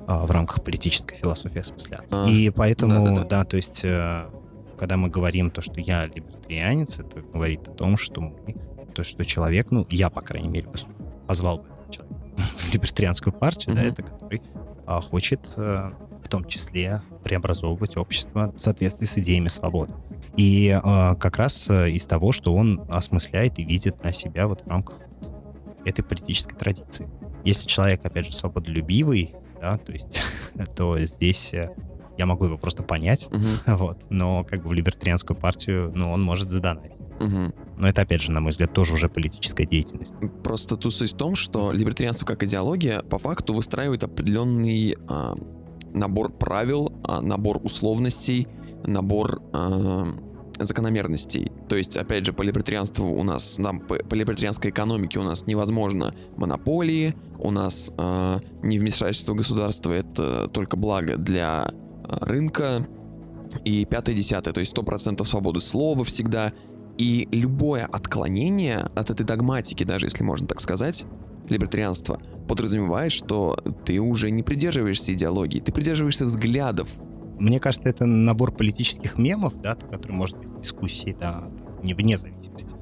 а, 0.07 0.25
в 0.25 0.31
рамках 0.31 0.63
политической 0.63 1.17
философии 1.17 1.59
осмысляться. 1.59 2.23
А, 2.23 2.29
и 2.29 2.49
поэтому, 2.49 3.05
да, 3.05 3.11
да, 3.11 3.21
да. 3.21 3.27
да, 3.27 3.43
то 3.43 3.57
есть, 3.57 3.81
э, 3.83 4.29
когда 4.77 4.95
мы 4.95 5.09
говорим 5.09 5.51
то, 5.51 5.61
что 5.61 5.81
я 5.81 6.05
либертарианец, 6.05 6.99
это 6.99 7.19
говорит 7.19 7.67
о 7.67 7.71
том, 7.71 7.97
что 7.97 8.21
мы, 8.21 8.55
то, 8.95 9.03
что 9.03 9.25
человек, 9.25 9.69
ну, 9.69 9.85
я, 9.89 10.09
по 10.09 10.21
крайней 10.21 10.47
мере, 10.47 10.69
позвал 11.27 11.57
бы 11.57 11.65
человека 11.91 12.15
в 12.57 12.73
либертарианскую 12.73 13.33
партию, 13.33 13.75
mm-hmm. 13.75 13.81
да, 13.81 13.85
это 13.85 14.03
который 14.03 14.41
а, 14.85 15.01
хочет 15.01 15.41
а, 15.57 15.91
том 16.31 16.45
числе 16.45 17.01
преобразовывать 17.23 17.97
общество 17.97 18.53
в 18.55 18.59
соответствии 18.59 19.05
с 19.05 19.17
идеями 19.17 19.49
свободы. 19.49 19.93
И 20.37 20.79
а, 20.81 21.15
как 21.15 21.37
раз 21.37 21.69
из 21.69 22.05
того, 22.05 22.31
что 22.31 22.55
он 22.55 22.85
осмысляет 22.89 23.59
и 23.59 23.63
видит 23.63 24.03
на 24.03 24.13
себя 24.13 24.47
вот 24.47 24.61
в 24.61 24.67
рамках 24.67 24.97
этой 25.85 26.03
политической 26.03 26.55
традиции. 26.55 27.09
Если 27.43 27.67
человек, 27.67 28.05
опять 28.05 28.25
же, 28.25 28.33
свободолюбивый, 28.33 29.35
да, 29.59 29.77
то 29.77 29.91
есть, 29.91 30.21
то 30.75 30.99
здесь 30.99 31.53
э, 31.53 31.73
я 32.17 32.25
могу 32.25 32.45
его 32.45 32.57
просто 32.57 32.83
понять, 32.83 33.27
Мгм. 33.31 33.47
вот, 33.77 33.97
но 34.09 34.43
как 34.43 34.63
бы 34.63 34.69
в 34.69 34.73
либертарианскую 34.73 35.37
партию, 35.37 35.91
ну, 35.95 36.11
он 36.11 36.21
может 36.21 36.51
задонатить. 36.51 36.99
Мгм. 37.19 37.53
Но 37.77 37.87
это, 37.87 38.03
опять 38.03 38.21
же, 38.21 38.31
на 38.31 38.41
мой 38.41 38.51
взгляд, 38.51 38.73
тоже 38.73 38.93
уже 38.93 39.09
политическая 39.09 39.65
деятельность. 39.65 40.13
Просто 40.43 40.77
тут 40.77 40.93
суть 40.93 41.13
в 41.13 41.17
том, 41.17 41.35
что 41.35 41.71
либертарианство 41.71 42.25
как 42.25 42.43
идеология 42.43 43.01
по 43.01 43.17
факту 43.17 43.53
выстраивает 43.53 44.03
определенный 44.03 44.97
а, 45.07 45.35
набор 45.93 46.31
правил, 46.31 46.91
а, 47.03 47.21
набор 47.21 47.59
условностей, 47.63 48.47
набор 48.85 49.41
а, 49.53 50.05
закономерностей. 50.59 51.51
То 51.67 51.75
есть, 51.75 51.97
опять 51.97 52.25
же, 52.25 52.33
по 52.33 52.41
либертарианству 52.43 53.07
у 53.07 53.23
нас, 53.23 53.57
нам, 53.57 53.79
по, 53.79 53.95
по 53.95 54.15
либертарианской 54.15 54.71
экономике 54.71 55.19
у 55.19 55.23
нас 55.23 55.47
невозможно 55.47 56.13
монополии, 56.37 57.15
у 57.39 57.51
нас 57.51 57.91
а, 57.97 58.39
невмешательство 58.63 59.33
государства 59.33 59.93
это 59.93 60.47
только 60.49 60.77
благо 60.77 61.17
для 61.17 61.71
рынка, 62.21 62.85
и 63.65 63.85
пятое, 63.85 64.15
десятое, 64.15 64.53
то 64.53 64.59
есть 64.59 64.75
100% 64.75 65.23
свободы 65.25 65.59
слова 65.59 66.03
всегда, 66.03 66.53
и 66.97 67.27
любое 67.31 67.85
отклонение 67.85 68.79
от 68.95 69.09
этой 69.09 69.25
догматики, 69.25 69.83
даже 69.83 70.05
если 70.05 70.23
можно 70.23 70.47
так 70.47 70.61
сказать, 70.61 71.05
либертарианства, 71.49 72.19
подразумевает, 72.47 73.11
что 73.11 73.57
ты 73.85 73.99
уже 73.99 74.31
не 74.31 74.43
придерживаешься 74.43 75.13
идеологии, 75.13 75.59
ты 75.59 75.71
придерживаешься 75.71 76.25
взглядов. 76.25 76.89
Мне 77.39 77.59
кажется, 77.59 77.89
это 77.89 78.05
набор 78.05 78.51
политических 78.51 79.17
мемов, 79.17 79.59
да, 79.61 79.75
который 79.75 80.11
может 80.11 80.37
быть 80.37 80.49
в 80.49 80.61
дискуссии, 80.61 81.15
да, 81.19 81.45
не 81.83 81.93
вне 81.93 82.17
зависимости. 82.17 82.75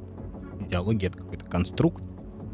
Идеология— 0.59 1.07
это 1.09 1.17
какой-то 1.19 1.45
конструкт, 1.45 2.03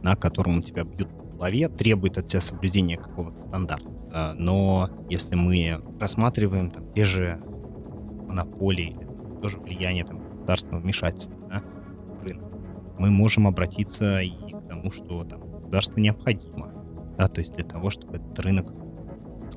на 0.04 0.16
котором 0.16 0.62
тебя 0.62 0.84
бьют 0.84 1.10
по 1.10 1.38
голове, 1.38 1.68
требует 1.68 2.18
от 2.18 2.28
тебя 2.28 2.42
соблюдения 2.42 2.98
какого-то 2.98 3.42
стандарта. 3.42 3.90
Но 4.38 4.90
если 5.10 5.36
мы 5.36 5.80
рассматриваем 6.00 6.70
там 6.70 6.94
те 6.94 7.06
же 7.06 7.42
монополии, 8.28 8.96
тоже 9.42 9.58
влияние 9.60 10.06
там, 10.06 10.20
государственного 10.20 10.82
вмешательства 10.82 11.36
да, 11.50 11.62
в 12.20 12.24
рынок, 12.24 12.46
мы 12.98 13.10
можем 13.10 13.48
обратиться 13.48 14.22
и 14.22 14.30
к 14.30 14.68
тому, 14.70 14.92
что 14.92 15.24
там, 15.24 15.45
государство 15.66 16.00
необходимо, 16.00 16.72
да, 17.18 17.28
то 17.28 17.40
есть 17.40 17.54
для 17.56 17.64
того, 17.64 17.90
чтобы 17.90 18.18
этот 18.18 18.40
рынок 18.40 18.68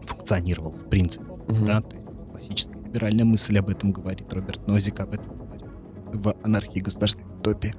функционировал 0.06 0.72
в 0.72 0.88
принципе 0.88 1.24
Мгм. 1.48 1.64
да, 1.64 1.80
то 1.80 1.96
есть 1.96 2.08
классическая 2.30 2.78
либеральная 2.80 3.24
мысль 3.24 3.58
об 3.58 3.68
этом 3.68 3.92
говорит, 3.92 4.32
Роберт 4.32 4.66
Нозик 4.66 5.00
об 5.00 5.14
этом 5.14 5.36
говорит 5.36 5.64
в 6.12 6.34
«Анархии 6.44 6.80
государственной 6.80 7.34
утопии». 7.36 7.74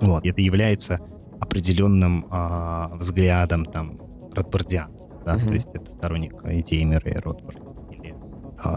Вот, 0.00 0.24
это 0.26 0.40
является 0.40 1.00
определенным 1.40 2.26
а, 2.30 2.92
взглядом 2.96 3.64
там 3.64 3.98
ротбардианцев, 4.32 5.10
да, 5.24 5.34
Мгм. 5.36 5.46
то 5.48 5.54
есть 5.54 5.68
это 5.74 5.90
сторонник 5.90 6.34
идеи 6.44 6.82
Мюррея 6.84 7.20
Ротбарда 7.20 7.60
или 7.60 7.63
а, 7.63 7.63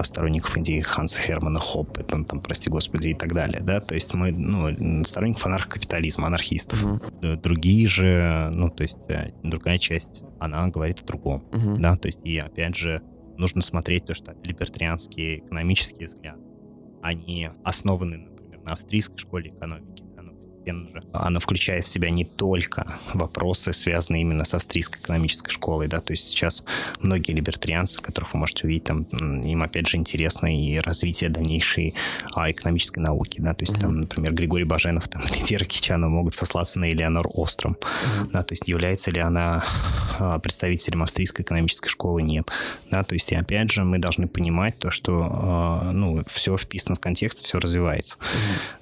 сторонников 0.03 0.57
идеи 0.57 0.79
Ханса 0.81 1.19
Хермана 1.21 1.59
Хоппе, 1.59 2.03
там, 2.03 2.25
прости 2.25 2.69
господи, 2.69 3.09
и 3.09 3.13
так 3.13 3.33
далее, 3.33 3.59
да, 3.61 3.79
то 3.79 3.93
есть 3.95 4.13
мы, 4.13 4.31
ну, 4.31 5.03
сторонников 5.05 5.45
анархокапитализма, 5.45 6.27
анархистов. 6.27 6.79
Д- 7.21 7.35
Другие 7.38 7.88
же, 7.88 8.49
ну, 8.51 8.69
то 8.69 8.83
есть 8.83 8.97
э, 9.09 9.31
другая 9.43 9.77
часть, 9.77 10.23
она 10.39 10.67
говорит 10.67 11.01
о 11.01 11.05
другом 11.05 11.43
Мгм. 11.51 11.81
да, 11.81 11.95
то 11.95 12.07
есть 12.07 12.21
и 12.25 12.38
опять 12.38 12.75
же 12.75 13.01
нужно 13.38 13.61
смотреть 13.61 14.05
то, 14.05 14.13
что 14.13 14.33
либертарианские 14.43 15.39
экономические 15.39 16.07
взгляды, 16.07 16.41
они 17.01 17.49
основаны, 17.63 18.17
например, 18.17 18.61
на 18.63 18.73
австрийской 18.73 19.17
школе 19.17 19.51
экономики, 19.51 19.96
же 20.68 21.03
она 21.13 21.39
включает 21.39 21.86
в 21.86 21.88
себя 21.88 22.09
не 22.09 22.24
только 22.24 22.86
вопросы, 23.13 23.74
связанные 23.74 24.22
именно 24.22 24.43
с 24.43 24.53
австрийской 24.53 25.01
экономической 25.01 25.49
школой, 25.49 25.88
да, 25.88 25.99
то 25.99 26.13
есть 26.13 26.26
сейчас 26.26 26.63
многие 27.01 27.32
либертарианцы, 27.34 28.01
которых 28.01 28.34
вы 28.34 28.39
можете 28.39 28.65
увидеть, 28.65 28.86
там, 28.86 29.03
им 29.03 29.63
опять 29.63 29.88
же 29.88 29.97
интересно 29.97 30.47
и 30.55 30.80
развитие 30.80 31.30
дальнейшей 31.30 31.95
а, 32.34 32.51
экономической 32.51 32.99
науки, 32.99 33.41
да, 33.41 33.53
то 33.53 33.63
есть 33.63 33.80
там, 33.80 34.01
например, 34.01 34.34
Григорий 34.34 34.65
Баженов 34.65 35.07
там, 35.07 35.22
или 35.36 35.45
Вера 35.47 35.65
Кичанова 35.65 36.09
могут 36.09 36.36
сослаться 36.36 36.80
на 36.80 36.91
Элеонор 36.91 37.28
Остром, 37.34 37.78
да, 38.32 38.43
то 38.43 38.53
есть 38.53 38.68
является 38.68 39.11
ли 39.11 39.20
она 39.20 39.65
а, 40.20 40.39
представителем 40.39 41.03
австрийской 41.03 41.43
экономической 41.43 41.89
школы, 41.89 42.22
нет, 42.22 42.49
да, 42.91 43.03
то 43.03 43.13
есть 43.13 43.32
и 43.32 43.36
опять 43.36 43.72
же 43.72 43.84
мы 43.84 43.99
должны 43.99 44.28
понимать 44.28 44.78
то, 44.80 44.89
что, 44.89 45.28
а, 45.32 45.91
ну, 45.91 46.24
все 46.28 46.57
вписано 46.57 46.95
в 46.95 46.99
контекст, 46.99 47.45
все 47.45 47.59
развивается, 47.59 48.18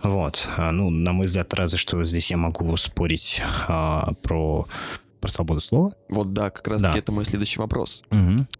вот, 0.01 0.49
А, 0.57 0.71
ну, 0.71 0.89
на 0.89 1.13
мой 1.13 1.25
взгляд, 1.25 1.53
разве 1.75 1.87
что 1.87 2.03
здесь 2.03 2.31
я 2.31 2.37
могу 2.37 2.75
спорить 2.77 3.41
а, 3.67 4.13
про 4.23 4.65
про 5.21 5.29
свободу 5.31 5.59
слова. 5.59 5.95
Вот 6.09 6.33
да, 6.33 6.51
как 6.51 6.67
раз 6.67 6.81
Да. 6.81 6.89
таки 6.89 6.99
это 6.99 7.11
мой 7.11 7.25
следующий 7.25 7.59
вопрос. 7.59 8.03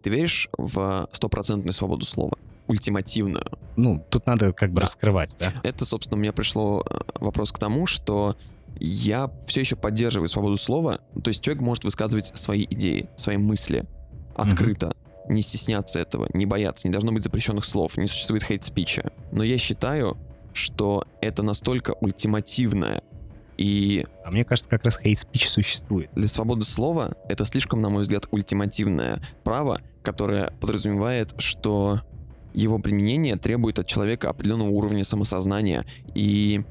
Ты 0.02 0.10
веришь 0.10 0.48
в 0.58 1.08
стопроцентную 1.12 1.72
свободу 1.72 2.04
слова? 2.04 2.36
Ультимативную? 2.66 3.44
Ну, 3.76 4.04
тут 4.10 4.26
надо 4.26 4.52
как 4.52 4.70
бы 4.70 4.76
Да. 4.76 4.82
раскрывать, 4.82 5.36
да. 5.38 5.52
Это, 5.62 5.84
собственно, 5.84 6.16
у 6.18 6.20
меня 6.20 6.32
пришло 6.32 6.84
э, 6.90 6.98
вопрос 7.20 7.52
к 7.52 7.58
тому, 7.60 7.86
что 7.86 8.34
я 8.80 9.30
все 9.46 9.60
еще 9.60 9.76
поддерживаю 9.76 10.28
свободу 10.28 10.56
слова. 10.56 10.98
То 11.22 11.28
есть 11.28 11.40
человек 11.40 11.62
может 11.62 11.84
высказывать 11.84 12.32
свои 12.34 12.64
идеи, 12.68 13.08
свои 13.16 13.36
мысли 13.36 13.84
открыто, 14.34 14.92
не 15.28 15.42
стесняться 15.42 16.00
этого, 16.00 16.26
не 16.34 16.46
бояться, 16.46 16.88
не 16.88 16.92
должно 16.92 17.12
быть 17.12 17.22
запрещенных 17.22 17.64
слов, 17.64 17.96
не 17.96 18.08
существует 18.08 18.42
хейт-спича. 18.42 19.12
Но 19.30 19.44
я 19.44 19.56
считаю, 19.58 20.16
что 20.56 21.04
это 21.20 21.42
настолько 21.42 21.94
ультимативное 22.00 23.02
и 23.58 24.04
А 24.24 24.30
мне 24.30 24.44
кажется, 24.44 24.68
как 24.68 24.84
раз 24.84 24.98
хейт-спич 24.98 25.48
существует. 25.48 26.10
для 26.14 26.28
свободы 26.28 26.64
слова 26.64 27.14
это 27.28 27.44
слишком, 27.44 27.80
на 27.80 27.88
мой 27.88 28.02
взгляд, 28.02 28.26
ультимативное 28.30 29.20
право, 29.44 29.80
которое 30.02 30.50
подразумевает, 30.60 31.34
что 31.38 32.02
его 32.52 32.78
применение 32.78 33.36
требует 33.36 33.78
от 33.78 33.86
человека 33.86 34.30
определенного 34.30 34.68
уровня 34.68 35.04
самосознания 35.04 35.84
и 36.14 36.64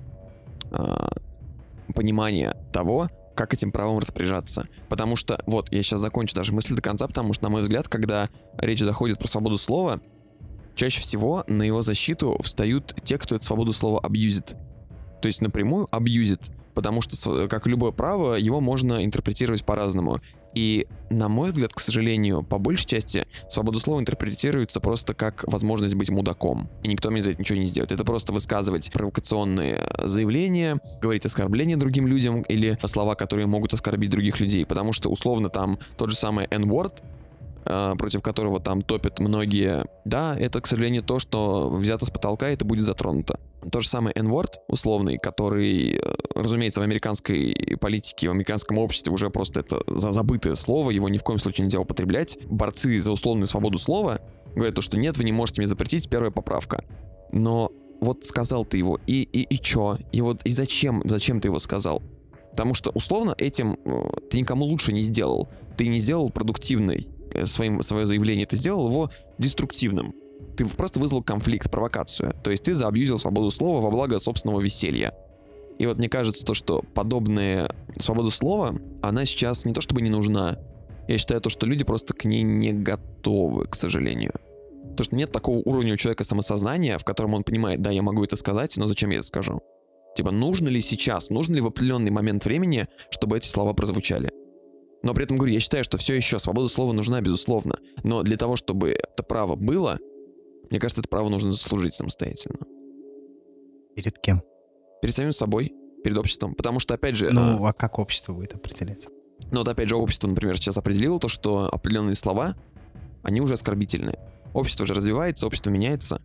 а, 0.71 1.09
понимания 1.93 2.55
того, 2.71 3.09
как 3.35 3.53
этим 3.53 3.71
правом 3.71 3.99
распоряжаться. 3.99 4.67
Потому 4.89 5.15
что, 5.15 5.41
вот, 5.45 5.71
я 5.71 5.83
сейчас 5.83 6.01
закончу 6.01 6.35
даже 6.35 6.53
мысль 6.53 6.75
до 6.75 6.81
конца, 6.81 7.07
потому 7.07 7.33
что, 7.33 7.43
на 7.43 7.49
мой 7.49 7.61
взгляд, 7.61 7.87
когда 7.87 8.29
речь 8.57 8.79
заходит 8.79 9.19
про 9.19 9.27
свободу 9.27 9.57
слова, 9.57 9.99
чаще 10.75 11.01
всего 11.01 11.43
на 11.47 11.63
его 11.63 11.81
защиту 11.81 12.37
встают 12.43 12.95
те, 13.03 13.17
кто 13.17 13.35
эту 13.35 13.45
свободу 13.45 13.73
слова 13.73 13.99
абьюзит. 13.99 14.55
То 15.21 15.27
есть 15.27 15.41
напрямую 15.41 15.87
абьюзит, 15.91 16.51
потому 16.75 17.01
что, 17.01 17.47
как 17.47 17.65
любое 17.65 17.91
право, 17.91 18.35
его 18.35 18.61
можно 18.61 19.03
интерпретировать 19.03 19.65
по-разному. 19.65 20.21
И, 20.53 20.87
на 21.09 21.27
мой 21.27 21.49
взгляд, 21.49 21.73
к 21.73 21.79
сожалению, 21.81 22.41
по 22.41 22.59
большей 22.59 22.87
части 22.87 23.25
свобода 23.49 23.77
слова 23.77 23.99
интерпретируется 23.99 24.79
просто 24.79 25.13
как 25.13 25.43
возможность 25.51 25.95
быть 25.95 26.09
мудаком. 26.09 26.69
И 26.81 26.87
никто 26.87 27.09
мне 27.11 27.21
за 27.21 27.31
это 27.31 27.41
ничего 27.41 27.57
не 27.59 27.65
сделает. 27.65 27.91
Это 27.91 28.05
просто 28.05 28.31
высказывать 28.31 28.89
провокационные 28.93 29.81
заявления, 30.03 30.79
говорить 31.01 31.25
оскорбления 31.25 31.75
другим 31.75 32.07
людям 32.07 32.41
или 32.43 32.77
слова, 32.85 33.15
которые 33.15 33.47
могут 33.47 33.73
оскорбить 33.73 34.11
других 34.11 34.39
людей. 34.39 34.65
Потому 34.65 34.93
что, 34.93 35.09
условно, 35.09 35.49
там 35.49 35.77
тот 35.97 36.11
же 36.11 36.15
самый 36.15 36.45
N-word, 36.45 37.03
против 37.65 38.21
которого 38.21 38.59
там 38.59 38.81
топят 38.81 39.19
многие, 39.19 39.83
да, 40.05 40.35
это, 40.37 40.61
к 40.61 40.67
сожалению, 40.67 41.03
то, 41.03 41.19
что 41.19 41.69
взято 41.69 42.05
с 42.05 42.11
потолка, 42.11 42.49
и 42.49 42.53
это 42.53 42.63
будет 42.63 42.83
затронуто. 42.83 43.39
То 43.71 43.81
же 43.81 43.89
самое 43.89 44.15
N-word 44.15 44.59
условный, 44.67 45.17
который, 45.17 45.97
э, 45.97 46.15
разумеется, 46.35 46.81
в 46.81 46.83
американской 46.83 47.75
политике, 47.81 48.27
в 48.27 48.31
американском 48.31 48.77
обществе 48.77 49.11
уже 49.11 49.29
просто 49.29 49.61
это 49.61 49.81
за 49.87 50.11
забытое 50.11 50.55
слово, 50.55 50.91
его 50.91 51.09
ни 51.09 51.17
в 51.17 51.23
коем 51.23 51.39
случае 51.39 51.65
нельзя 51.65 51.79
употреблять. 51.79 52.37
Борцы 52.45 52.99
за 52.99 53.11
условную 53.11 53.47
свободу 53.47 53.79
слова 53.79 54.19
говорят 54.55 54.75
то, 54.75 54.81
что 54.81 54.97
нет, 54.97 55.17
вы 55.17 55.23
не 55.23 55.31
можете 55.31 55.61
мне 55.61 55.67
запретить, 55.67 56.09
первая 56.09 56.31
поправка. 56.31 56.83
Но 57.31 57.71
вот 58.01 58.25
сказал 58.25 58.65
ты 58.65 58.77
его, 58.77 58.99
и, 59.07 59.23
и, 59.23 59.41
и 59.41 59.59
чё? 59.59 59.97
И 60.11 60.21
вот 60.21 60.45
и 60.45 60.51
зачем, 60.51 61.01
зачем 61.05 61.41
ты 61.41 61.47
его 61.47 61.59
сказал? 61.59 62.03
Потому 62.51 62.75
что, 62.75 62.91
условно, 62.91 63.35
этим 63.37 63.77
э, 63.83 64.09
ты 64.29 64.39
никому 64.39 64.65
лучше 64.65 64.93
не 64.93 65.01
сделал. 65.01 65.49
Ты 65.75 65.87
не 65.87 65.99
сделал 65.99 66.29
продуктивной 66.29 67.07
своим, 67.45 67.81
свое 67.81 68.05
заявление, 68.05 68.45
ты 68.45 68.57
сделал 68.57 68.87
его 68.89 69.09
деструктивным. 69.37 70.13
Ты 70.57 70.65
просто 70.65 70.99
вызвал 70.99 71.21
конфликт, 71.21 71.69
провокацию. 71.69 72.33
То 72.43 72.51
есть 72.51 72.63
ты 72.63 72.73
заабьюзил 72.73 73.19
свободу 73.19 73.51
слова 73.51 73.81
во 73.81 73.91
благо 73.91 74.19
собственного 74.19 74.61
веселья. 74.61 75.13
И 75.79 75.85
вот 75.85 75.97
мне 75.97 76.07
кажется, 76.07 76.45
то, 76.45 76.53
что 76.53 76.83
подобная 76.93 77.69
свобода 77.99 78.29
слова, 78.29 78.75
она 79.01 79.25
сейчас 79.25 79.65
не 79.65 79.73
то 79.73 79.81
чтобы 79.81 80.01
не 80.01 80.09
нужна. 80.09 80.57
Я 81.07 81.17
считаю 81.17 81.41
то, 81.41 81.49
что 81.49 81.65
люди 81.67 81.83
просто 81.83 82.13
к 82.13 82.25
ней 82.25 82.43
не 82.43 82.71
готовы, 82.71 83.67
к 83.67 83.75
сожалению. 83.75 84.33
То, 84.95 85.03
что 85.03 85.15
нет 85.15 85.31
такого 85.31 85.57
уровня 85.57 85.93
у 85.93 85.97
человека 85.97 86.23
самосознания, 86.23 86.97
в 86.97 87.03
котором 87.03 87.33
он 87.33 87.43
понимает, 87.43 87.81
да, 87.81 87.91
я 87.91 88.01
могу 88.01 88.23
это 88.23 88.37
сказать, 88.37 88.77
но 88.77 88.87
зачем 88.87 89.09
я 89.09 89.17
это 89.17 89.27
скажу? 89.27 89.61
Типа, 90.15 90.31
нужно 90.31 90.69
ли 90.69 90.79
сейчас, 90.79 91.29
нужно 91.29 91.55
ли 91.55 91.61
в 91.61 91.67
определенный 91.67 92.11
момент 92.11 92.45
времени, 92.45 92.87
чтобы 93.09 93.37
эти 93.37 93.47
слова 93.47 93.73
прозвучали? 93.73 94.29
Но 95.05 95.13
при 95.13 95.23
этом 95.23 95.37
говорю, 95.37 95.53
я 95.53 95.59
считаю, 95.59 95.83
что 95.83 95.97
все 95.97 96.15
еще 96.15 96.39
свобода 96.39 96.67
слова 96.67 96.91
нужна, 96.91 97.21
безусловно. 97.21 97.77
Но 98.03 98.23
для 98.23 98.37
того, 98.37 98.55
чтобы 98.55 98.89
это 98.91 99.21
право 99.21 99.55
было, 99.55 99.99
мне 100.71 100.79
кажется, 100.79 101.01
это 101.01 101.07
право 101.09 101.29
нужно 101.29 101.51
заслужить 101.51 101.93
самостоятельно. 101.93 102.57
Перед 103.95 104.17
кем? 104.17 104.41
Перед 105.03 105.13
самим 105.15 105.31
собой, 105.31 105.73
перед 106.03 106.17
обществом. 106.17 106.55
Потому 106.55 106.79
что, 106.79 106.95
опять 106.95 107.15
же, 107.15 107.29
а, 107.29 107.31
Ну, 107.33 107.65
а 107.65 107.71
как 107.71 107.99
общество 107.99 108.33
будет 108.33 108.55
определяться? 108.55 109.09
ну 109.51 109.59
вот 109.59 109.67
опять 109.67 109.87
же, 109.89 109.95
общество, 109.95 110.27
например, 110.27 110.57
сейчас 110.57 110.75
определило 110.77 111.19
то, 111.19 111.29
что 111.29 111.69
определенные 111.71 112.15
слова, 112.15 112.55
они 113.21 113.41
уже 113.41 113.53
оскорбительны. 113.53 114.17
общество 114.55 114.85
же 114.87 114.95
развивается, 114.95 115.45
общество 115.45 115.69
меняется. 115.69 116.19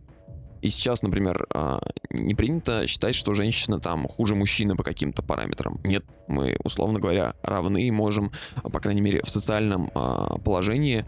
И 0.61 0.69
сейчас, 0.69 1.01
например, 1.01 1.47
а, 1.53 1.81
не 2.11 2.35
принято 2.35 2.87
считать, 2.87 3.15
что 3.15 3.33
женщина 3.33 3.79
там 3.79 4.07
хуже 4.07 4.35
мужчины 4.35 4.75
по 4.75 4.83
каким-то 4.83 5.23
параметрам. 5.23 5.79
Нет, 5.83 6.05
мы, 6.27 6.55
условно 6.63 6.99
говоря, 6.99 7.33
равны 7.43 7.83
и 7.83 7.91
можем, 7.91 8.31
по 8.63 8.79
крайней 8.79 9.01
мере, 9.01 9.21
в 9.23 9.29
социальном 9.29 9.91
а, 9.95 10.37
положении 10.37 11.05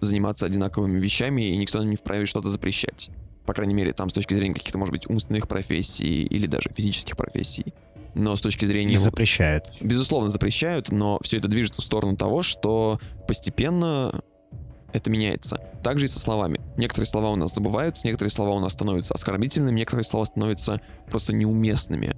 заниматься 0.00 0.46
одинаковыми 0.46 0.98
вещами, 0.98 1.42
и 1.42 1.56
никто 1.56 1.82
не 1.82 1.96
вправе 1.96 2.26
что-то 2.26 2.48
запрещать. 2.48 3.10
По 3.46 3.54
крайней 3.54 3.74
мере, 3.74 3.92
там 3.92 4.10
с 4.10 4.12
точки 4.12 4.34
зрения 4.34 4.54
каких-то, 4.54 4.78
может 4.78 4.92
быть, 4.92 5.08
умственных 5.08 5.48
профессий 5.48 6.24
или 6.24 6.46
даже 6.46 6.70
физических 6.70 7.16
профессий. 7.16 7.72
Но 8.14 8.34
с 8.36 8.40
точки 8.40 8.64
зрения... 8.64 8.98
Запрещают. 8.98 9.66
Безусловно, 9.80 10.28
запрещают, 10.28 10.90
но 10.90 11.18
все 11.22 11.38
это 11.38 11.48
движется 11.48 11.82
в 11.82 11.84
сторону 11.84 12.16
того, 12.16 12.42
что 12.42 12.98
постепенно 13.26 14.12
это 14.98 15.10
меняется. 15.10 15.60
Также 15.82 16.06
и 16.06 16.08
со 16.08 16.18
словами. 16.18 16.60
Некоторые 16.76 17.06
слова 17.06 17.30
у 17.30 17.36
нас 17.36 17.54
забываются, 17.54 18.06
некоторые 18.06 18.30
слова 18.30 18.50
у 18.50 18.60
нас 18.60 18.72
становятся 18.72 19.14
оскорбительными, 19.14 19.76
некоторые 19.76 20.04
слова 20.04 20.24
становятся 20.26 20.80
просто 21.08 21.32
неуместными. 21.32 22.16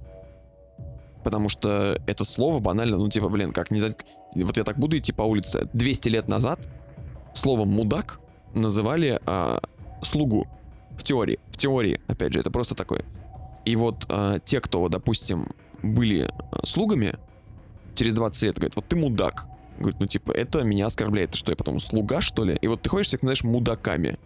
Потому 1.23 1.49
что 1.49 2.01
это 2.07 2.23
слово 2.25 2.59
банально, 2.59 2.97
ну 2.97 3.07
типа, 3.07 3.29
блин, 3.29 3.51
как 3.51 3.71
не 3.71 3.79
вот 4.35 4.57
я 4.57 4.63
так 4.63 4.77
буду 4.77 4.97
идти 4.97 5.13
по 5.13 5.23
улице. 5.23 5.69
200 5.73 6.09
лет 6.09 6.27
назад 6.27 6.59
словом 7.33 7.69
«мудак» 7.69 8.19
называли 8.53 9.19
а, 9.25 9.61
слугу. 10.01 10.47
В 10.97 11.03
теории. 11.03 11.39
В 11.49 11.57
теории, 11.57 11.99
опять 12.07 12.33
же, 12.33 12.39
это 12.39 12.51
просто 12.51 12.75
такое. 12.75 13.03
И 13.65 13.75
вот 13.75 14.05
а, 14.09 14.39
те, 14.39 14.59
кто, 14.61 14.87
допустим, 14.89 15.47
были 15.81 16.29
а, 16.29 16.65
слугами, 16.65 17.15
через 17.95 18.13
20 18.13 18.43
лет 18.43 18.55
говорят, 18.55 18.75
вот 18.75 18.87
ты 18.87 18.95
мудак. 18.95 19.47
Говорит, 19.81 19.99
ну 19.99 20.07
типа, 20.07 20.31
это 20.31 20.63
меня 20.63 20.87
оскорбляет. 20.87 21.35
Что 21.35 21.51
я 21.51 21.55
потом, 21.55 21.79
слуга, 21.79 22.21
что 22.21 22.43
ли? 22.43 22.57
И 22.61 22.67
вот 22.67 22.81
ты 22.81 22.89
ходишь, 22.89 23.07
всех 23.07 23.21
называешь 23.21 23.43
мудаками. 23.43 24.17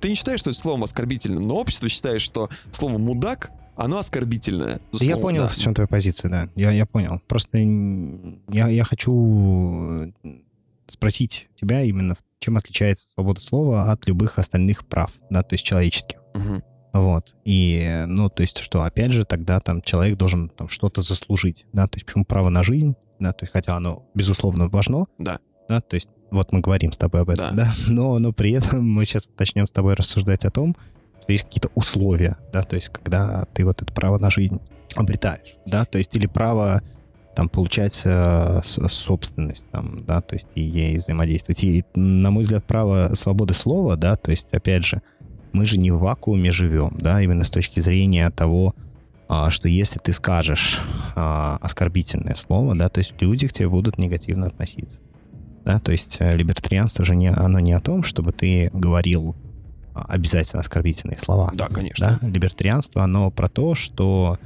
Ты 0.00 0.10
не 0.10 0.14
считаешь, 0.14 0.40
что 0.40 0.50
это 0.50 0.58
словом 0.58 0.84
оскорбительным, 0.84 1.46
но 1.46 1.56
общество 1.56 1.88
считает, 1.88 2.20
что 2.20 2.48
слово 2.70 2.98
мудак, 2.98 3.50
оно 3.76 3.98
оскорбительное. 3.98 4.80
Слово, 4.90 5.04
я 5.04 5.16
понял, 5.16 5.42
да. 5.42 5.48
в 5.48 5.56
чем 5.56 5.74
твоя 5.74 5.88
позиция, 5.88 6.30
да. 6.30 6.48
Я, 6.54 6.70
я 6.70 6.86
понял. 6.86 7.20
Просто 7.26 7.58
я, 7.58 8.68
я 8.68 8.84
хочу 8.84 10.12
спросить 10.86 11.48
тебя 11.54 11.82
именно, 11.82 12.16
чем 12.40 12.56
отличается 12.56 13.08
свобода 13.10 13.40
слова 13.40 13.90
от 13.90 14.06
любых 14.06 14.38
остальных 14.38 14.86
прав, 14.86 15.12
да, 15.30 15.42
то 15.42 15.54
есть 15.54 15.64
человеческих. 15.64 16.18
Угу. 16.34 16.62
Вот. 16.94 17.36
И, 17.44 18.04
ну, 18.06 18.30
то 18.30 18.42
есть 18.42 18.58
что, 18.58 18.82
опять 18.82 19.12
же, 19.12 19.24
тогда 19.24 19.60
там 19.60 19.82
человек 19.82 20.16
должен 20.16 20.48
там 20.48 20.68
что-то 20.68 21.02
заслужить, 21.02 21.66
да, 21.72 21.86
то 21.86 21.96
есть 21.96 22.06
почему 22.06 22.24
право 22.24 22.48
на 22.48 22.62
жизнь, 22.62 22.96
да, 23.18 23.32
то 23.32 23.44
есть 23.44 23.52
хотя 23.52 23.76
оно, 23.76 24.04
безусловно, 24.14 24.68
важно. 24.68 25.06
Да. 25.18 25.38
Да, 25.68 25.80
то 25.80 25.94
есть 25.94 26.08
вот 26.30 26.52
мы 26.52 26.60
говорим 26.60 26.92
с 26.92 26.96
тобой 26.96 27.22
об 27.22 27.30
этом, 27.30 27.56
да, 27.56 27.64
да 27.64 27.74
но, 27.88 28.18
но 28.18 28.32
при 28.32 28.52
этом 28.52 28.88
мы 28.88 29.04
сейчас 29.04 29.28
начнем 29.38 29.66
с 29.66 29.70
тобой 29.70 29.94
рассуждать 29.94 30.44
о 30.44 30.50
том, 30.50 30.76
что 31.22 31.32
есть 31.32 31.44
какие-то 31.44 31.70
условия, 31.74 32.38
да, 32.52 32.62
то 32.62 32.76
есть 32.76 32.88
когда 32.88 33.44
ты 33.52 33.64
вот 33.64 33.82
это 33.82 33.92
право 33.92 34.18
на 34.18 34.30
жизнь 34.30 34.60
обретаешь, 34.94 35.56
да, 35.66 35.84
то 35.84 35.98
есть 35.98 36.14
или 36.16 36.26
право 36.26 36.82
там 37.38 37.48
получать 37.48 38.02
э, 38.04 38.62
собственность, 38.64 39.68
там, 39.70 40.04
да, 40.04 40.20
то 40.20 40.34
есть 40.34 40.48
и 40.56 40.60
ей 40.60 40.96
взаимодействовать. 40.96 41.62
И, 41.62 41.84
на 41.94 42.32
мой 42.32 42.42
взгляд, 42.42 42.66
право 42.66 43.14
свободы 43.14 43.54
слова, 43.54 43.94
да, 43.94 44.16
то 44.16 44.32
есть, 44.32 44.52
опять 44.52 44.84
же, 44.84 45.02
мы 45.52 45.64
же 45.64 45.78
не 45.78 45.92
в 45.92 46.00
вакууме 46.00 46.50
живем, 46.50 46.96
да, 46.98 47.22
именно 47.22 47.44
с 47.44 47.50
точки 47.50 47.78
зрения 47.78 48.28
того, 48.30 48.74
что 49.50 49.68
если 49.68 49.98
ты 49.98 50.12
скажешь 50.12 50.80
а, 51.14 51.58
оскорбительное 51.60 52.34
слово, 52.34 52.74
да, 52.74 52.88
то 52.88 52.98
есть 52.98 53.14
люди 53.20 53.46
к 53.46 53.52
тебе 53.52 53.68
будут 53.68 53.98
негативно 53.98 54.46
относиться. 54.46 55.00
Да, 55.64 55.78
то 55.80 55.92
есть 55.92 56.16
э, 56.20 56.34
либертарианство 56.34 57.04
же 57.04 57.14
не, 57.14 57.28
оно 57.28 57.60
не 57.60 57.74
о 57.74 57.80
том, 57.80 58.02
чтобы 58.02 58.32
ты 58.32 58.70
говорил 58.72 59.36
а, 59.94 60.06
обязательно 60.08 60.60
оскорбительные 60.60 61.18
слова. 61.18 61.50
Да, 61.52 61.66
конечно. 61.66 62.18
Да? 62.20 62.26
Либертарианство, 62.26 63.02
оно 63.04 63.30
про 63.30 63.48
то, 63.48 63.74
что 63.74 64.38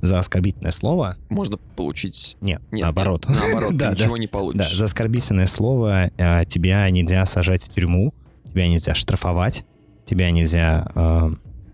за 0.00 0.18
оскорбительное 0.18 0.72
слово... 0.72 1.16
Можно 1.28 1.58
получить... 1.76 2.38
Нет, 2.40 2.62
нет 2.70 2.84
наоборот. 2.84 3.28
Нет, 3.28 3.38
наоборот, 3.42 3.72
да, 3.76 3.92
ничего 3.92 4.14
да, 4.14 4.20
не 4.20 4.26
получишь. 4.26 4.70
Да, 4.70 4.76
за 4.76 4.84
оскорбительное 4.86 5.46
слово 5.46 6.10
тебя 6.48 6.88
нельзя 6.88 7.26
сажать 7.26 7.64
в 7.64 7.74
тюрьму, 7.74 8.14
тебя 8.46 8.66
нельзя 8.66 8.94
штрафовать, 8.94 9.66
тебя 10.06 10.30
нельзя... 10.30 10.90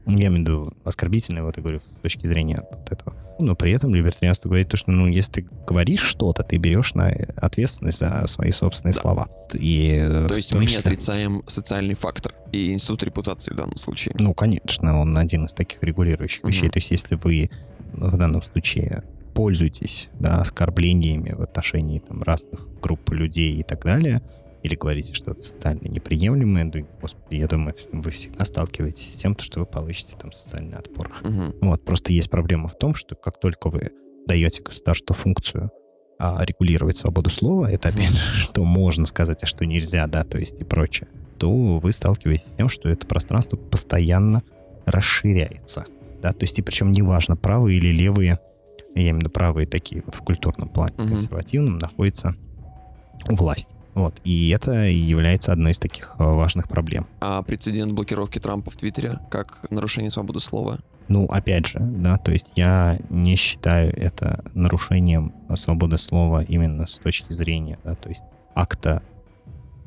Э, 0.06 0.10
я 0.10 0.28
имею 0.28 0.32
в 0.32 0.38
виду 0.38 0.72
оскорбительное, 0.84 1.42
вот 1.42 1.56
я 1.56 1.62
говорю, 1.62 1.80
с 1.80 2.02
точки 2.02 2.26
зрения 2.26 2.62
вот 2.70 2.90
этого. 2.90 3.14
Но 3.38 3.54
при 3.54 3.72
этом 3.72 3.94
либертарианство 3.94 4.48
говорит 4.48 4.68
то, 4.68 4.76
что, 4.76 4.90
ну, 4.90 5.06
если 5.06 5.32
ты 5.32 5.46
говоришь 5.66 6.00
что-то, 6.00 6.42
ты 6.42 6.56
берешь 6.56 6.94
на 6.94 7.08
ответственность 7.36 7.98
за 7.98 8.26
свои 8.28 8.50
собственные 8.50 8.94
да. 8.94 9.00
слова. 9.00 9.28
И, 9.52 10.02
то 10.28 10.34
есть 10.34 10.54
мы 10.54 10.64
числе... 10.64 10.76
не 10.76 10.80
отрицаем 10.80 11.42
социальный 11.46 11.94
фактор 11.94 12.34
и 12.52 12.72
институт 12.72 13.02
репутации 13.02 13.52
в 13.52 13.56
данном 13.56 13.76
случае. 13.76 14.14
Ну, 14.18 14.32
конечно, 14.32 14.98
он 14.98 15.16
один 15.18 15.44
из 15.44 15.52
таких 15.52 15.82
регулирующих 15.82 16.44
угу. 16.44 16.48
вещей. 16.48 16.70
То 16.70 16.78
есть 16.78 16.90
если 16.90 17.16
вы 17.16 17.50
в 17.92 18.16
данном 18.16 18.42
случае 18.42 19.02
пользуетесь 19.34 20.08
да, 20.18 20.36
оскорблениями 20.36 21.32
в 21.32 21.42
отношении 21.42 21.98
там, 21.98 22.22
разных 22.22 22.68
групп 22.80 23.10
людей 23.10 23.58
и 23.58 23.62
так 23.62 23.84
далее, 23.84 24.22
или 24.62 24.74
говорите 24.74 25.14
что-то 25.14 25.42
социально 25.42 25.86
неприемлемое, 25.88 26.64
ну, 26.64 26.86
господи, 27.00 27.36
я 27.36 27.46
думаю, 27.46 27.74
вы 27.92 28.10
всегда 28.10 28.44
сталкиваетесь 28.44 29.14
с 29.14 29.16
тем, 29.16 29.36
что 29.38 29.60
вы 29.60 29.66
получите 29.66 30.16
там 30.18 30.32
социальный 30.32 30.76
отпор. 30.76 31.12
Угу. 31.22 31.56
Вот, 31.62 31.84
просто 31.84 32.12
есть 32.12 32.30
проблема 32.30 32.68
в 32.68 32.78
том, 32.78 32.94
что 32.94 33.14
как 33.14 33.38
только 33.38 33.70
вы 33.70 33.90
даете 34.26 34.62
государству 34.62 35.14
функцию 35.14 35.70
а, 36.18 36.44
регулировать 36.44 36.96
свободу 36.96 37.30
слова, 37.30 37.70
это 37.70 37.90
опять 37.90 38.10
же, 38.10 38.16
что 38.34 38.64
можно 38.64 39.06
сказать, 39.06 39.42
а 39.42 39.46
что 39.46 39.64
нельзя, 39.64 40.06
да, 40.06 40.24
то 40.24 40.38
есть 40.38 40.60
и 40.60 40.64
прочее, 40.64 41.08
то 41.38 41.78
вы 41.78 41.92
сталкиваетесь 41.92 42.46
с 42.46 42.56
тем, 42.56 42.68
что 42.68 42.88
это 42.88 43.06
пространство 43.06 43.56
постоянно 43.56 44.42
расширяется 44.86 45.86
да, 46.26 46.32
то 46.32 46.42
есть 46.42 46.58
и 46.58 46.62
причем 46.62 46.90
неважно, 46.90 47.36
правые 47.36 47.78
или 47.78 47.92
левые, 47.92 48.40
я 48.96 49.12
виду 49.12 49.30
правые 49.30 49.66
такие 49.66 50.02
вот 50.04 50.16
в 50.16 50.22
культурном 50.22 50.68
плане, 50.68 50.94
угу. 50.98 51.06
консервативном, 51.06 51.78
находится 51.78 52.34
у 53.28 53.36
власти. 53.36 53.75
Вот. 53.96 54.20
И 54.24 54.50
это 54.50 54.72
является 54.84 55.52
одной 55.52 55.72
из 55.72 55.78
таких 55.78 56.16
э, 56.18 56.22
важных 56.22 56.68
проблем. 56.68 57.06
А 57.18 57.42
прецедент 57.42 57.92
блокировки 57.92 58.38
Трампа 58.38 58.70
в 58.70 58.76
Твиттере 58.76 59.18
как 59.30 59.58
нарушение 59.70 60.10
свободы 60.10 60.38
слова? 60.38 60.78
Ну, 61.08 61.24
опять 61.24 61.66
же, 61.66 61.78
да, 61.80 62.16
то 62.16 62.30
есть 62.30 62.52
я 62.56 62.98
не 63.08 63.36
считаю 63.36 63.96
это 63.96 64.44
нарушением 64.52 65.32
свободы 65.54 65.96
слова 65.96 66.42
именно 66.42 66.86
с 66.86 66.98
точки 66.98 67.32
зрения, 67.32 67.78
да, 67.84 67.94
то 67.94 68.10
есть 68.10 68.24
акта 68.54 69.02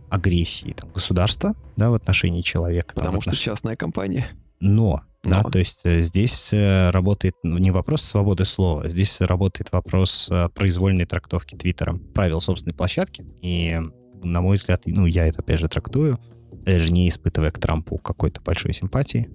агрессии 0.10 0.72
там, 0.72 0.90
государства, 0.92 1.54
да, 1.78 1.92
в 1.92 1.94
отношении 1.94 2.42
человека. 2.42 2.96
Потому 2.96 3.16
там, 3.16 3.22
что 3.22 3.30
отнош... 3.32 3.44
частная 3.44 3.76
компания. 3.76 4.26
Но 4.60 5.04
да, 5.24 5.44
то 5.44 5.60
есть 5.60 5.82
э, 5.84 6.02
здесь 6.02 6.54
э, 6.54 6.92
работает 6.92 7.36
не 7.44 7.72
вопрос 7.72 8.02
свободы 8.02 8.46
слова, 8.46 8.88
здесь 8.88 9.20
работает 9.20 9.72
вопрос 9.72 10.30
э, 10.32 10.48
произвольной 10.56 11.06
трактовки 11.06 11.56
Твиттером 11.56 12.00
правил 12.00 12.40
собственной 12.40 12.74
площадки. 12.74 13.26
И, 13.42 13.78
на 14.24 14.42
мой 14.42 14.58
взгляд, 14.58 14.84
ну, 14.86 15.06
я 15.06 15.28
это 15.28 15.42
опять 15.42 15.60
же 15.60 15.68
трактую, 15.68 16.20
даже 16.52 16.92
не 16.92 17.08
испытывая 17.10 17.52
к 17.52 17.60
Трампу 17.60 17.98
какой-то 17.98 18.42
большой 18.42 18.74
симпатии. 18.74 19.30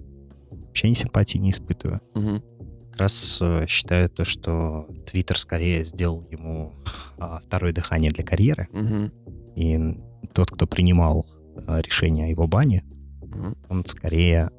Вообще 0.51 0.89
ни 0.89 0.93
симпатии 0.93 1.37
не 1.37 1.51
испытываю. 1.51 2.01
Угу. 2.13 2.43
Как 2.91 2.99
раз 2.99 3.41
считаю 3.67 4.09
то, 4.09 4.25
что 4.25 4.87
Твиттер 5.05 5.37
скорее 5.37 5.83
сделал 5.83 6.25
ему 6.29 6.73
а, 7.17 7.41
второе 7.45 7.73
дыхание 7.73 8.11
для 8.11 8.23
карьеры. 8.23 8.67
Угу. 8.71 9.53
И 9.55 9.97
тот, 10.33 10.51
кто 10.51 10.67
принимал 10.67 11.25
а, 11.67 11.81
решение 11.81 12.27
о 12.27 12.29
его 12.29 12.47
бане, 12.47 12.83
угу. 13.21 13.57
он 13.69 13.85
скорее 13.85 14.49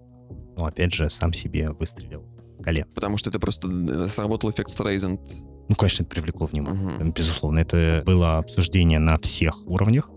ну, 0.56 0.64
опять 0.64 0.92
же, 0.92 1.10
сам 1.10 1.32
себе 1.32 1.70
выстрелил 1.70 2.24
колен. 2.62 2.86
Потому 2.94 3.18
что 3.18 3.30
это 3.30 3.38
просто 3.38 3.68
э, 3.68 4.06
сработал 4.08 4.50
эффект 4.50 4.70
Стрейзенд. 4.70 5.20
Ну, 5.68 5.74
конечно, 5.74 6.02
это 6.02 6.10
привлекло 6.10 6.46
внимание. 6.46 6.96
Угу. 6.96 7.12
Безусловно, 7.12 7.58
это 7.58 8.02
было 8.06 8.38
обсуждение 8.38 8.98
на 8.98 9.18
всех 9.18 9.66
уровнях, 9.66 10.08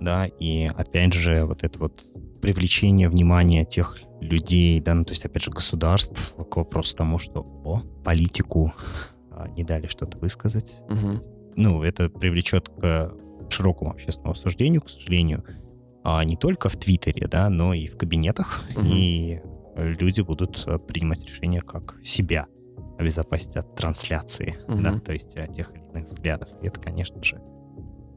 да, 0.00 0.26
и 0.26 0.70
опять 0.74 1.12
же, 1.12 1.44
вот 1.44 1.62
это 1.62 1.78
вот 1.78 2.02
привлечение 2.40 3.08
внимания 3.08 3.64
тех 3.64 3.98
людей, 4.20 4.80
да, 4.80 4.94
ну, 4.94 5.04
то 5.04 5.12
есть, 5.12 5.24
опять 5.24 5.42
же, 5.42 5.50
государств 5.50 6.34
к 6.34 6.56
вопросу 6.56 6.96
тому, 6.96 7.18
что, 7.18 7.40
о, 7.64 7.80
политику 8.04 8.72
а, 9.30 9.48
не 9.48 9.64
дали 9.64 9.86
что-то 9.86 10.18
высказать. 10.18 10.78
Угу. 10.88 11.22
Ну, 11.56 11.82
это 11.82 12.08
привлечет 12.08 12.68
к 12.68 13.14
широкому 13.50 13.92
общественному 13.92 14.32
обсуждению, 14.32 14.82
к 14.82 14.90
сожалению, 14.90 15.44
а 16.04 16.24
не 16.24 16.36
только 16.36 16.68
в 16.68 16.76
Твиттере, 16.76 17.26
да, 17.26 17.48
но 17.50 17.74
и 17.74 17.86
в 17.86 17.96
кабинетах, 17.96 18.62
угу. 18.76 18.86
и 18.86 19.40
люди 19.76 20.20
будут 20.20 20.62
э, 20.66 20.78
принимать 20.78 21.24
решения 21.24 21.60
как 21.60 21.96
себя 22.02 22.46
обезопасить 22.98 23.56
от 23.56 23.74
трансляции, 23.76 24.58
угу. 24.68 24.82
да, 24.82 24.98
то 24.98 25.12
есть 25.12 25.36
от 25.36 25.54
тех 25.54 25.72
или 25.74 25.82
иных 25.92 26.06
взглядов. 26.06 26.48
И 26.62 26.66
это, 26.66 26.80
конечно 26.80 27.22
же, 27.22 27.40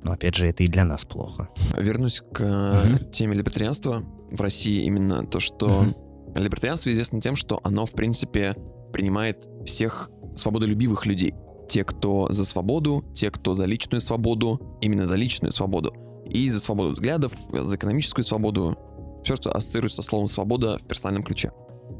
но 0.04 0.12
опять 0.12 0.36
же, 0.36 0.48
это 0.48 0.64
и 0.64 0.68
для 0.68 0.86
нас 0.86 1.06
плохо. 1.06 1.50
Вернусь 1.78 2.22
к 2.34 2.42
угу. 2.42 3.12
теме 3.12 3.36
либертарианства. 3.36 4.04
В 4.32 4.42
России 4.42 4.84
именно 4.84 5.26
то, 5.26 5.40
что 5.40 5.68
угу. 5.68 5.96
либертарианство 6.36 6.92
известно 6.92 7.22
тем, 7.22 7.36
что 7.36 7.60
оно, 7.64 7.86
в 7.86 7.92
принципе, 7.92 8.56
принимает 8.92 9.48
всех 9.66 10.10
свободолюбивых 10.36 11.06
людей. 11.06 11.34
Те, 11.70 11.84
кто 11.84 12.28
за 12.32 12.46
свободу, 12.46 13.04
те, 13.14 13.32
кто 13.32 13.54
за 13.54 13.66
личную 13.66 14.02
свободу, 14.02 14.78
именно 14.82 15.06
за 15.06 15.16
личную 15.16 15.52
свободу. 15.52 15.94
И 16.30 16.50
за 16.50 16.60
свободу 16.60 16.90
взглядов, 16.90 17.34
за 17.52 17.76
экономическую 17.76 18.24
свободу, 18.24 18.78
все, 19.24 19.36
что 19.36 19.52
ассоциируется 19.52 20.02
со 20.02 20.10
словом 20.10 20.28
свобода 20.28 20.78
в 20.78 20.88
персональном 20.88 21.24
ключе. 21.24 21.52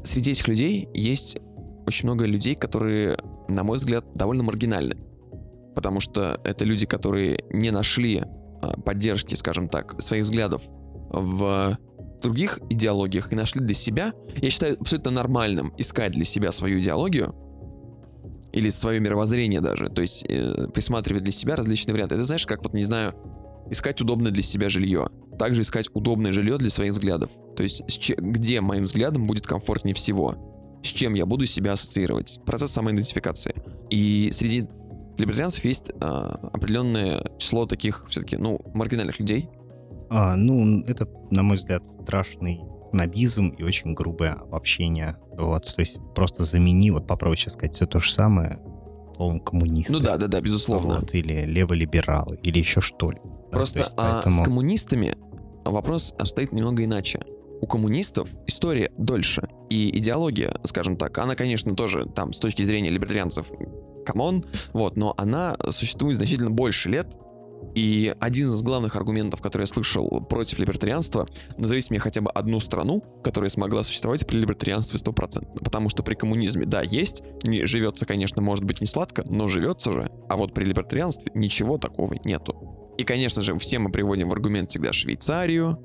Среди 0.02 0.32
этих 0.32 0.48
людей 0.48 0.88
есть 0.92 1.38
очень 1.86 2.06
много 2.06 2.26
людей, 2.26 2.54
которые, 2.54 3.16
на 3.48 3.64
мой 3.64 3.78
взгляд, 3.78 4.04
довольно 4.14 4.42
маргинальны. 4.42 4.96
Потому 5.74 6.00
что 6.00 6.40
это 6.44 6.64
люди, 6.64 6.86
которые 6.86 7.44
не 7.50 7.70
нашли 7.70 8.22
а, 8.62 8.80
поддержки, 8.80 9.34
скажем 9.34 9.68
так, 9.68 10.00
своих 10.00 10.24
взглядов 10.24 10.62
в 11.10 11.78
других 12.22 12.58
идеологиях 12.70 13.32
и 13.32 13.36
нашли 13.36 13.60
для 13.60 13.74
себя. 13.74 14.12
Я 14.36 14.50
считаю 14.50 14.76
абсолютно 14.80 15.10
нормальным 15.10 15.72
искать 15.76 16.12
для 16.12 16.24
себя 16.24 16.52
свою 16.52 16.80
идеологию 16.80 17.34
или 18.52 18.68
свое 18.70 19.00
мировоззрение 19.00 19.60
даже. 19.60 19.86
То 19.86 20.00
есть 20.00 20.24
э, 20.28 20.68
присматривать 20.72 21.24
для 21.24 21.32
себя 21.32 21.56
различные 21.56 21.92
варианты. 21.92 22.14
Это 22.14 22.24
знаешь, 22.24 22.46
как 22.46 22.62
вот, 22.62 22.72
не 22.72 22.84
знаю, 22.84 23.14
искать 23.70 24.00
удобное 24.00 24.32
для 24.32 24.42
себя 24.42 24.68
жилье. 24.68 25.08
Также 25.38 25.62
искать 25.62 25.90
удобное 25.92 26.32
жилье 26.32 26.56
для 26.56 26.70
своих 26.70 26.92
взглядов. 26.92 27.30
То 27.56 27.62
есть 27.62 27.82
где 28.18 28.60
моим 28.60 28.84
взглядом 28.84 29.26
будет 29.26 29.46
комфортнее 29.46 29.94
всего. 29.94 30.80
С 30.82 30.88
чем 30.88 31.14
я 31.14 31.26
буду 31.26 31.46
себя 31.46 31.72
ассоциировать. 31.72 32.40
Процесс 32.46 32.70
самоидентификации. 32.70 33.54
И 33.90 34.30
среди 34.32 34.66
либертарианцев 35.18 35.64
есть 35.64 35.92
а, 36.00 36.50
определенное 36.52 37.24
число 37.38 37.66
таких 37.66 38.06
все-таки, 38.08 38.36
ну, 38.36 38.60
маргинальных 38.74 39.18
людей. 39.18 39.48
А, 40.10 40.36
ну, 40.36 40.82
это, 40.82 41.08
на 41.30 41.42
мой 41.42 41.56
взгляд, 41.56 41.82
страшный 42.02 42.60
снобизм 42.90 43.48
и 43.48 43.62
очень 43.64 43.94
грубое 43.94 44.32
обобщение. 44.32 45.16
Вот, 45.36 45.74
то 45.74 45.80
есть 45.80 45.98
просто 46.14 46.44
замени, 46.44 46.90
вот 46.90 47.06
попробуй 47.06 47.36
сейчас 47.36 47.54
сказать 47.54 47.74
все 47.74 47.86
то 47.86 47.98
же 47.98 48.12
самое 48.12 48.60
словом 49.16 49.40
коммунист. 49.40 49.90
Ну 49.90 49.98
да, 49.98 50.16
да, 50.16 50.28
да, 50.28 50.40
безусловно. 50.40 51.00
Вот, 51.00 51.14
или 51.14 51.44
леволибералы, 51.44 52.38
или 52.42 52.58
еще 52.58 52.80
что 52.80 53.10
ли. 53.10 53.18
Просто 53.50 53.78
да, 53.78 53.84
есть, 53.84 53.94
а 53.96 54.12
поэтому... 54.14 54.42
с 54.42 54.44
коммунистами 54.44 55.16
вопрос 55.64 56.14
обстоит 56.18 56.52
немного 56.52 56.84
иначе. 56.84 57.20
У 57.60 57.66
коммунистов 57.66 58.28
история 58.46 58.90
дольше. 58.98 59.48
И 59.70 59.96
идеология, 59.98 60.54
скажем 60.64 60.96
так, 60.96 61.16
она, 61.18 61.34
конечно, 61.34 61.74
тоже 61.74 62.06
там 62.06 62.32
с 62.32 62.38
точки 62.38 62.62
зрения 62.62 62.90
либертарианцев 62.90 63.46
come 64.04 64.27
on, 64.27 64.44
вот, 64.72 64.96
но 64.96 65.14
она 65.16 65.56
существует 65.70 66.16
значительно 66.16 66.50
больше 66.50 66.88
лет, 66.88 67.06
и 67.74 68.14
один 68.20 68.48
из 68.48 68.62
главных 68.62 68.94
аргументов, 68.96 69.40
который 69.40 69.62
я 69.62 69.66
слышал 69.66 70.08
против 70.28 70.58
либертарианства, 70.58 71.26
назовите 71.56 71.88
мне 71.90 71.98
хотя 71.98 72.20
бы 72.20 72.30
одну 72.30 72.60
страну, 72.60 73.02
которая 73.22 73.50
смогла 73.50 73.82
существовать 73.82 74.26
при 74.26 74.38
либертарианстве 74.38 74.98
100%. 74.98 75.64
Потому 75.64 75.88
что 75.88 76.02
при 76.02 76.14
коммунизме, 76.14 76.66
да, 76.66 76.82
есть, 76.82 77.22
не, 77.44 77.64
живется, 77.66 78.06
конечно, 78.06 78.40
может 78.42 78.64
быть 78.64 78.80
не 78.80 78.86
сладко, 78.86 79.24
но 79.28 79.48
живется 79.48 79.92
же. 79.92 80.10
А 80.28 80.36
вот 80.36 80.54
при 80.54 80.64
либертарианстве 80.64 81.32
ничего 81.34 81.78
такого 81.78 82.14
нету. 82.24 82.94
И, 82.96 83.04
конечно 83.04 83.42
же, 83.42 83.58
все 83.58 83.78
мы 83.78 83.90
приводим 83.90 84.28
в 84.28 84.32
аргумент 84.32 84.70
всегда 84.70 84.92
Швейцарию. 84.92 85.78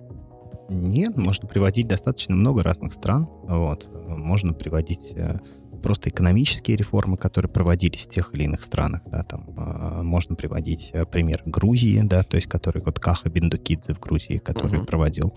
Нет, 0.70 1.18
можно 1.18 1.48
приводить 1.48 1.88
достаточно 1.88 2.36
много 2.36 2.62
разных 2.62 2.94
стран. 2.94 3.28
Вот. 3.48 3.90
Можно 4.08 4.54
приводить 4.54 5.14
э, 5.16 5.40
просто 5.80 6.10
экономические 6.10 6.78
реформы, 6.78 7.18
которые 7.18 7.52
проводились 7.52 8.06
в 8.06 8.10
тех 8.10 8.34
или 8.34 8.44
иных 8.44 8.62
странах, 8.64 9.02
да, 9.06 9.24
там 9.24 9.50
э, 9.58 10.02
можно 10.04 10.36
приводить 10.36 10.92
э, 10.94 11.06
пример 11.06 11.42
Грузии, 11.46 12.02
да, 12.04 12.24
то 12.24 12.36
есть 12.36 12.48
который 12.48 12.82
вот 12.82 13.00
Каха 13.00 13.30
Биндукидзе 13.30 13.94
в 13.94 14.00
Грузии, 14.00 14.38
который 14.38 14.80
uh-huh. 14.80 14.86
проводил 14.86 15.34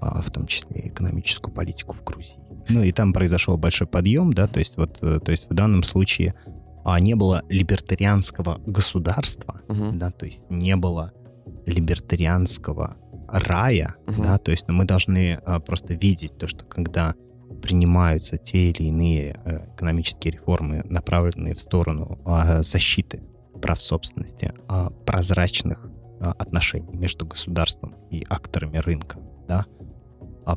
э, 0.00 0.20
в 0.20 0.30
том 0.30 0.46
числе 0.46 0.88
экономическую 0.88 1.54
политику 1.54 1.94
в 1.94 2.04
Грузии. 2.04 2.38
Ну 2.68 2.82
и 2.82 2.92
там 2.92 3.12
произошел 3.12 3.56
большой 3.56 3.86
подъем, 3.86 4.32
да, 4.32 4.46
то 4.46 4.58
есть 4.58 4.76
вот, 4.76 4.98
э, 5.02 5.20
то 5.20 5.30
есть 5.30 5.48
в 5.48 5.54
данном 5.54 5.82
случае 5.82 6.34
а, 6.84 7.00
не 7.00 7.14
было 7.14 7.42
либертарианского 7.48 8.60
государства, 8.66 9.60
uh-huh. 9.68 9.92
да, 9.92 10.10
то 10.10 10.24
есть 10.26 10.44
не 10.48 10.76
было 10.76 11.12
либертарианского 11.66 12.96
рая, 13.28 13.96
uh-huh. 14.06 14.22
да, 14.22 14.38
то 14.38 14.52
есть 14.52 14.68
ну, 14.68 14.74
мы 14.74 14.84
должны 14.84 15.38
а, 15.44 15.58
просто 15.58 15.94
видеть 15.94 16.38
то, 16.38 16.46
что 16.46 16.64
когда 16.64 17.14
принимаются 17.66 18.38
те 18.38 18.70
или 18.70 18.84
иные 18.84 19.40
э, 19.44 19.74
экономические 19.74 20.34
реформы, 20.34 20.82
направленные 20.84 21.52
в 21.56 21.60
сторону 21.60 22.20
а, 22.24 22.62
защиты 22.62 23.24
прав 23.60 23.82
собственности, 23.82 24.52
а, 24.68 24.90
прозрачных 24.90 25.90
а, 26.20 26.30
отношений 26.38 26.96
между 26.96 27.26
государством 27.26 27.96
и 28.08 28.24
акторами 28.28 28.76
рынка, 28.78 29.18
да, 29.48 29.66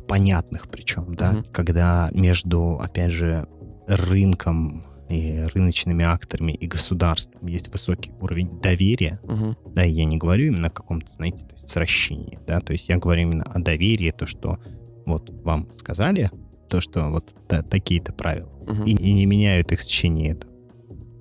понятных 0.06 0.70
причем, 0.70 1.16
да, 1.16 1.32
uh-huh. 1.32 1.50
когда 1.50 2.10
между, 2.12 2.78
опять 2.80 3.10
же, 3.10 3.48
рынком 3.88 4.84
и 5.08 5.40
рыночными 5.52 6.04
акторами 6.04 6.52
и 6.52 6.68
государством 6.68 7.44
есть 7.48 7.72
высокий 7.72 8.12
уровень 8.20 8.60
доверия, 8.60 9.18
uh-huh. 9.24 9.56
да, 9.74 9.82
я 9.82 10.04
не 10.04 10.16
говорю 10.16 10.46
именно 10.46 10.68
о 10.68 10.70
каком-то, 10.70 11.10
знаете, 11.10 11.44
то 11.44 11.54
есть 11.56 11.68
сращении, 11.68 12.38
да, 12.46 12.60
то 12.60 12.72
есть 12.72 12.88
я 12.88 12.98
говорю 12.98 13.22
именно 13.22 13.42
о 13.42 13.58
доверии, 13.58 14.12
то, 14.12 14.28
что 14.28 14.58
вот 15.06 15.32
вам 15.42 15.72
сказали, 15.72 16.30
то, 16.70 16.80
что 16.80 17.10
вот 17.10 17.34
да, 17.48 17.62
такие-то 17.62 18.12
правила. 18.12 18.50
Угу. 18.62 18.84
И, 18.84 18.92
и 18.92 19.12
не 19.12 19.26
меняют 19.26 19.72
их 19.72 19.80
в 19.80 19.84
течение 19.84 20.36
там, 20.36 20.50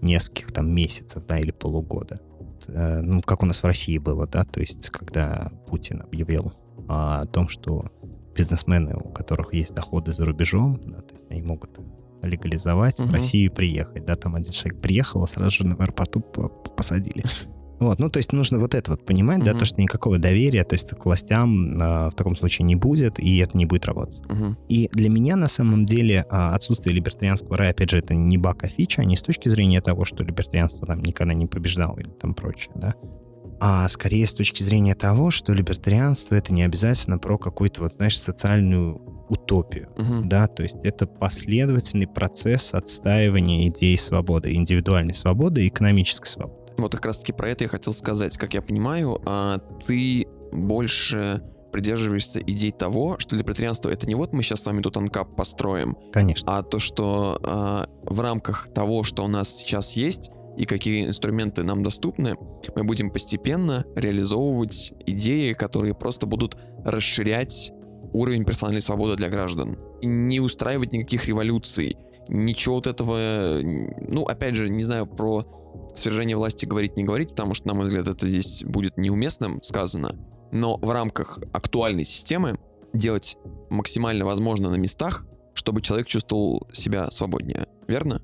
нескольких 0.01 0.51
там 0.51 0.73
месяцев, 0.73 1.23
да, 1.27 1.39
или 1.39 1.51
полугода. 1.51 2.21
Э, 2.67 3.01
ну, 3.01 3.21
как 3.21 3.43
у 3.43 3.45
нас 3.45 3.61
в 3.61 3.65
России 3.65 3.97
было, 3.97 4.27
да, 4.27 4.43
то 4.43 4.61
есть, 4.61 4.89
когда 4.89 5.51
Путин 5.67 6.01
объявил 6.01 6.53
о 6.87 7.25
том, 7.25 7.49
что 7.49 7.85
бизнесмены, 8.35 8.95
у 8.95 9.09
которых 9.09 9.53
есть 9.53 9.73
доходы 9.73 10.13
за 10.13 10.25
рубежом, 10.25 10.79
да, 10.85 10.99
то 10.99 11.15
есть 11.15 11.25
они 11.29 11.41
могут 11.41 11.79
легализовать, 12.21 12.99
угу. 12.99 13.09
в 13.09 13.13
Россию 13.13 13.51
приехать, 13.51 14.05
да, 14.05 14.15
там 14.15 14.35
один 14.35 14.51
человек 14.51 14.81
приехал, 14.81 15.23
а 15.23 15.27
сразу 15.27 15.51
же 15.51 15.63
в 15.63 15.81
аэропорту 15.81 16.21
посадили. 16.21 17.23
Вот, 17.79 17.99
ну, 17.99 18.09
то 18.09 18.17
есть 18.17 18.33
нужно 18.33 18.59
вот 18.59 18.75
это 18.75 18.91
вот 18.91 19.05
понимать, 19.05 19.39
uh-huh. 19.39 19.53
да, 19.53 19.53
то, 19.53 19.65
что 19.65 19.81
никакого 19.81 20.17
доверия, 20.17 20.63
то 20.63 20.73
есть 20.73 20.89
к 20.89 21.05
властям 21.05 21.81
э, 21.81 22.09
в 22.09 22.13
таком 22.15 22.35
случае 22.35 22.65
не 22.65 22.75
будет, 22.75 23.19
и 23.19 23.37
это 23.37 23.57
не 23.57 23.65
будет 23.65 23.85
работать. 23.85 24.21
Uh-huh. 24.27 24.55
И 24.67 24.89
для 24.91 25.09
меня, 25.09 25.35
на 25.35 25.47
самом 25.47 25.85
деле, 25.85 26.25
э, 26.29 26.35
отсутствие 26.35 26.93
либертарианского 26.93 27.57
рая, 27.57 27.71
опять 27.71 27.89
же, 27.89 27.99
это 27.99 28.15
не 28.15 28.37
бака 28.37 28.67
фича, 28.67 29.05
не 29.05 29.15
с 29.15 29.21
точки 29.21 29.47
зрения 29.47 29.81
того, 29.81 30.03
что 30.03 30.23
либертарианство 30.23 30.87
там 30.87 31.01
никогда 31.01 31.33
не 31.33 31.47
побеждало 31.47 31.97
или 31.99 32.09
там 32.09 32.33
прочее, 32.33 32.71
да, 32.75 32.95
а 33.61 33.87
скорее 33.89 34.25
с 34.25 34.33
точки 34.33 34.63
зрения 34.63 34.95
того, 34.95 35.31
что 35.31 35.53
либертарианство 35.53 36.35
это 36.35 36.53
не 36.53 36.63
обязательно 36.63 37.17
про 37.17 37.37
какую-то, 37.37 37.81
вот, 37.81 37.93
знаешь, 37.93 38.17
социальную 38.17 39.01
утопию, 39.29 39.89
uh-huh. 39.95 40.21
да, 40.23 40.47
то 40.47 40.63
есть 40.63 40.77
это 40.83 41.05
последовательный 41.05 42.07
процесс 42.07 42.73
отстаивания 42.73 43.67
идей 43.67 43.97
свободы, 43.97 44.53
индивидуальной 44.53 45.13
свободы 45.13 45.63
и 45.63 45.67
экономической 45.67 46.27
свободы. 46.27 46.58
Вот 46.81 46.93
как 46.93 47.05
раз-таки 47.05 47.33
про 47.33 47.49
это 47.49 47.65
я 47.65 47.69
хотел 47.69 47.93
сказать. 47.93 48.37
Как 48.37 48.53
я 48.53 48.61
понимаю, 48.61 49.21
а, 49.25 49.59
ты 49.85 50.27
больше 50.51 51.43
придерживаешься 51.71 52.41
идей 52.41 52.71
того, 52.71 53.17
что 53.19 53.35
либертарианство 53.35 53.89
это 53.89 54.07
не 54.07 54.15
вот 54.15 54.33
мы 54.33 54.41
сейчас 54.41 54.63
с 54.63 54.65
вами 54.65 54.81
тут 54.81 54.97
анкап 54.97 55.35
построим, 55.35 55.95
конечно, 56.11 56.57
а 56.57 56.63
то, 56.63 56.79
что 56.79 57.39
э, 57.43 58.11
в 58.11 58.19
рамках 58.19 58.73
того, 58.73 59.03
что 59.03 59.23
у 59.23 59.27
нас 59.27 59.49
сейчас 59.49 59.93
есть 59.93 60.31
и 60.57 60.65
какие 60.65 61.05
инструменты 61.05 61.63
нам 61.63 61.83
доступны, 61.83 62.35
мы 62.75 62.83
будем 62.83 63.11
постепенно 63.11 63.85
реализовывать 63.95 64.93
идеи, 65.05 65.53
которые 65.53 65.93
просто 65.93 66.25
будут 66.25 66.57
расширять 66.83 67.71
уровень 68.13 68.43
персональной 68.43 68.81
свободы 68.81 69.15
для 69.15 69.29
граждан. 69.29 69.77
И 70.01 70.07
не 70.07 70.39
устраивать 70.39 70.91
никаких 70.91 71.27
революций, 71.27 71.95
ничего 72.29 72.75
вот 72.75 72.87
этого, 72.87 73.59
ну, 73.61 74.23
опять 74.23 74.55
же, 74.55 74.69
не 74.69 74.83
знаю 74.83 75.05
про 75.05 75.45
свержение 75.95 76.37
власти 76.37 76.65
говорить 76.65 76.97
не 76.97 77.03
говорить, 77.03 77.29
потому 77.29 77.53
что, 77.53 77.67
на 77.67 77.73
мой 77.73 77.85
взгляд, 77.85 78.07
это 78.07 78.27
здесь 78.27 78.63
будет 78.63 78.97
неуместным 78.97 79.61
сказано. 79.61 80.15
Но 80.51 80.77
в 80.77 80.89
рамках 80.91 81.39
актуальной 81.51 82.03
системы 82.03 82.57
делать 82.93 83.37
максимально 83.69 84.25
возможно 84.25 84.69
на 84.69 84.75
местах, 84.75 85.25
чтобы 85.53 85.81
человек 85.81 86.07
чувствовал 86.07 86.67
себя 86.71 87.11
свободнее. 87.11 87.67
Верно? 87.87 88.21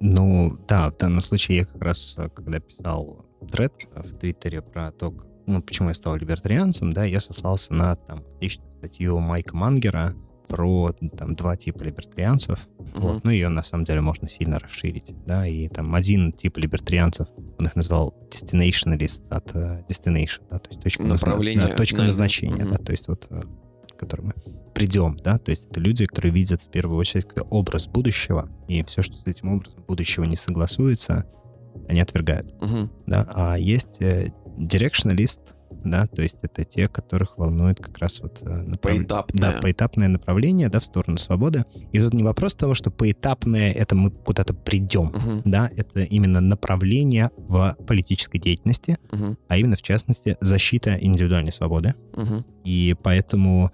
Ну, 0.00 0.56
да, 0.68 0.90
в 0.90 0.96
данном 0.96 1.22
случае 1.22 1.58
я 1.58 1.64
как 1.64 1.82
раз, 1.82 2.16
когда 2.34 2.60
писал 2.60 3.24
тред 3.50 3.72
в 3.94 4.16
Твиттере 4.16 4.62
про 4.62 4.92
то, 4.92 5.14
ну, 5.46 5.62
почему 5.62 5.88
я 5.88 5.94
стал 5.94 6.16
либертарианцем, 6.16 6.92
да, 6.92 7.04
я 7.04 7.20
сослался 7.20 7.74
на 7.74 7.96
там 7.96 8.24
личную 8.40 8.70
статью 8.78 9.18
Майка 9.18 9.56
Мангера, 9.56 10.14
про 10.50 10.92
там 11.16 11.34
два 11.36 11.56
типа 11.56 11.84
либертарианцев. 11.84 12.68
Uh-huh. 12.76 13.00
Вот. 13.00 13.24
Ну, 13.24 13.30
ее 13.30 13.48
на 13.48 13.62
самом 13.62 13.84
деле 13.84 14.00
можно 14.00 14.28
сильно 14.28 14.58
расширить, 14.58 15.14
да, 15.24 15.46
и 15.46 15.68
там 15.68 15.94
один 15.94 16.32
тип 16.32 16.58
либертарианцев, 16.58 17.28
он 17.58 17.66
их 17.66 17.76
назвал 17.76 18.14
destinationalist 18.30 19.28
от 19.30 19.54
uh, 19.54 19.86
destination, 19.86 20.42
да, 20.50 20.58
то 20.58 20.68
есть 20.70 20.82
точка, 20.82 21.04
Направление, 21.04 21.60
назна... 21.60 21.72
да, 21.72 21.78
точка 21.78 22.02
назначения, 22.02 22.64
uh-huh. 22.64 22.72
да, 22.72 22.78
то 22.78 22.92
есть 22.92 23.06
вот 23.06 23.28
uh, 23.30 23.46
к 23.92 24.00
которому 24.00 24.32
мы 24.34 24.52
придем, 24.74 25.16
да, 25.22 25.38
то 25.38 25.52
есть 25.52 25.66
это 25.70 25.78
люди, 25.78 26.06
которые 26.06 26.32
видят 26.32 26.62
в 26.62 26.70
первую 26.70 26.98
очередь 26.98 27.26
образ 27.50 27.86
будущего, 27.86 28.48
и 28.66 28.82
все, 28.84 29.02
что 29.02 29.16
с 29.16 29.26
этим 29.26 29.52
образом 29.52 29.84
будущего 29.86 30.24
не 30.24 30.36
согласуется, 30.36 31.26
они 31.88 32.00
отвергают, 32.00 32.52
uh-huh. 32.60 32.90
да, 33.06 33.26
а 33.32 33.56
есть 33.56 34.00
э, 34.00 34.32
directionalist, 34.58 35.40
да, 35.84 36.06
то 36.06 36.22
есть 36.22 36.38
это 36.42 36.64
те, 36.64 36.88
которых 36.88 37.38
волнует 37.38 37.80
как 37.80 37.98
раз 37.98 38.20
вот 38.20 38.42
э, 38.42 38.48
направ... 38.48 38.96
поэтапное. 38.96 39.40
Да, 39.40 39.58
поэтапное 39.60 40.08
направление, 40.08 40.68
да, 40.68 40.80
в 40.80 40.84
сторону 40.84 41.18
свободы. 41.18 41.64
И 41.92 41.98
тут 41.98 42.14
не 42.14 42.22
вопрос 42.22 42.54
того, 42.54 42.74
что 42.74 42.90
поэтапное 42.90 43.72
это 43.72 43.94
мы 43.94 44.10
куда-то 44.10 44.54
придем, 44.54 45.08
угу. 45.08 45.42
да, 45.44 45.70
это 45.76 46.00
именно 46.02 46.40
направление 46.40 47.30
в 47.36 47.76
политической 47.86 48.38
деятельности, 48.38 48.98
угу. 49.12 49.36
а 49.48 49.56
именно 49.56 49.76
в 49.76 49.82
частности 49.82 50.36
защита 50.40 50.96
индивидуальной 51.00 51.52
свободы. 51.52 51.94
Угу. 52.14 52.44
И 52.64 52.94
поэтому 53.02 53.72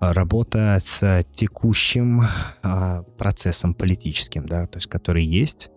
работа 0.00 0.78
с 0.82 1.24
текущим 1.34 2.22
а, 2.62 3.02
процессом 3.18 3.74
политическим, 3.74 4.46
да, 4.46 4.66
то 4.66 4.78
есть 4.78 4.88
который 4.88 5.24
есть, 5.24 5.70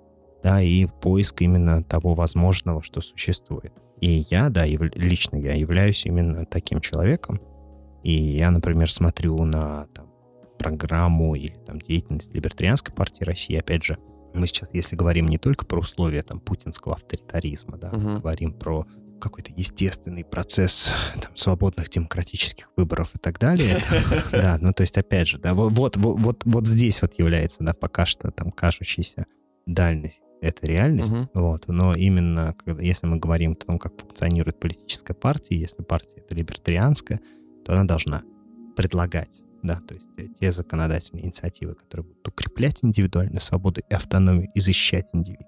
да, 0.44 0.62
и 0.62 0.86
поиск 0.86 1.42
именно 1.42 1.84
того 1.84 2.16
возможного, 2.16 2.82
что 2.82 3.02
существует. 3.02 3.74
И 4.04 4.26
я, 4.30 4.50
да, 4.50 4.66
яв... 4.66 4.82
лично 4.96 5.38
я 5.38 5.54
являюсь 5.54 6.06
именно 6.06 6.46
таким 6.46 6.82
человеком. 6.82 7.40
И 8.04 8.12
я, 8.12 8.52
например, 8.52 8.92
смотрю 8.92 9.46
на 9.46 9.88
там, 9.94 10.12
программу 10.60 11.36
или 11.36 11.56
там 11.66 11.80
деятельность 11.80 12.34
Либертарианской 12.34 12.94
партии 12.94 13.24
России, 13.24 13.56
опять 13.56 13.86
же, 13.86 13.98
мы 14.34 14.48
сейчас, 14.48 14.74
если 14.74 14.98
говорим 14.98 15.30
не 15.30 15.38
только 15.38 15.66
про 15.66 15.80
условия 15.80 16.22
там 16.22 16.42
путинского 16.42 16.96
авторитаризма, 16.96 17.78
да, 17.78 17.92
uh-huh. 17.92 18.20
говорим 18.20 18.52
про 18.52 18.86
какой-то 19.22 19.54
естественный 19.56 20.26
процесс 20.26 20.94
там, 21.14 21.34
свободных 21.34 21.90
демократических 21.90 22.72
выборов 22.76 23.10
и 23.16 23.20
так 23.20 23.40
далее. 23.40 23.78
Да, 24.34 24.58
ну 24.60 24.74
то 24.74 24.82
есть 24.82 24.98
опять 24.98 25.30
же, 25.30 25.38
да, 25.38 25.54
вот, 25.54 25.72
вот, 25.78 25.96
вот, 25.96 26.42
вот 26.44 26.68
здесь 26.68 27.02
вот 27.02 27.18
является, 27.18 27.64
да, 27.64 27.74
пока 27.74 28.06
что 28.06 28.32
там 28.32 28.52
кажущаяся 28.52 29.28
дальность 29.66 30.23
это 30.44 30.68
реальность, 30.68 31.12
uh-huh. 31.12 31.30
вот, 31.34 31.68
но 31.68 31.96
именно 31.96 32.54
когда, 32.54 32.84
если 32.84 33.08
мы 33.08 33.18
говорим 33.18 33.54
о 33.54 33.56
том, 33.56 33.80
как 33.80 34.00
функционирует 34.00 34.60
политическая 34.60 35.14
партия, 35.14 35.58
если 35.58 35.84
партия 35.84 36.20
это 36.20 36.36
либертарианская, 36.36 37.22
то 37.66 37.74
она 37.74 37.86
должна 37.86 38.24
предлагать, 38.76 39.42
да, 39.62 39.80
то 39.88 39.94
есть 39.94 40.10
те 40.40 40.52
законодательные 40.52 41.26
инициативы, 41.26 41.76
которые 41.76 42.08
будут 42.08 42.28
укреплять 42.28 42.84
индивидуальную 42.84 43.40
свободу 43.40 43.82
и 43.90 43.94
автономию 43.94 44.50
и 44.54 44.60
защищать 44.60 45.10
индивида, 45.14 45.46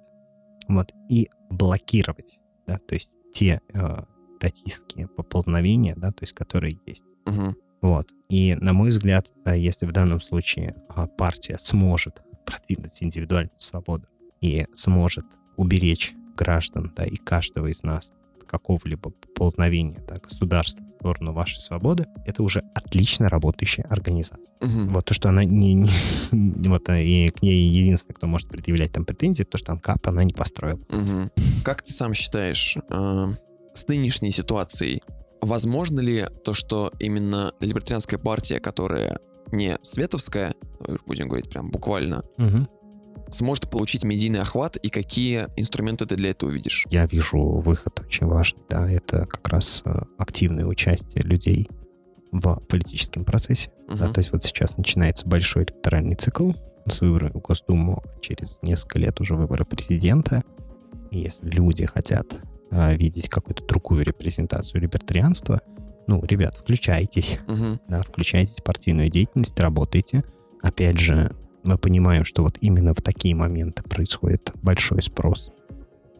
вот, 0.69 0.93
и 1.09 1.29
блокировать, 1.49 2.39
да, 2.65 2.77
то 2.77 2.95
есть 2.95 3.17
те 3.33 3.59
э, 3.73 3.97
татистские 4.39 5.07
поползновения, 5.07 5.95
да, 5.97 6.11
то 6.11 6.23
есть 6.23 6.33
которые 6.33 6.79
есть. 6.85 7.03
Угу. 7.25 7.55
Вот. 7.81 8.07
И, 8.29 8.55
на 8.55 8.73
мой 8.73 8.89
взгляд, 8.89 9.27
если 9.45 9.85
в 9.85 9.91
данном 9.91 10.21
случае 10.21 10.75
а, 10.89 11.07
партия 11.07 11.57
сможет 11.59 12.23
продвинуть 12.45 13.03
индивидуальную 13.03 13.59
свободу 13.59 14.07
и 14.41 14.65
сможет 14.73 15.25
уберечь 15.57 16.13
граждан, 16.35 16.91
да, 16.95 17.03
и 17.03 17.15
каждого 17.15 17.67
из 17.67 17.83
нас 17.83 18.11
от 18.37 18.43
какого-либо 18.43 19.09
поползновения 19.09 20.03
да, 20.07 20.17
государства 20.17 20.85
в 20.85 20.91
сторону 20.93 21.33
вашей 21.33 21.59
свободы, 21.59 22.05
это 22.25 22.43
уже 22.43 22.61
отлично 22.73 23.29
работающая 23.29 23.85
организация. 23.85 24.53
Угу. 24.61 24.91
Вот 24.91 25.05
то, 25.05 25.13
что 25.13 25.29
она 25.29 25.43
не, 25.43 25.73
не 25.73 25.89
вот 26.69 26.89
и 26.89 27.29
к 27.29 27.41
ней 27.41 27.67
единственное, 27.69 28.15
кто 28.15 28.27
может 28.27 28.49
предъявлять 28.49 28.91
там 28.91 29.05
претензии, 29.05 29.43
то, 29.43 29.57
что 29.57 29.71
АНКАП 29.71 30.07
она 30.07 30.23
не 30.23 30.33
построила. 30.33 30.79
Угу. 30.89 31.31
Как 31.63 31.81
ты 31.81 31.93
сам 31.93 32.13
считаешь, 32.13 32.77
э, 32.89 33.27
с 33.73 33.87
нынешней 33.87 34.31
ситуацией 34.31 35.01
возможно 35.41 35.99
ли 35.99 36.25
то, 36.43 36.53
что 36.53 36.91
именно 36.99 37.53
либертарианская 37.59 38.19
партия, 38.19 38.59
которая 38.59 39.19
не 39.51 39.77
световская, 39.83 40.53
будем 41.05 41.27
говорить 41.27 41.49
прям 41.49 41.69
буквально, 41.69 42.23
угу 42.37 42.67
сможет 43.31 43.69
получить 43.69 44.03
медийный 44.03 44.41
охват 44.41 44.77
и 44.77 44.89
какие 44.89 45.47
инструменты 45.55 46.05
ты 46.05 46.15
для 46.15 46.31
этого 46.31 46.49
видишь? 46.49 46.85
Я 46.89 47.05
вижу 47.05 47.39
выход 47.39 47.99
очень 47.99 48.27
важный, 48.27 48.61
да, 48.69 48.89
это 48.89 49.25
как 49.25 49.47
раз 49.47 49.81
э, 49.85 49.93
активное 50.17 50.65
участие 50.65 51.23
людей 51.23 51.69
в 52.31 52.61
политическом 52.67 53.25
процессе. 53.25 53.71
Uh-huh. 53.87 53.97
Да, 53.97 54.07
то 54.07 54.19
есть 54.19 54.31
вот 54.31 54.43
сейчас 54.43 54.77
начинается 54.77 55.27
большой 55.27 55.63
электоральный 55.63 56.15
цикл 56.15 56.51
с 56.87 57.01
выборами 57.01 57.31
в 57.31 57.41
Госдуму, 57.41 58.03
через 58.21 58.59
несколько 58.61 58.99
лет 58.99 59.19
уже 59.19 59.35
выборы 59.35 59.65
президента. 59.65 60.43
И 61.11 61.19
если 61.19 61.49
люди 61.49 61.85
хотят 61.85 62.27
а, 62.71 62.93
видеть 62.93 63.29
какую-то 63.29 63.63
другую 63.65 64.03
репрезентацию 64.03 64.81
либертарианства, 64.81 65.61
ну, 66.07 66.23
ребят, 66.23 66.55
включайтесь, 66.57 67.39
uh-huh. 67.47 67.79
да, 67.87 68.01
включайтесь 68.01 68.57
в 68.57 68.63
партийную 68.63 69.09
деятельность, 69.09 69.59
работайте. 69.59 70.23
Опять 70.61 70.99
же, 70.99 71.31
мы 71.65 71.77
понимаем, 71.77 72.23
что 72.23 72.43
вот 72.43 72.57
именно 72.61 72.93
в 72.93 73.01
такие 73.01 73.35
моменты 73.35 73.83
происходит 73.83 74.51
большой 74.61 75.01
спрос 75.01 75.51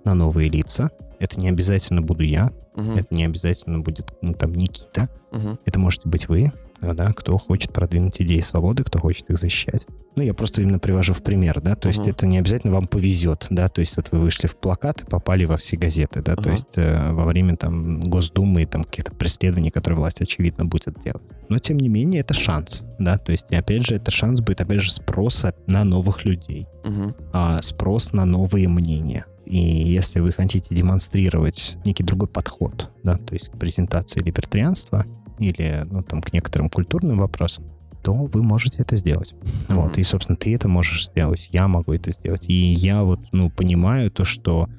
на 0.04 0.14
новые 0.14 0.50
лица. 0.50 0.92
Это 1.20 1.40
не 1.40 1.50
обязательно 1.50 2.02
буду 2.02 2.24
я, 2.24 2.52
угу. 2.76 2.94
это 2.94 3.08
не 3.14 3.26
обязательно 3.26 3.80
будет 3.80 4.14
ну, 4.22 4.34
там 4.34 4.54
Никита. 4.54 5.10
Угу. 5.32 5.60
Это 5.66 5.80
можете 5.80 6.10
быть 6.10 6.28
вы, 6.28 6.52
да, 6.82 7.14
кто 7.14 7.38
хочет 7.38 7.74
продвинуть 7.74 8.22
идеи 8.22 8.40
свободы, 8.40 8.84
кто 8.84 9.00
хочет 9.00 9.30
их 9.30 9.38
защищать. 9.38 9.88
Ну, 10.16 10.24
я 10.24 10.34
просто 10.34 10.62
именно 10.62 10.80
привожу 10.80 11.14
в 11.14 11.22
пример, 11.22 11.60
да, 11.62 11.76
то 11.76 11.90
uh-huh. 11.90 11.92
есть 11.92 12.08
это 12.08 12.26
не 12.26 12.38
обязательно 12.38 12.74
вам 12.74 12.88
повезет, 12.88 13.48
да, 13.50 13.68
то 13.68 13.82
есть 13.82 13.98
вот 13.98 14.10
вы 14.12 14.20
вышли 14.20 14.48
в 14.48 14.56
плакат 14.56 15.02
и 15.02 15.06
попали 15.06 15.44
во 15.44 15.58
все 15.58 15.76
газеты, 15.76 16.22
да, 16.22 16.34
uh-huh. 16.34 16.44
то 16.44 16.50
есть 16.52 16.78
э, 16.78 17.12
во 17.12 17.26
время 17.26 17.58
там 17.58 18.02
Госдумы 18.04 18.62
и 18.62 18.66
там 18.66 18.86
каких-то 18.86 19.14
преследований, 19.14 19.72
которые 19.72 20.00
власть, 20.00 20.22
очевидно, 20.22 20.66
будет 20.66 20.98
делать. 21.04 21.24
Но, 21.50 21.60
тем 21.60 21.78
не 21.78 21.90
менее, 21.90 22.22
это 22.22 22.34
шанс, 22.34 22.84
да, 22.98 23.18
то 23.18 23.34
есть, 23.34 23.52
и 23.52 23.56
опять 23.56 23.86
же, 23.86 23.96
это 23.96 24.10
шанс 24.10 24.40
будет, 24.40 24.62
опять 24.62 24.82
же, 24.82 24.94
спроса 24.94 25.54
на 25.68 25.84
новых 25.84 26.24
людей, 26.24 26.68
uh-huh. 26.86 27.16
а, 27.34 27.62
спрос 27.62 28.14
на 28.14 28.24
новые 28.24 28.70
мнения. 28.70 29.26
И 29.46 29.58
если 29.58 30.22
вы 30.22 30.32
хотите 30.32 30.74
демонстрировать 30.74 31.78
некий 31.86 32.04
другой 32.04 32.28
подход, 32.28 32.90
да, 33.04 33.16
то 33.16 33.34
есть 33.34 33.50
к 33.50 33.60
презентации 33.60 34.22
либертарианства, 34.22 35.06
или 35.40 35.84
ну, 35.90 36.04
там, 36.04 36.22
к 36.22 36.34
некоторым 36.34 36.70
культурным 36.70 37.18
вопросам, 37.18 37.66
то 38.04 38.14
вы 38.14 38.44
можете 38.44 38.82
это 38.82 38.96
сделать. 38.96 39.34
Mm-hmm. 39.34 39.76
Вот, 39.76 39.98
и, 39.98 40.04
собственно, 40.04 40.36
ты 40.36 40.54
это 40.54 40.68
можешь 40.68 41.06
сделать, 41.06 41.50
я 41.52 41.68
могу 41.68 41.94
это 41.94 42.12
сделать. 42.12 42.48
И 42.48 42.54
я 42.54 43.04
вот, 43.04 43.20
ну, 43.32 43.50
понимаю 43.50 44.12
то, 44.12 44.26
что 44.26 44.70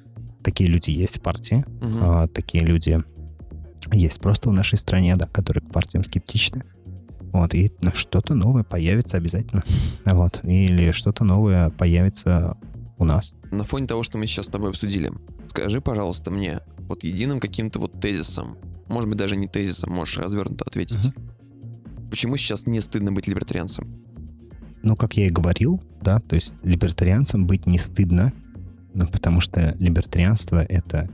такие 0.44 0.70
люди 0.70 0.90
есть 0.90 1.18
в 1.18 1.22
партии, 1.22 1.64
mm-hmm. 1.66 1.98
а, 2.00 2.28
такие 2.28 2.64
люди 2.64 3.02
есть 3.92 4.20
просто 4.20 4.48
в 4.48 4.52
нашей 4.52 4.78
стране, 4.78 5.16
да, 5.16 5.26
которые 5.26 5.62
к 5.62 5.72
партиям 5.72 6.04
скептичны. 6.04 6.64
Вот, 7.32 7.52
и 7.54 7.72
что-то 7.94 8.34
новое 8.34 8.62
появится 8.62 9.16
обязательно. 9.16 9.64
Вот, 10.04 10.40
или 10.44 10.92
что-то 10.92 11.24
новое 11.24 11.70
появится 11.70 12.56
у 12.96 13.04
нас. 13.04 13.32
На 13.50 13.64
фоне 13.64 13.86
того, 13.86 14.02
что 14.02 14.18
мы 14.18 14.26
сейчас 14.26 14.46
с 14.46 14.48
тобой 14.48 14.70
обсудили, 14.70 15.12
скажи, 15.48 15.80
пожалуйста, 15.80 16.30
мне 16.30 16.60
вот 16.78 17.04
единым 17.04 17.40
каким-то 17.40 17.78
вот 17.78 18.00
тезисом, 18.00 18.56
может 18.88 19.08
быть, 19.08 19.18
даже 19.18 19.36
не 19.36 19.48
тезисом, 19.48 19.92
можешь 19.92 20.18
развернуто 20.18 20.64
ответить. 20.64 20.96
Uh-huh. 21.06 22.08
Почему 22.10 22.36
сейчас 22.36 22.66
не 22.66 22.80
стыдно 22.80 23.12
быть 23.12 23.26
либертарианцем? 23.26 24.02
Ну, 24.82 24.96
как 24.96 25.16
я 25.16 25.26
и 25.26 25.30
говорил, 25.30 25.82
да, 26.02 26.18
то 26.20 26.36
есть 26.36 26.54
либертарианцем 26.62 27.46
быть 27.46 27.66
не 27.66 27.78
стыдно, 27.78 28.32
ну, 28.94 29.06
потому 29.06 29.40
что 29.40 29.74
либертарианство— 29.78 30.62
это 30.68 31.10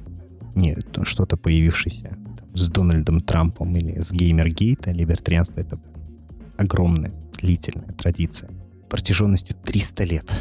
не 0.55 0.77
что-то 1.03 1.37
появившееся 1.37 2.16
там, 2.39 2.57
с 2.57 2.68
Дональдом 2.68 3.20
Трампом 3.20 3.75
или 3.77 4.01
с 4.01 4.12
Геймергейта. 4.12 4.93
Либертарианство— 4.93 5.61
это 5.62 5.81
огромная, 6.59 7.12
длительная 7.41 7.93
традиция 7.95 8.51
протяженностью 8.93 9.57
300 9.64 10.05
лет, 10.05 10.41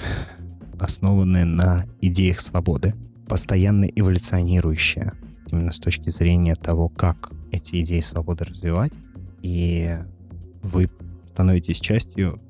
основанная 0.78 1.46
на 1.46 1.86
идеях 2.02 2.42
свободы, 2.42 2.94
постоянно 3.30 3.86
эволюционирующая, 3.86 5.14
именно 5.52 5.72
с 5.72 5.80
точки 5.80 6.10
зрения 6.10 6.56
того, 6.56 6.90
как 6.90 7.32
эти 7.52 7.82
идеи 7.82 8.02
свободы 8.02 8.46
развивать, 8.46 8.94
и 9.42 9.96
вы 10.62 10.90
становитесь 11.30 11.80
частью 11.80 12.42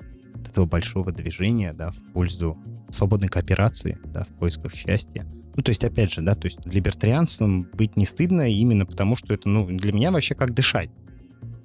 этого 0.46 0.66
большого 0.66 1.12
движения, 1.12 1.74
да, 1.74 1.92
в 1.92 2.14
пользу 2.14 2.58
свободной 2.90 3.30
кооперации, 3.30 3.98
да, 4.06 4.24
в 4.24 4.40
поисках 4.40 4.74
счастья. 4.74 5.26
Ну, 5.56 5.64
то 5.64 5.70
есть, 5.70 5.84
опять 5.84 6.14
же, 6.14 6.22
да, 6.22 6.36
то 6.36 6.48
есть 6.48 6.60
либертарианством 6.66 7.68
быть 7.74 7.98
не 7.98 8.06
стыдно 8.06 8.50
именно 8.50 8.86
потому, 8.86 9.16
что 9.16 9.34
это, 9.34 9.50
ну, 9.50 9.68
для 9.68 9.92
меня 9.94 10.12
вообще 10.12 10.36
как 10.36 10.54
дышать. 10.54 10.90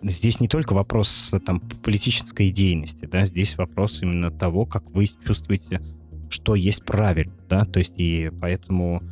Здесь 0.03 0.41
не 0.41 0.49
только 0.49 0.73
вопрос 0.73 1.33
там 1.45 1.61
политической 1.61 2.49
идейности, 2.49 3.07
да, 3.07 3.25
здесь 3.25 3.57
вопрос 3.57 4.03
именно 4.03 4.31
того, 4.31 4.67
как 4.67 4.91
вы 4.91 5.07
чувствуете, 5.25 5.81
что 6.29 6.55
есть 6.55 6.85
правильно, 6.85 7.35
да, 7.49 7.65
то 7.65 7.79
есть 7.79 7.95
и 7.97 8.31
поэтому 8.41 9.03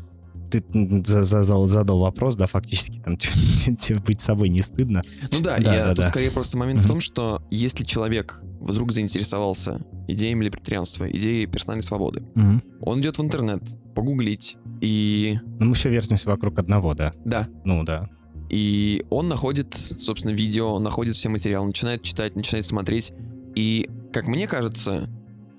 ты 0.60 1.24
задал, 1.24 1.68
задал 1.68 2.00
вопрос, 2.00 2.36
да, 2.36 2.46
фактически 2.46 3.00
там 3.04 3.16
тебе 3.18 3.98
быть 4.00 4.20
собой 4.20 4.48
не 4.48 4.62
стыдно. 4.62 5.02
Ну 5.32 5.40
да, 5.40 5.58
да, 5.58 5.74
я, 5.74 5.82
да 5.84 5.88
тут 5.90 6.04
да. 6.04 6.08
скорее 6.08 6.30
просто 6.30 6.56
момент 6.58 6.80
в 6.80 6.86
том, 6.86 7.00
что 7.00 7.42
если 7.50 7.84
человек 7.84 8.40
вдруг 8.60 8.92
заинтересовался 8.92 9.80
идеями 10.08 10.44
либертарианства, 10.44 11.10
идеей 11.10 11.46
персональной 11.46 11.82
свободы, 11.82 12.22
угу. 12.34 12.60
он 12.80 13.00
идет 13.00 13.18
в 13.18 13.22
интернет, 13.22 13.62
погуглить 13.94 14.56
и... 14.80 15.38
Ну 15.58 15.66
мы 15.66 15.74
все 15.74 15.90
вертимся 15.90 16.28
вокруг 16.28 16.58
одного, 16.58 16.94
да? 16.94 17.12
Да. 17.24 17.48
Ну 17.64 17.84
да. 17.84 18.08
И 18.50 19.04
он 19.10 19.28
находит, 19.28 19.74
собственно, 19.74 20.32
видео, 20.32 20.78
находит 20.78 21.16
все 21.16 21.28
материалы, 21.28 21.66
начинает 21.66 22.02
читать, 22.02 22.36
начинает 22.36 22.66
смотреть. 22.66 23.12
И, 23.54 23.88
как 24.12 24.26
мне 24.26 24.46
кажется, 24.46 25.08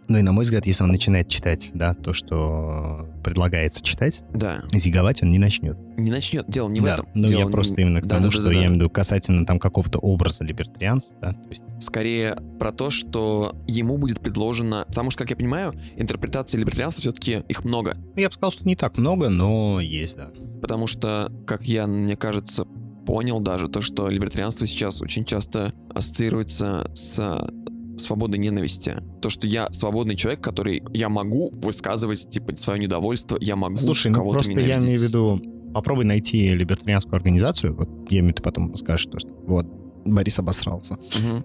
ну 0.07 0.17
и 0.17 0.21
на 0.21 0.31
мой 0.31 0.43
взгляд, 0.43 0.65
если 0.67 0.83
он 0.83 0.89
начинает 0.89 1.29
читать, 1.29 1.71
да, 1.73 1.93
то, 1.93 2.13
что 2.13 3.07
предлагается 3.23 3.83
читать, 3.83 4.23
да. 4.33 4.63
зиговать 4.73 5.23
он 5.23 5.31
не 5.31 5.39
начнет. 5.39 5.77
Не 5.97 6.11
начнет, 6.11 6.45
дело 6.47 6.69
не 6.69 6.81
да. 6.81 6.91
в 6.91 6.93
этом. 6.93 7.09
Ну, 7.15 7.27
дело 7.27 7.39
я 7.39 7.47
просто 7.47 7.81
именно 7.81 8.01
к 8.01 8.05
да, 8.05 8.15
тому, 8.15 8.27
да, 8.27 8.31
что 8.31 8.43
да, 8.43 8.49
да, 8.49 8.53
я 8.53 8.59
имею 8.59 8.71
в 8.71 8.75
виду 8.75 8.89
касательно 8.89 9.45
там 9.45 9.59
какого-то 9.59 9.99
образа 9.99 10.43
либертарианства, 10.43 11.17
да, 11.21 11.31
то 11.31 11.49
есть... 11.49 11.63
Скорее 11.79 12.35
про 12.59 12.71
то, 12.71 12.89
что 12.89 13.55
ему 13.67 13.97
будет 13.97 14.19
предложено... 14.19 14.85
Потому 14.87 15.11
что, 15.11 15.23
как 15.23 15.31
я 15.31 15.35
понимаю, 15.35 15.73
интерпретации 15.97 16.57
либертарианства 16.57 17.01
все-таки 17.01 17.43
их 17.47 17.63
много. 17.63 17.95
Ну, 17.95 18.21
я 18.21 18.29
бы 18.29 18.33
сказал, 18.33 18.51
что 18.51 18.65
не 18.65 18.75
так 18.75 18.97
много, 18.97 19.29
но 19.29 19.79
есть, 19.79 20.17
да. 20.17 20.31
Потому 20.61 20.87
что, 20.87 21.31
как 21.47 21.63
я, 21.63 21.87
мне 21.87 22.15
кажется, 22.15 22.65
понял 23.05 23.39
даже 23.39 23.67
то, 23.67 23.81
что 23.81 24.09
либертарианство 24.09 24.65
сейчас 24.67 25.01
очень 25.01 25.25
часто 25.25 25.73
ассоциируется 25.93 26.89
с 26.93 27.49
свободой 27.97 28.39
ненависти. 28.39 28.95
То, 29.21 29.29
что 29.29 29.47
я 29.47 29.67
свободный 29.71 30.15
человек, 30.15 30.41
который 30.41 30.83
я 30.93 31.09
могу 31.09 31.51
высказывать 31.55 32.29
типа 32.29 32.55
свое 32.55 32.79
недовольство, 32.79 33.37
я 33.39 33.55
могу 33.55 33.77
Слушай, 33.77 34.11
ну 34.11 34.15
кого-то 34.19 34.33
просто 34.39 34.51
я 34.53 34.57
ненавидеть. 34.77 34.85
имею 34.85 34.99
в 34.99 35.03
виду, 35.03 35.71
попробуй 35.73 36.05
найти 36.05 36.49
либертарианскую 36.55 37.15
организацию, 37.17 37.75
вот 37.75 37.89
я 38.09 38.21
виду, 38.21 38.33
ты 38.33 38.43
потом 38.43 38.75
скажешь, 38.75 39.05
то, 39.07 39.19
что 39.19 39.29
вот 39.47 39.65
Борис 40.05 40.37
обосрался, 40.39 40.97
Мгм. 40.97 41.43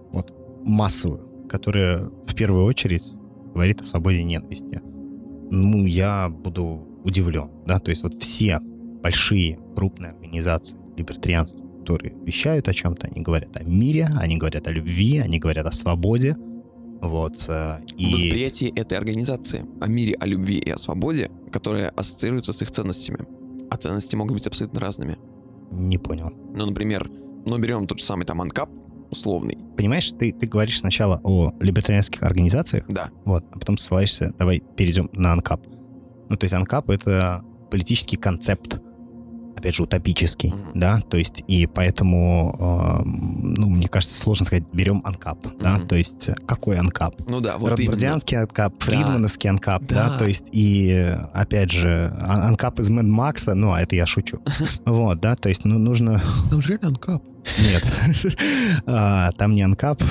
массовую, 0.65 1.47
которая 1.49 2.11
в 2.27 2.35
первую 2.35 2.65
очередь 2.65 3.13
говорит 3.55 3.81
о 3.81 3.85
свободе 3.87 4.23
ненависти. 4.23 4.81
Ну, 5.51 5.85
я 5.87 6.29
буду 6.29 6.87
удивлен, 7.05 7.51
да, 7.67 7.79
то 7.79 7.91
есть 7.91 8.03
вот 8.03 8.15
все 8.15 8.61
большие 9.03 9.59
крупные 9.75 10.13
организации 10.13 10.77
либертарианские, 10.97 11.65
которые 11.91 12.15
вещают 12.25 12.69
о 12.69 12.75
чем-то, 12.75 13.09
они 13.09 13.23
говорят 13.23 13.57
о 13.57 13.65
мире, 13.65 14.09
они 14.17 14.37
говорят 14.37 14.69
о 14.69 14.71
любви, 14.71 15.19
они 15.19 15.39
говорят 15.39 15.67
о 15.67 15.73
свободе, 15.73 16.37
вот, 17.01 17.47
э, 17.49 17.81
и... 17.97 18.13
Восприятие 18.13 18.71
этой 18.71 18.99
организации 18.99 19.67
о 19.81 19.87
мире, 19.87 20.15
о 20.21 20.27
любви 20.27 20.59
и 20.59 20.71
о 20.71 20.77
свободе, 20.77 21.31
которые 21.51 21.89
ассоциируются 21.89 22.53
с 22.53 22.63
их 22.63 22.71
ценностями. 22.71 23.27
А 23.71 23.77
ценности 23.77 24.17
могут 24.17 24.35
быть 24.35 24.47
абсолютно 24.47 24.81
разными. 24.81 25.17
Не 25.71 25.99
понял. 25.99 26.31
Ну, 26.55 26.67
например, 26.67 27.11
ну, 27.47 27.59
берем 27.59 27.87
тот 27.87 28.01
же 28.01 28.05
самый 28.05 28.27
там 28.27 28.41
анкап 28.43 28.69
условный. 29.11 29.59
Понимаешь, 29.77 30.13
ты, 30.13 30.31
ты 30.31 30.47
говоришь 30.47 30.81
сначала 30.81 31.21
о 31.25 31.53
либертарианских 31.59 32.23
организациях, 32.23 32.85
Да. 32.89 33.11
вот, 33.25 33.45
а 33.51 33.59
потом 33.59 33.79
ссылаешься, 33.79 34.33
давай 34.39 34.63
перейдем 34.77 35.09
на 35.13 35.33
анкап. 35.33 35.67
Ну, 36.29 36.37
то 36.37 36.45
есть 36.45 36.55
анкап— 36.55 36.91
это 36.91 37.43
политический 37.71 38.17
концепт, 38.17 38.81
опять 39.57 39.75
же, 39.75 39.83
утопический, 39.83 40.53
да, 40.75 41.01
то 41.01 41.17
есть 41.19 41.45
и 41.47 41.67
поэтому, 41.67 42.55
э, 42.59 43.03
ну, 43.07 43.69
мне 43.69 43.89
кажется, 43.89 44.19
сложно 44.19 44.47
сказать, 44.47 44.65
берем 44.73 45.03
анкап, 45.05 45.39
да, 45.61 45.77
Мгм. 45.77 45.89
то 45.89 45.97
есть 45.97 46.31
какой 46.47 46.79
анкап? 46.79 47.15
Ну 47.29 47.41
да, 47.41 47.59
вот. 47.59 47.71
Ротбардианский 47.71 48.39
анкап, 48.39 48.73
Да. 48.79 48.85
фридмановский 48.87 49.51
анкап, 49.51 49.83
да. 49.87 50.09
Да. 50.11 50.19
то 50.19 50.25
есть 50.27 50.45
и, 50.53 51.15
опять 51.35 51.71
же, 51.71 52.13
ан- 52.21 52.43
анкап 52.43 52.79
из 52.81 52.89
Мэд 52.91 53.05
Макса, 53.07 53.55
ну, 53.55 53.73
а 53.73 53.81
это 53.83 53.97
я 53.97 54.07
шучу, 54.07 54.41
вот, 54.87 55.21
да, 55.21 55.37
то 55.37 55.49
есть, 55.49 55.65
ну, 55.65 55.79
нужно... 55.79 56.23
Неужели 56.51 56.79
анкап? 56.83 57.23
Нет, 57.59 58.37
А, 58.87 59.33
там 59.33 59.55
не 59.55 59.63
анкап, 59.63 60.03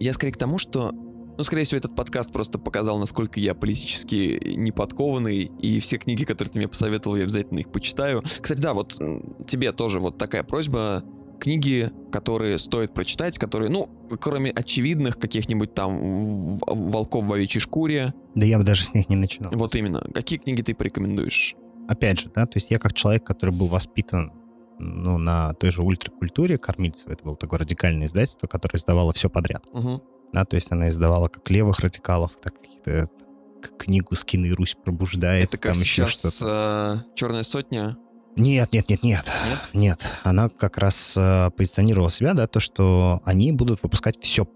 Я 0.00 0.12
скорее 0.12 0.32
к 0.32 0.36
тому, 0.36 0.58
что 0.58 0.92
ну, 1.36 1.44
скорее 1.44 1.64
всего, 1.64 1.78
этот 1.78 1.94
подкаст 1.94 2.32
просто 2.32 2.58
показал, 2.58 2.98
насколько 2.98 3.40
я 3.40 3.54
политически 3.54 4.40
неподкованный, 4.44 5.50
и 5.60 5.80
все 5.80 5.98
книги, 5.98 6.24
которые 6.24 6.52
ты 6.52 6.58
мне 6.58 6.68
посоветовал, 6.68 7.16
я 7.16 7.22
обязательно 7.24 7.60
их 7.60 7.70
почитаю. 7.70 8.22
Кстати, 8.40 8.60
да, 8.60 8.74
вот 8.74 9.00
тебе 9.46 9.72
тоже 9.72 10.00
вот 10.00 10.18
такая 10.18 10.42
просьба. 10.42 11.02
Книги, 11.40 11.90
которые 12.12 12.56
стоит 12.56 12.94
прочитать, 12.94 13.36
которые, 13.36 13.68
ну, 13.68 13.88
кроме 14.20 14.52
очевидных 14.52 15.18
каких-нибудь 15.18 15.74
там 15.74 16.58
волков 16.60 17.24
в 17.24 17.32
овечьей 17.32 17.60
шкуре, 17.60 18.14
да 18.36 18.46
я 18.46 18.58
бы 18.58 18.64
даже 18.64 18.84
с 18.84 18.94
них 18.94 19.08
не 19.08 19.16
начинал. 19.16 19.50
вот 19.52 19.74
именно, 19.74 20.08
какие 20.14 20.38
книги 20.38 20.62
ты 20.62 20.72
порекомендуешь? 20.74 21.56
опять 21.88 22.20
же, 22.20 22.30
да, 22.34 22.46
то 22.46 22.56
есть 22.58 22.70
я 22.70 22.78
как 22.78 22.94
человек, 22.94 23.24
который 23.24 23.50
был 23.50 23.66
воспитан 23.66 24.32
ну, 24.78 25.18
на 25.18 25.54
той 25.54 25.70
же 25.70 25.82
ультракультуре, 25.82 26.58
Кормильцево, 26.58 27.12
это 27.12 27.24
было 27.24 27.36
такое 27.36 27.60
радикальное 27.60 28.06
издательство, 28.06 28.46
которое 28.46 28.78
издавало 28.78 29.12
все 29.12 29.28
подряд, 29.28 29.64
Мгм. 29.72 30.00
Да, 30.32 30.44
то 30.44 30.56
есть 30.56 30.70
она 30.72 30.88
издавала 30.88 31.28
как 31.28 31.48
левых 31.50 31.80
радикалов, 31.80 32.32
так 32.42 32.54
какие-то 32.60 33.06
к- 33.60 33.76
книгу 33.78 34.14
«Скины 34.14 34.50
Русь 34.52 34.76
пробуждает», 34.82 35.48
Это 35.48 35.58
как 35.58 35.72
там 35.74 35.80
еще 35.82 36.06
что-то. 36.06 37.02
э, 37.06 37.14
«Черная 37.14 37.42
сотня». 37.42 37.96
Нет, 38.34 38.72
нет, 38.72 38.88
нет, 38.88 39.02
нет, 39.02 39.24
Нет? 39.46 39.58
нет. 39.74 40.00
Она 40.24 40.48
как 40.48 40.78
раз 40.78 41.14
э, 41.16 41.50
позиционировала 41.56 42.10
себя, 42.10 42.32
да, 42.32 42.46
то, 42.46 42.60
что 42.60 43.20
они 43.26 43.52
будут 43.52 43.82
выпускать 43.82 44.16
все 44.22 44.46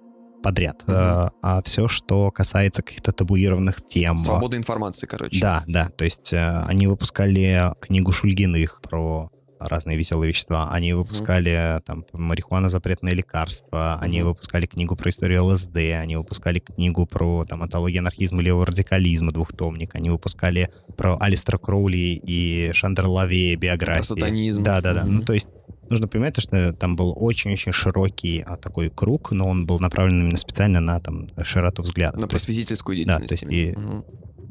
подряд, 0.43 0.83
Мгм. 0.87 0.97
э, 0.97 1.29
а 1.43 1.62
все, 1.62 1.87
что 1.87 2.31
касается 2.31 2.83
каких-то 2.83 3.12
табуированных 3.12 3.85
тем. 3.87 4.16
Свобода 4.16 4.57
информации, 4.57 5.07
короче. 5.07 5.39
Да, 5.41 5.62
да. 5.66 5.91
То 5.91 6.05
есть 6.05 6.33
э, 6.33 6.62
они 6.66 6.87
выпускали 6.87 7.72
книгу 7.81 8.12
Шульгиных 8.12 8.81
про 8.83 9.31
разные 9.59 9.96
веселые 9.96 10.28
вещества. 10.28 10.68
Они 10.70 10.92
выпускали 10.92 11.80
там 11.84 12.04
марихуана 12.12 12.68
запретное 12.68 13.12
лекарство. 13.14 13.98
Они 14.00 14.22
выпускали 14.22 14.66
книгу 14.66 14.96
про 14.96 15.11
историю 15.11 15.44
ЛСД. 15.46 15.76
Они 16.00 16.16
выпускали 16.16 16.59
книгу 16.59 17.07
про 17.07 17.44
там 17.44 17.62
антологию 17.62 18.00
анархизма 18.00 18.40
и 18.40 18.44
левого 18.44 18.66
радикализма 18.66 19.32
двухтомник. 19.32 19.94
Они 19.94 20.11
выпускали 20.11 20.70
про 20.96 21.16
Алистера 21.20 21.59
Кроули 21.59 22.18
и 22.22 22.70
Шандер 22.72 23.07
Лаве 23.07 23.57
биографии. 23.57 24.02
сатанизм. 24.04 24.62
Да, 24.62 24.80
да, 24.80 24.94
да. 24.94 25.04
Ну 25.04 25.22
то 25.22 25.32
есть 25.32 25.48
нужно 25.88 26.09
понимать, 26.09 26.34
то, 26.34 26.40
что 26.40 26.72
там 26.72 26.96
был 26.96 27.14
очень-очень 27.16 27.72
широкий 27.72 28.40
а, 28.44 28.57
такой 28.57 28.90
круг, 28.90 29.30
но 29.30 29.48
он 29.48 29.66
был 29.66 29.78
направлен 29.78 30.20
именно 30.22 30.36
специально 30.36 30.80
на 30.80 30.98
там 31.00 31.28
широту 31.44 31.82
взглядов. 31.82 32.20
На 32.20 32.26
просветительскую 32.28 32.96
Да, 33.07 33.18
деятельность. 33.18 33.46
то 33.46 33.52
есть 33.54 33.74
и- 33.76 33.78
Мгм. 33.78 34.04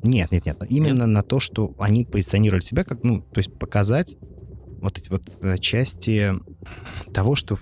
нет, 0.04 0.32
нет, 0.32 0.46
нет. 0.46 0.64
Именно 0.70 1.06
на 1.08 1.24
то, 1.24 1.40
что 1.42 1.74
они 1.78 2.06
позиционировали 2.06 2.62
себя 2.64 2.84
как, 2.86 3.04
ну, 3.04 3.22
то 3.22 3.40
есть 3.40 3.52
показать 3.60 4.16
вот 4.86 4.98
эти 4.98 5.10
вот 5.10 5.24
э, 5.42 5.58
части 5.58 6.32
того, 7.14 7.36
что 7.36 7.58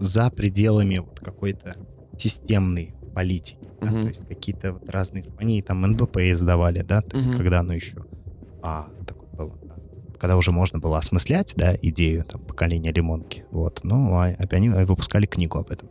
за 0.00 0.30
пределами 0.30 0.98
вот 0.98 1.20
какой-то 1.20 1.76
системной 2.18 2.94
политики. 3.14 3.58
да, 3.80 3.90
Мгм. 3.90 4.02
то 4.02 4.08
есть 4.08 4.28
какие-то 4.28 4.72
вот 4.74 4.88
разные... 4.90 5.24
Они 5.38 5.62
там 5.62 5.82
НБП 5.82 6.18
издавали, 6.18 6.82
да, 6.82 7.00
то 7.00 7.16
есть 7.16 7.28
Мгм. 7.28 7.36
когда 7.36 7.60
оно 7.60 7.74
еще... 7.74 8.04
А, 8.62 8.88
такое 9.06 9.28
было, 9.30 9.58
да, 9.62 9.74
когда 10.18 10.36
уже 10.36 10.52
можно 10.52 10.78
было 10.78 10.98
осмыслять, 10.98 11.54
да, 11.56 11.74
идею 11.80 12.24
там 12.24 12.42
поколения 12.42 12.92
лимонки. 12.92 13.44
Вот. 13.50 13.80
Ну, 13.84 14.14
а, 14.14 14.28
а 14.28 14.46
они 14.50 14.68
выпускали 14.68 15.26
книгу 15.26 15.58
об 15.58 15.70
этом. 15.70 15.88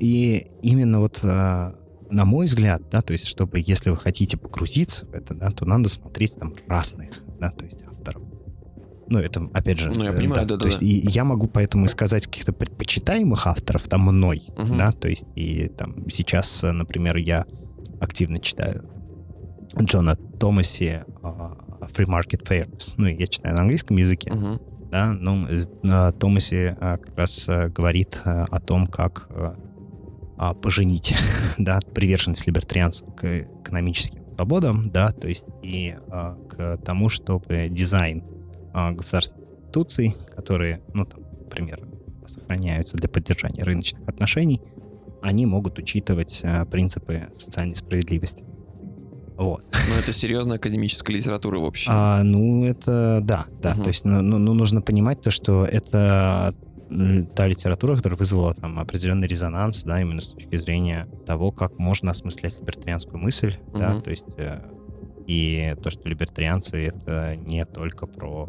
И 0.00 0.46
именно 0.62 1.00
вот 1.00 1.20
а, 1.22 1.74
на 2.10 2.24
мой 2.24 2.46
взгляд, 2.46 2.82
да, 2.90 3.02
то 3.02 3.12
есть, 3.12 3.26
чтобы, 3.26 3.62
если 3.64 3.90
вы 3.90 3.96
хотите 3.96 4.36
погрузиться 4.36 5.06
в 5.06 5.12
это, 5.12 5.34
да, 5.34 5.50
то 5.50 5.64
надо 5.64 5.88
смотреть 5.88 6.34
там 6.36 6.54
разных, 6.68 7.22
да, 7.38 7.50
то 7.50 7.64
есть. 7.64 7.85
Ну, 9.08 9.18
это, 9.18 9.48
опять 9.52 9.78
же... 9.78 9.90
Ну, 9.90 10.04
я 10.04 10.10
э, 10.10 10.16
понимаю, 10.16 10.42
То 10.42 10.56
да-да-да. 10.56 10.66
есть, 10.66 10.82
и 10.82 11.10
я 11.10 11.24
могу 11.24 11.46
поэтому 11.46 11.86
и 11.86 11.88
сказать 11.88 12.26
каких-то 12.26 12.52
предпочитаемых 12.52 13.46
авторов 13.46 13.84
там 13.84 14.02
мной, 14.02 14.44
Мгм. 14.56 14.76
да, 14.76 14.92
то 14.92 15.08
есть, 15.08 15.26
и 15.34 15.68
там 15.68 16.08
сейчас, 16.10 16.64
э, 16.64 16.72
например, 16.72 17.16
я 17.16 17.44
активно 18.00 18.40
читаю 18.40 18.84
Джона 19.80 20.16
Томаси 20.16 21.00
а, 21.22 21.56
Free 21.94 22.06
Market 22.06 22.46
Fairness. 22.46 22.94
Ну, 22.96 23.06
я 23.06 23.26
читаю 23.26 23.54
на 23.54 23.62
английском 23.62 23.96
языке, 23.96 24.32
Мгм. 24.32 24.60
да, 24.90 25.12
ну, 25.12 25.46
Томаси 26.18 26.76
как 26.80 27.16
раз 27.16 27.46
говорит 27.46 28.20
о 28.24 28.60
том, 28.60 28.86
как 28.86 29.28
а, 30.38 30.54
поженить, 30.54 31.14
да, 31.58 31.80
приверженность 31.94 32.46
либертарианцев 32.46 33.14
к 33.14 33.24
экономическим 33.62 34.30
свободам, 34.34 34.90
да, 34.90 35.10
то 35.10 35.28
есть 35.28 35.46
и 35.62 35.94
к 36.48 36.78
тому, 36.84 37.08
чтобы 37.08 37.68
дизайн 37.70 38.22
государственных 38.92 39.46
институций, 39.76 40.16
которые, 40.34 40.80
ну, 40.94 41.04
там, 41.04 41.20
например, 41.40 41.86
сохраняются 42.26 42.96
для 42.96 43.08
поддержания 43.08 43.62
рыночных 43.62 44.08
отношений, 44.08 44.60
они 45.22 45.46
могут 45.46 45.78
учитывать 45.78 46.40
а, 46.44 46.64
принципы 46.66 47.24
социальной 47.34 47.76
справедливости. 47.76 48.44
Вот. 49.36 49.64
Ну, 49.72 49.94
это 49.98 50.12
серьезная 50.12 50.56
академическая 50.56 51.14
литература, 51.14 51.58
в 51.58 51.64
общем. 51.64 51.92
А, 51.94 52.22
ну, 52.22 52.64
это 52.64 53.20
да, 53.22 53.46
да. 53.60 53.74
Мгм. 53.74 53.82
То 53.82 53.88
есть, 53.88 54.04
ну, 54.04 54.22
ну, 54.22 54.38
ну, 54.38 54.54
нужно 54.54 54.80
понимать 54.80 55.20
то, 55.20 55.30
что 55.30 55.64
это 55.64 56.54
та 57.34 57.46
литература, 57.48 57.96
которая 57.96 58.16
вызвала 58.16 58.54
там 58.54 58.78
определенный 58.78 59.26
резонанс, 59.26 59.82
да, 59.82 60.00
именно 60.00 60.20
с 60.20 60.28
точки 60.28 60.56
зрения 60.56 61.08
того, 61.26 61.50
как 61.50 61.78
можно 61.78 62.12
осмыслять 62.12 62.60
либертарианскую 62.60 63.18
мысль, 63.18 63.56
да, 63.74 63.90
Мгм. 63.90 64.02
то 64.02 64.10
есть 64.10 64.34
э, 64.38 64.60
и 65.26 65.74
то, 65.82 65.90
что 65.90 66.08
либертарианцы 66.08 66.76
это 66.76 67.34
не 67.36 67.64
только 67.64 68.06
про 68.06 68.48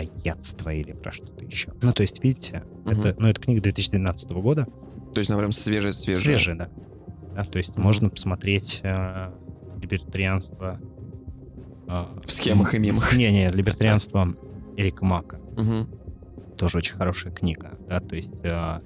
людоедство 0.00 0.70
или 0.72 0.92
про 0.92 1.12
что-то 1.12 1.44
еще. 1.44 1.72
Ну, 1.80 1.92
то 1.92 2.02
есть, 2.02 2.22
видите, 2.22 2.62
Мгм. 2.84 3.00
это, 3.00 3.14
ну, 3.18 3.28
это 3.28 3.40
книга 3.40 3.60
2012 3.62 4.30
года, 4.42 4.66
То 5.14 5.18
есть, 5.20 5.30
например, 5.30 5.52
свежая-свежая. 5.52 6.22
свежая, 6.22 6.56
да. 6.56 6.68
Да, 7.34 7.44
то 7.44 7.58
есть 7.58 7.76
Мгм. 7.76 7.82
можно 7.82 8.10
посмотреть 8.10 8.80
э, 8.82 9.32
либертарианство 9.80 10.80
э, 11.88 12.06
В 12.26 12.30
схемах 12.30 12.74
и 12.74 12.78
мемах. 12.78 13.14
не-не, 13.14 13.50
либертарианство 13.50 14.28
Эрика 14.76 15.04
Мака. 15.04 15.38
Мгм. 15.56 15.88
Тоже 16.56 16.78
очень 16.78 16.94
хорошая 16.96 17.32
книга, 17.32 17.76
да, 17.88 18.00
то 18.00 18.16
есть 18.16 18.40
э, 18.42 18.80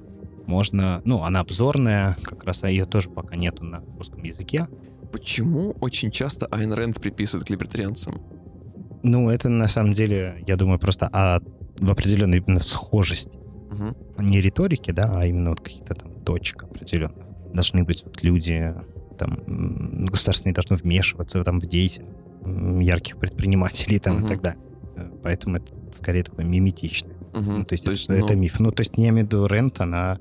можно, 0.47 1.01
ну, 1.05 1.23
она 1.23 1.41
обзорная, 1.41 2.17
как 2.25 2.43
раз 2.45 2.65
ее 2.65 2.85
тоже 2.85 3.09
пока 3.11 3.37
нету 3.37 3.65
на 3.65 3.81
русском 3.97 4.23
языке. 4.25 4.67
Почему 5.13 5.77
очень 5.81 6.11
часто 6.11 6.47
Айн 6.47 6.73
Рэнд 6.73 7.01
приписывают 7.01 7.47
к 7.47 7.51
либертарианцам? 7.51 8.21
Ну, 9.03 9.31
это 9.31 9.49
на 9.49 9.69
самом 9.69 9.93
деле, 9.93 10.43
я 10.47 10.57
думаю, 10.57 10.79
просто 10.79 11.07
о, 11.13 11.41
в 11.79 11.91
определенной 11.91 12.39
именно 12.39 12.61
схожести. 12.61 13.39
Мгм. 13.71 13.97
Не 14.19 14.41
риторики, 14.41 14.91
да, 14.91 15.19
а 15.21 15.27
именно 15.27 15.51
вот 15.51 15.61
каких-то 15.61 15.95
там 15.95 16.13
точек 16.25 16.65
определенных. 16.65 17.25
Должны 17.55 17.85
быть 17.85 18.05
вот 18.05 18.23
люди, 18.23 18.75
там, 19.19 19.39
государство 20.07 20.49
не 20.49 20.55
должно 20.55 20.77
вмешиваться 20.77 21.43
там 21.45 21.61
в 21.61 21.67
деятельность 21.67 22.11
ярких 22.81 23.19
предпринимателей 23.19 23.99
там 23.99 24.17
Мгм. 24.17 24.27
и 24.27 24.29
так 24.29 24.43
далее. 24.43 24.61
Э, 24.97 25.11
Поэтому 25.23 25.57
это 25.57 25.73
скорее 25.95 26.23
такое 26.23 26.45
миметичное. 26.47 27.15
Мгм. 27.35 27.59
Ну, 27.59 27.65
то 27.65 27.75
есть, 27.75 27.85
То 27.85 27.93
это, 27.93 27.99
есть, 27.99 28.11
это 28.11 28.33
ну, 28.35 28.41
миф. 28.41 28.59
Ну, 28.61 28.73
то 28.73 28.81
есть 28.81 28.93
я 28.97 29.11
имею 29.11 29.27
в 29.27 29.29
виду 29.31 29.47
Рент, 29.47 29.81
она... 29.81 30.19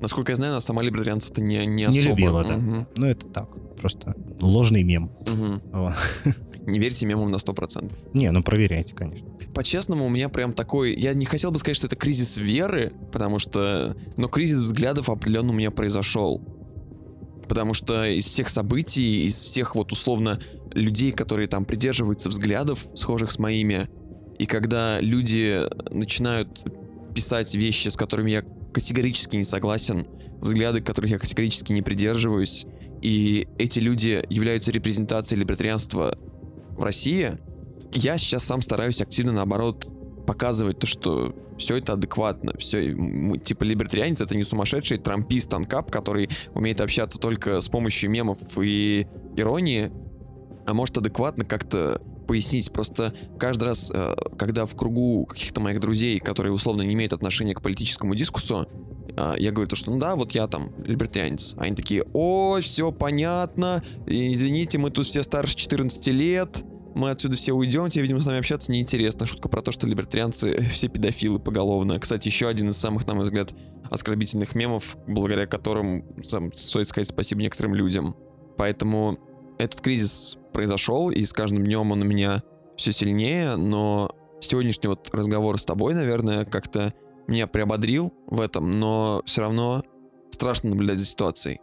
Насколько 0.00 0.32
я 0.32 0.36
знаю, 0.36 0.52
она 0.52 0.60
сама 0.60 0.82
либертарианцев-то 0.82 1.42
не, 1.42 1.58
не 1.66 1.66
Не 1.66 1.84
особо. 1.86 2.08
любила, 2.08 2.44
да. 2.44 2.56
Мгм. 2.56 2.86
Ну, 2.96 3.06
это 3.06 3.26
так, 3.26 3.48
просто 3.76 4.14
ложный 4.40 4.82
мем. 4.82 5.10
Мгм. 5.26 5.62
Вот. 5.72 5.94
Не 6.66 6.78
верьте 6.78 7.06
мемам 7.06 7.30
на 7.30 7.36
100%. 7.36 7.92
Не, 8.14 8.30
ну 8.30 8.42
проверяйте, 8.42 8.94
конечно. 8.94 9.28
По-честному, 9.54 10.06
у 10.06 10.08
меня 10.08 10.28
прям 10.28 10.52
такой... 10.52 10.94
Я 10.94 11.14
не 11.14 11.24
хотел 11.24 11.50
бы 11.50 11.58
сказать, 11.58 11.76
что 11.76 11.86
это 11.86 11.96
кризис 11.96 12.38
веры, 12.38 12.92
потому 13.12 13.38
что... 13.38 13.96
Но 14.16 14.28
кризис 14.28 14.60
взглядов 14.60 15.08
определенно 15.08 15.50
у 15.50 15.54
меня 15.54 15.70
произошел. 15.70 16.40
Потому 17.48 17.74
что 17.74 18.06
из 18.06 18.26
всех 18.26 18.48
событий, 18.48 19.26
из 19.26 19.34
всех 19.34 19.74
вот 19.74 19.90
условно 19.92 20.38
людей, 20.72 21.12
которые 21.12 21.48
там 21.48 21.64
придерживаются 21.64 22.28
взглядов, 22.28 22.86
схожих 22.94 23.32
с 23.32 23.38
моими, 23.38 23.88
и 24.38 24.46
когда 24.46 25.00
люди 25.00 25.60
начинают 25.92 26.64
писать 27.14 27.54
вещи, 27.54 27.88
с 27.88 27.96
которыми 27.96 28.30
я 28.30 28.42
категорически 28.72 29.36
не 29.36 29.44
согласен, 29.44 30.06
взгляды, 30.40 30.80
которых 30.80 31.10
я 31.10 31.18
категорически 31.18 31.72
не 31.72 31.82
придерживаюсь, 31.82 32.64
и 33.02 33.48
эти 33.58 33.80
люди 33.80 34.24
являются 34.30 34.72
репрезентацией 34.72 35.40
либертарианства 35.40 36.16
в 36.80 36.84
России, 36.84 37.38
я 37.92 38.18
сейчас 38.18 38.44
сам 38.44 38.62
стараюсь 38.62 39.00
активно, 39.00 39.32
наоборот, 39.32 39.86
показывать 40.26 40.78
то, 40.78 40.86
что 40.86 41.34
все 41.58 41.76
это 41.76 41.92
адекватно, 41.92 42.52
все, 42.58 42.94
типа, 43.44 43.64
либертарианец 43.64 44.20
это 44.20 44.36
не 44.36 44.44
сумасшедший 44.44 44.98
трампист 44.98 45.52
анкап, 45.52 45.90
который 45.90 46.30
умеет 46.54 46.80
общаться 46.80 47.18
только 47.18 47.60
с 47.60 47.68
помощью 47.68 48.10
мемов 48.10 48.38
и 48.58 49.06
иронии, 49.36 49.90
а 50.66 50.74
может 50.74 50.96
адекватно 50.98 51.44
как-то 51.44 52.00
пояснить. 52.26 52.72
Просто 52.72 53.12
каждый 53.38 53.64
раз, 53.64 53.90
э, 53.92 54.14
когда 54.38 54.66
в 54.66 54.76
кругу 54.76 55.26
каких-то 55.26 55.60
моих 55.60 55.80
друзей, 55.80 56.20
которые 56.20 56.52
условно 56.52 56.82
не 56.82 56.94
имеют 56.94 57.12
отношения 57.12 57.54
к 57.54 57.60
политическому 57.60 58.14
дискуссу, 58.14 58.68
э, 59.16 59.34
я 59.38 59.50
говорю 59.50 59.68
то, 59.68 59.74
что 59.74 59.90
ну 59.90 59.98
да, 59.98 60.14
вот 60.14 60.30
я 60.30 60.46
там 60.46 60.70
либертарианец. 60.84 61.56
Они 61.58 61.74
такие, 61.74 62.04
о, 62.12 62.60
все 62.60 62.92
понятно, 62.92 63.82
извините, 64.06 64.78
мы 64.78 64.90
тут 64.90 65.06
все 65.06 65.24
старше 65.24 65.56
14 65.56 66.06
лет, 66.08 66.64
мы 66.94 67.10
отсюда 67.10 67.36
все 67.36 67.52
уйдем, 67.52 67.88
тебе, 67.88 68.02
видимо, 68.02 68.20
с 68.20 68.26
нами 68.26 68.38
общаться 68.38 68.70
неинтересно. 68.72 69.26
Шутка 69.26 69.48
про 69.48 69.62
то, 69.62 69.72
что 69.72 69.86
либертарианцы 69.86 70.60
все 70.70 70.88
педофилы 70.88 71.38
поголовно. 71.38 71.98
Кстати, 71.98 72.28
еще 72.28 72.48
один 72.48 72.70
из 72.70 72.76
самых, 72.76 73.06
на 73.06 73.14
мой 73.14 73.24
взгляд, 73.24 73.52
оскорбительных 73.90 74.54
мемов, 74.54 74.96
благодаря 75.06 75.46
которым 75.46 76.04
сам, 76.24 76.52
стоит 76.52 76.88
сказать 76.88 77.08
спасибо 77.08 77.42
некоторым 77.42 77.74
людям. 77.74 78.14
Поэтому 78.56 79.18
этот 79.58 79.80
кризис 79.80 80.36
произошел, 80.52 81.10
и 81.10 81.22
с 81.24 81.32
каждым 81.32 81.64
днем 81.64 81.90
он 81.92 82.02
у 82.02 82.04
меня 82.04 82.42
все 82.76 82.92
сильнее, 82.92 83.56
но 83.56 84.10
сегодняшний 84.40 84.88
вот 84.88 85.10
разговор 85.12 85.58
с 85.58 85.64
тобой, 85.64 85.94
наверное, 85.94 86.44
как-то 86.44 86.94
меня 87.26 87.46
приободрил 87.46 88.12
в 88.26 88.40
этом, 88.40 88.78
но 88.80 89.22
все 89.26 89.42
равно 89.42 89.84
страшно 90.30 90.70
наблюдать 90.70 90.98
за 90.98 91.04
ситуацией. 91.06 91.60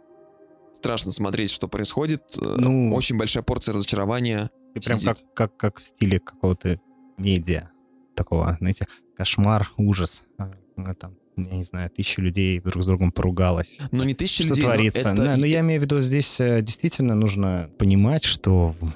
Страшно 0.76 1.10
смотреть, 1.10 1.50
что 1.50 1.66
происходит. 1.66 2.22
Э, 2.40 2.54
Ну- 2.58 2.94
Очень 2.94 3.16
большая 3.18 3.42
порция 3.42 3.74
разочарования. 3.74 4.50
И 4.74 4.80
прям 4.80 5.00
как, 5.00 5.18
как, 5.34 5.56
как 5.56 5.78
в 5.78 5.84
стиле 5.84 6.18
какого-то 6.18 6.80
медиа. 7.16 7.70
Такого, 8.14 8.56
знаете, 8.58 8.86
кошмар, 9.16 9.70
ужас. 9.76 10.22
А, 10.38 10.52
ну, 10.76 10.94
Там, 10.94 11.16
я 11.36 11.56
не 11.56 11.62
знаю, 11.62 11.90
тысяча 11.90 12.20
людей 12.20 12.60
друг 12.60 12.82
с 12.82 12.86
другом 12.86 13.12
поругалась. 13.12 13.78
Ну, 13.92 14.02
не 14.04 14.14
тысячи 14.14 14.42
что 14.42 14.50
людей, 14.50 14.64
но 14.64 14.70
творится. 14.72 15.08
это- 15.10 15.16
Да, 15.24 15.36
но 15.36 15.46
я 15.46 15.60
имею 15.60 15.80
в 15.80 15.84
виду, 15.84 16.00
здесь 16.00 16.40
э, 16.40 16.60
действительно 16.62 17.14
нужно 17.14 17.70
понимать, 17.78 18.24
что 18.24 18.74
в 18.80 18.92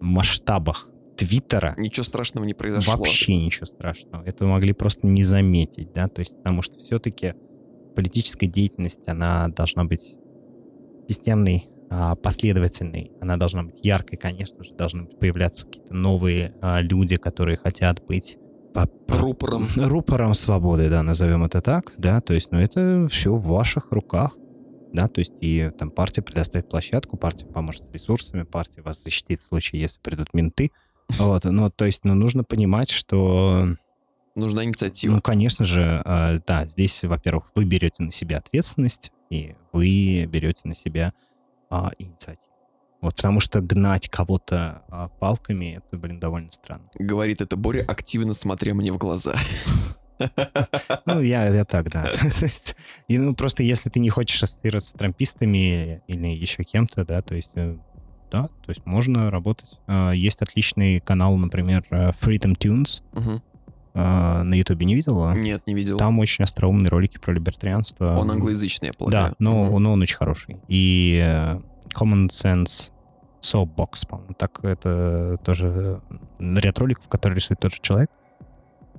масштабах 0.00 0.88
Твиттера 1.16 1.74
Ничего 1.78 2.04
страшного 2.04 2.44
не 2.44 2.54
произошло. 2.54 2.96
вообще 2.96 3.36
ничего 3.36 3.66
страшного. 3.66 4.22
Это 4.24 4.46
могли 4.46 4.72
просто 4.72 5.06
не 5.06 5.22
заметить, 5.22 5.92
да, 5.92 6.06
то 6.08 6.20
есть 6.20 6.34
потому 6.38 6.62
что 6.62 6.78
все-таки 6.78 7.34
политическая 7.94 8.46
деятельность, 8.46 9.00
она 9.06 9.48
должна 9.48 9.84
быть 9.84 10.14
системной, 11.08 11.68
а, 11.90 12.14
последовательной, 12.16 13.10
она 13.20 13.36
должна 13.36 13.64
быть 13.64 13.78
яркой, 13.82 14.16
конечно 14.16 14.62
же, 14.62 14.70
должны 14.78 15.08
появляться 15.18 15.66
какие-то 15.66 15.92
новые 15.94 16.54
а, 16.60 16.80
люди, 16.80 17.16
которые 17.16 17.56
хотят 17.56 18.00
быть 18.06 18.36
по- 18.72 18.88
по- 19.06 19.18
Рупором. 19.18 19.68
рупором 19.76 20.34
свободы, 20.34 20.88
да, 20.88 21.02
назовем 21.02 21.44
это 21.44 21.60
так, 21.60 21.92
да, 21.98 22.20
то 22.20 22.32
есть, 22.32 22.48
ну, 22.52 22.60
это 22.60 23.08
все 23.10 23.34
в 23.34 23.42
ваших 23.44 23.90
руках, 23.90 24.36
да, 24.92 25.08
то 25.08 25.20
есть, 25.20 25.32
и 25.40 25.70
там 25.76 25.90
партия 25.90 26.22
предоставит 26.22 26.68
площадку, 26.68 27.16
партия 27.16 27.46
поможет 27.46 27.84
с 27.84 27.90
ресурсами, 27.90 28.44
партия 28.44 28.82
вас 28.82 29.02
защитит 29.02 29.40
в 29.40 29.46
случае, 29.48 29.82
если 29.82 29.98
придут 30.00 30.32
менты, 30.32 30.70
вот, 31.18 31.42
ну, 31.44 31.70
то 31.70 31.84
есть, 31.86 32.04
ну, 32.04 32.14
нужно 32.14 32.44
понимать, 32.44 32.90
что, 32.90 33.66
Нужна 34.36 34.62
инициатива. 34.64 35.14
ну, 35.14 35.20
конечно 35.20 35.64
же, 35.64 36.00
э, 36.04 36.38
да, 36.46 36.64
здесь, 36.66 37.02
во-первых, 37.02 37.50
вы 37.56 37.64
берете 37.64 38.04
на 38.04 38.12
себя 38.12 38.38
ответственность, 38.38 39.10
и 39.28 39.56
вы 39.72 40.26
берете 40.26 40.62
на 40.68 40.74
себя 40.76 41.12
а, 41.70 41.90
инициативу. 41.98 42.50
Вот, 43.00 43.16
потому 43.16 43.40
что 43.40 43.60
гнать 43.60 44.08
кого-то 44.08 44.84
а, 44.88 45.08
палками, 45.08 45.78
это, 45.78 45.96
блин, 45.96 46.20
довольно 46.20 46.52
странно. 46.52 46.90
Говорит 46.98 47.40
это 47.40 47.56
Боря, 47.56 47.84
активно 47.86 48.34
смотря 48.34 48.74
мне 48.74 48.92
в 48.92 48.98
глаза. 48.98 49.34
Ну, 51.06 51.22
я, 51.22 51.48
я 51.48 51.64
так, 51.64 51.90
да. 51.90 52.06
И, 53.08 53.16
ну, 53.16 53.34
просто 53.34 53.62
если 53.62 53.88
ты 53.88 54.00
не 54.00 54.10
хочешь 54.10 54.42
ассоциироваться 54.42 54.90
с 54.90 54.92
трампистами 54.92 56.02
или 56.08 56.26
еще 56.26 56.62
кем-то, 56.62 57.06
да, 57.06 57.22
то 57.22 57.34
есть, 57.34 57.52
э, 57.54 57.78
да, 58.30 58.48
то 58.48 58.68
есть 58.68 58.84
можно 58.84 59.30
работать. 59.30 59.78
А, 59.86 60.12
Есть 60.12 60.42
отличный 60.42 61.00
канал, 61.00 61.38
например, 61.38 61.84
э, 61.90 62.10
Freedom 62.20 62.54
Tunes. 62.54 63.02
Мгм. 63.12 63.42
А, 64.00 64.42
На 64.42 64.54
Ютубе 64.54 64.86
не 64.86 64.94
видела? 64.94 65.34
Нет, 65.34 65.62
не 65.66 65.74
видел. 65.74 65.98
Там 65.98 66.18
очень 66.18 66.44
остроумные 66.44 66.88
ролики 66.88 67.18
про 67.18 67.32
либертарианство. 67.32 68.16
Он 68.16 68.30
англоязычный, 68.30 68.88
я 68.88 68.92
полагаю. 68.92 69.28
Да, 69.30 69.34
но, 69.38 69.64
Мгм. 69.64 69.82
но 69.82 69.92
он 69.92 70.02
очень 70.02 70.16
хороший. 70.16 70.56
И 70.68 71.20
э, 71.24 71.58
Common 71.94 72.28
Sense 72.28 72.92
Soapbox, 73.42 74.06
по-моему, 74.08 74.34
так 74.34 74.60
это 74.64 75.38
тоже 75.44 76.00
э, 76.40 76.58
ряд 76.60 76.78
роликов, 76.78 77.08
которые 77.08 77.36
рисует 77.36 77.60
тот 77.60 77.72
же 77.72 77.78
человек. 77.80 78.10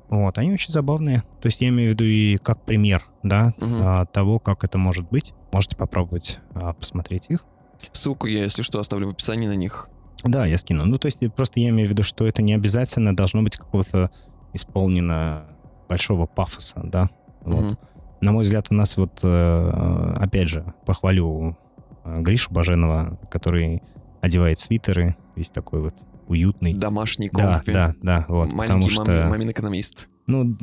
Вот, 0.09 0.37
они 0.37 0.51
очень 0.51 0.71
забавные. 0.73 1.23
То 1.41 1.47
есть 1.47 1.61
я 1.61 1.69
имею 1.69 1.91
в 1.91 1.93
виду 1.93 2.03
и 2.03 2.35
как 2.37 2.65
пример, 2.65 3.05
да, 3.23 3.53
Мгм. 3.57 3.75
а, 3.81 4.05
того, 4.05 4.39
как 4.39 4.63
это 4.65 4.77
может 4.77 5.07
быть. 5.09 5.33
Можете 5.53 5.77
попробовать 5.77 6.39
а, 6.53 6.73
посмотреть 6.73 7.27
их. 7.29 7.45
Ссылку 7.93 8.27
я, 8.27 8.43
если 8.43 8.61
что, 8.61 8.79
оставлю 8.79 9.07
в 9.07 9.11
описании 9.11 9.47
на 9.47 9.55
них. 9.55 9.89
Да, 10.23 10.45
я 10.45 10.57
скину. 10.57 10.85
Ну, 10.85 10.97
то 10.99 11.07
есть 11.07 11.19
просто 11.33 11.59
я 11.61 11.69
имею 11.69 11.87
в 11.87 11.91
виду, 11.91 12.03
что 12.03 12.27
это 12.27 12.41
не 12.41 12.53
обязательно 12.53 13.15
должно 13.15 13.41
быть 13.41 13.57
какого-то 13.57 14.11
исполнено 14.53 15.45
большого 15.89 16.25
пафоса, 16.25 16.81
да. 16.83 17.09
Вот. 17.41 17.65
Мгм. 17.65 17.77
На 18.21 18.31
мой 18.31 18.43
взгляд, 18.43 18.67
у 18.69 18.73
нас 18.73 18.97
вот, 18.97 19.19
э, 19.23 20.13
опять 20.17 20.47
же, 20.47 20.73
похвалю 20.85 21.57
э, 22.03 22.21
Гришу 22.21 22.53
Баженова, 22.53 23.19
который 23.31 23.81
одевает 24.21 24.59
свитеры, 24.59 25.15
весь 25.35 25.49
такой 25.49 25.81
вот 25.81 25.95
уютный. 26.27 26.73
Домашний 26.75 27.29
да, 27.33 27.55
конфи. 27.55 27.73
да, 27.73 27.93
да, 28.01 28.25
вот, 28.29 28.49
потому 28.51 28.57
Маленький 28.57 28.89
что... 28.89 29.03
мам- 29.05 29.29
мамин-экономист. 29.31 30.07
Ну, 30.27 30.55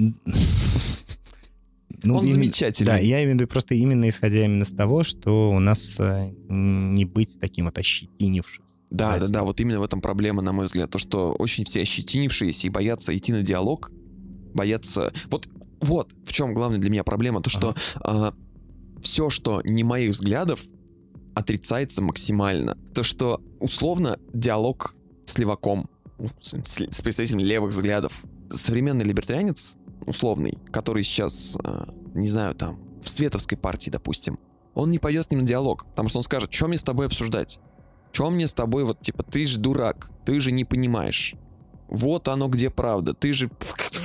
ну, 2.05 2.15
Он 2.17 2.23
именно- 2.23 2.33
замечательный. 2.33 2.87
Да, 2.87 2.97
я 2.99 3.23
имею 3.25 3.33
в 3.33 3.35
виду 3.41 3.49
просто 3.49 3.75
именно 3.75 4.09
исходя 4.09 4.45
именно 4.45 4.65
с 4.65 4.71
того, 4.71 5.03
что 5.03 5.51
у 5.51 5.59
нас 5.59 5.99
э, 5.99 6.33
не 6.49 7.05
быть 7.05 7.39
таким 7.41 7.65
вот 7.67 7.77
ощетинившим. 7.77 8.65
Да, 8.91 9.11
да, 9.11 9.15
Кстати. 9.17 9.31
да, 9.33 9.43
вот 9.45 9.61
именно 9.61 9.81
в 9.81 9.83
этом 9.83 10.01
проблема, 10.01 10.41
на 10.43 10.53
мой 10.53 10.67
взгляд. 10.67 10.91
То, 10.91 10.99
что 10.99 11.33
очень 11.33 11.65
все 11.65 11.83
ощетинившиеся 11.83 12.67
и 12.67 12.71
боятся 12.71 13.15
идти 13.17 13.33
на 13.33 13.43
диалог, 13.43 13.91
боятся... 14.55 15.13
Вот, 15.31 15.49
вот 15.81 16.13
в 16.25 16.33
чем 16.33 16.55
главная 16.55 16.79
для 16.79 16.91
меня 16.91 17.05
проблема. 17.05 17.43
То, 17.43 17.51
что 17.51 17.75
все, 19.03 19.31
что 19.31 19.61
не 19.65 19.85
моих 19.85 20.11
взглядов, 20.13 20.61
отрицается 21.35 22.03
максимально. 22.03 22.77
То, 22.95 23.03
что 23.03 23.41
условно 23.61 24.19
диалог 24.33 24.95
с 25.27 25.39
леваком, 25.39 25.89
ну, 26.19 26.31
с, 26.41 26.55
с- 26.65 26.97
с 26.97 27.03
представителем 27.03 27.41
левых 27.41 27.71
взглядов. 27.71 28.25
Современный 28.51 29.05
либертарианец, 29.05 29.77
условный, 30.07 30.59
который 30.73 31.03
сейчас, 31.03 31.57
э, 31.63 31.85
не 32.15 32.27
знаю, 32.27 32.55
там, 32.55 32.81
в 33.05 33.09
световской 33.09 33.57
партии, 33.59 33.91
допустим, 33.91 34.39
он 34.75 34.91
не 34.91 34.99
пойдет 34.99 35.27
с 35.27 35.31
ним 35.31 35.41
на 35.41 35.47
диалог, 35.47 35.85
потому 35.91 36.09
что 36.09 36.19
он 36.19 36.25
скажет, 36.25 36.53
что 36.53 36.67
мне 36.69 36.79
с 36.79 36.83
тобой 36.83 37.07
обсуждать? 37.07 37.61
Чем 38.13 38.35
мне 38.35 38.47
с 38.47 38.53
тобой, 38.53 38.85
вот, 38.85 39.01
типа, 39.01 39.23
ты 39.23 39.47
же 39.47 39.59
дурак, 39.59 40.11
ты 40.25 40.41
же 40.41 40.53
не 40.53 40.65
понимаешь. 40.65 41.35
Вот 41.89 42.29
оно 42.29 42.49
где 42.49 42.71
правда, 42.71 43.15
ты 43.15 43.33
же... 43.33 43.51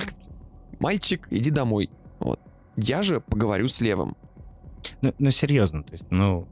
Мальчик, 0.80 1.28
иди 1.32 1.50
домой. 1.50 1.90
Вот. 2.20 2.40
Я 2.76 3.04
же 3.04 3.22
поговорю 3.22 3.68
с 3.68 3.82
левым. 3.82 4.16
Ну, 5.02 5.14
ну, 5.20 5.32
серьезно, 5.32 5.84
то 5.84 5.92
есть, 5.94 6.06
ну, 6.10 6.48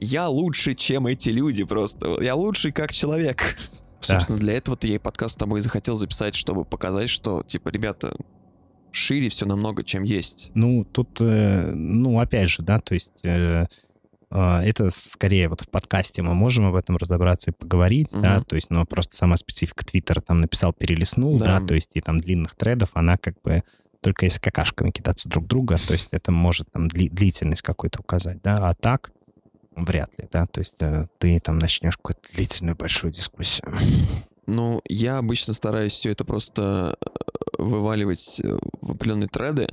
Я 0.00 0.28
лучше, 0.28 0.74
чем 0.74 1.06
эти 1.06 1.30
люди 1.30 1.64
просто. 1.64 2.20
Я 2.20 2.34
лучший 2.34 2.72
как 2.72 2.92
человек. 2.92 3.56
Да. 4.00 4.14
Собственно, 4.14 4.38
для 4.38 4.54
этого-то 4.54 4.86
я 4.86 4.94
и 4.94 4.98
подкаст 4.98 5.34
с 5.34 5.36
тобой 5.36 5.60
захотел 5.60 5.96
записать, 5.96 6.34
чтобы 6.34 6.64
показать, 6.64 7.10
что, 7.10 7.42
типа, 7.42 7.68
ребята, 7.70 8.14
шире 8.92 9.28
все 9.28 9.46
намного, 9.46 9.82
чем 9.84 10.04
есть. 10.04 10.50
Ну, 10.54 10.84
тут, 10.84 11.20
э, 11.20 11.72
ну, 11.72 12.20
опять 12.20 12.50
же, 12.50 12.62
да, 12.62 12.78
то 12.80 12.94
есть 12.94 13.12
э, 13.24 13.66
это 14.30 14.90
скорее 14.90 15.48
вот 15.48 15.62
в 15.62 15.68
подкасте 15.68 16.22
мы 16.22 16.34
можем 16.34 16.66
об 16.66 16.74
этом 16.74 16.96
разобраться 16.96 17.50
и 17.50 17.54
поговорить, 17.54 18.08
да, 18.12 18.36
Мгм. 18.36 18.44
то 18.44 18.56
есть, 18.56 18.68
ну, 18.70 18.84
просто 18.84 19.16
сама 19.16 19.36
специфика 19.36 19.84
Твиттера 19.86 20.20
там 20.20 20.40
написал, 20.40 20.72
перелистнул, 20.72 21.38
Да. 21.38 21.60
да. 21.60 21.66
то 21.66 21.74
есть 21.74 21.90
и 21.94 22.00
там 22.00 22.20
длинных 22.20 22.54
тредов, 22.56 22.90
она 22.94 23.16
как 23.16 23.40
бы 23.42 23.62
только 24.00 24.26
если 24.26 24.38
какашками 24.40 24.90
кидаться 24.90 25.28
друг 25.28 25.46
друга, 25.46 25.78
то 25.86 25.92
есть 25.92 26.08
это 26.12 26.30
может 26.30 26.70
там 26.70 26.86
дли- 26.88 27.08
длительность 27.10 27.62
какой-то 27.62 28.00
указать, 28.00 28.40
да, 28.42 28.68
а 28.68 28.74
так 28.74 29.10
вряд 29.74 30.10
ли, 30.18 30.28
да, 30.30 30.46
то 30.46 30.60
есть 30.60 30.76
э, 30.80 31.06
ты 31.18 31.40
там 31.40 31.58
начнешь 31.58 31.96
какую-то 31.96 32.20
длительную 32.34 32.76
большую 32.76 33.12
дискуссию. 33.12 33.72
Ну, 34.46 34.80
я 34.88 35.18
обычно 35.18 35.52
стараюсь 35.52 35.92
все 35.92 36.10
это 36.10 36.24
просто 36.24 36.96
э, 37.00 37.06
вываливать 37.62 38.40
э, 38.42 38.56
в 38.80 38.92
определенные 38.92 39.28
треды, 39.28 39.68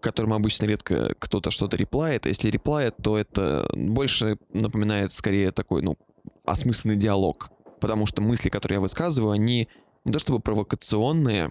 которым 0.00 0.32
обычно 0.32 0.66
редко 0.66 1.14
кто-то 1.18 1.50
что-то 1.50 1.76
реплает. 1.76 2.26
А 2.26 2.28
если 2.28 2.50
реплает, 2.50 2.94
то 3.02 3.18
это 3.18 3.68
больше 3.74 4.38
напоминает 4.52 5.12
скорее 5.12 5.52
такой, 5.52 5.82
ну, 5.82 5.96
осмысленный 6.44 6.96
диалог. 6.96 7.50
Потому 7.80 8.06
что 8.06 8.22
мысли, 8.22 8.48
которые 8.48 8.76
я 8.76 8.80
высказываю, 8.80 9.32
они 9.32 9.68
не 10.04 10.12
то 10.12 10.18
чтобы 10.18 10.40
провокационные, 10.40 11.50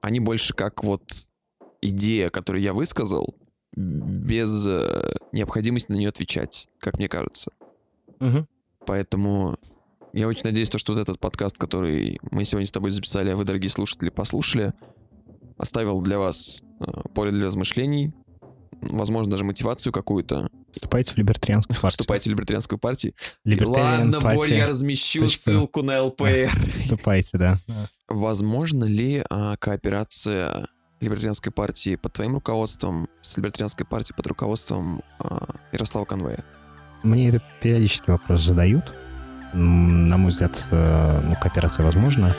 они 0.00 0.20
больше 0.20 0.54
как 0.54 0.82
вот 0.82 1.28
идея, 1.82 2.30
которую 2.30 2.62
я 2.62 2.72
высказал, 2.72 3.34
без 3.72 4.66
э, 4.66 5.14
необходимости 5.32 5.92
на 5.92 5.96
нее 5.96 6.08
отвечать, 6.08 6.68
как 6.78 6.98
мне 6.98 7.08
кажется. 7.08 7.52
Угу. 8.20 8.46
Поэтому 8.86 9.56
я 10.12 10.26
очень 10.26 10.42
надеюсь, 10.44 10.70
то, 10.70 10.78
что 10.78 10.92
вот 10.92 11.00
этот 11.00 11.20
подкаст, 11.20 11.56
который 11.56 12.18
мы 12.30 12.44
сегодня 12.44 12.66
с 12.66 12.72
тобой 12.72 12.90
записали, 12.90 13.30
а 13.30 13.36
вы, 13.36 13.44
дорогие 13.44 13.70
слушатели, 13.70 14.08
послушали, 14.08 14.72
оставил 15.60 16.00
для 16.00 16.18
вас 16.18 16.62
э, 16.80 16.84
поле 17.14 17.30
для 17.30 17.46
размышлений, 17.46 18.12
возможно, 18.80 19.30
даже 19.30 19.44
мотивацию 19.44 19.92
какую-то. 19.92 20.48
Вступайте 20.72 21.12
в 21.12 21.16
либертарианскую 21.16 21.74
партию. 21.76 21.90
Вступайте 21.90 22.30
в 22.30 22.32
либертарианскую 22.32 22.78
партию. 22.78 23.14
Ладно, 23.44 24.20
Боль, 24.20 24.52
я 24.52 24.66
размещу 24.66 25.20
Точка. 25.20 25.38
ссылку 25.38 25.82
на 25.82 26.02
ЛПР. 26.02 26.50
Вступайте, 26.70 27.38
да. 27.38 27.58
Возможно 28.08 28.84
ли 28.84 29.22
а, 29.30 29.56
кооперация 29.56 30.68
либертарианской 31.00 31.52
партии 31.52 31.96
под 31.96 32.12
твоим 32.12 32.34
руководством 32.34 33.08
с 33.20 33.36
либертарианской 33.36 33.86
партией 33.86 34.14
под 34.16 34.26
руководством 34.26 35.02
а, 35.18 35.48
Ярослава 35.72 36.04
Конвея? 36.04 36.44
Мне 37.02 37.28
это 37.28 37.42
периодически 37.60 38.10
вопрос 38.10 38.42
задают. 38.42 38.92
На 39.52 40.16
мой 40.16 40.30
взгляд, 40.30 40.64
э, 40.70 41.20
ну, 41.24 41.34
кооперация 41.34 41.84
возможна. 41.84 42.36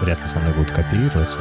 Вряд 0.00 0.20
ли 0.20 0.26
со 0.28 0.38
мной 0.38 0.52
будут 0.52 0.70
кооперироваться. 0.70 1.38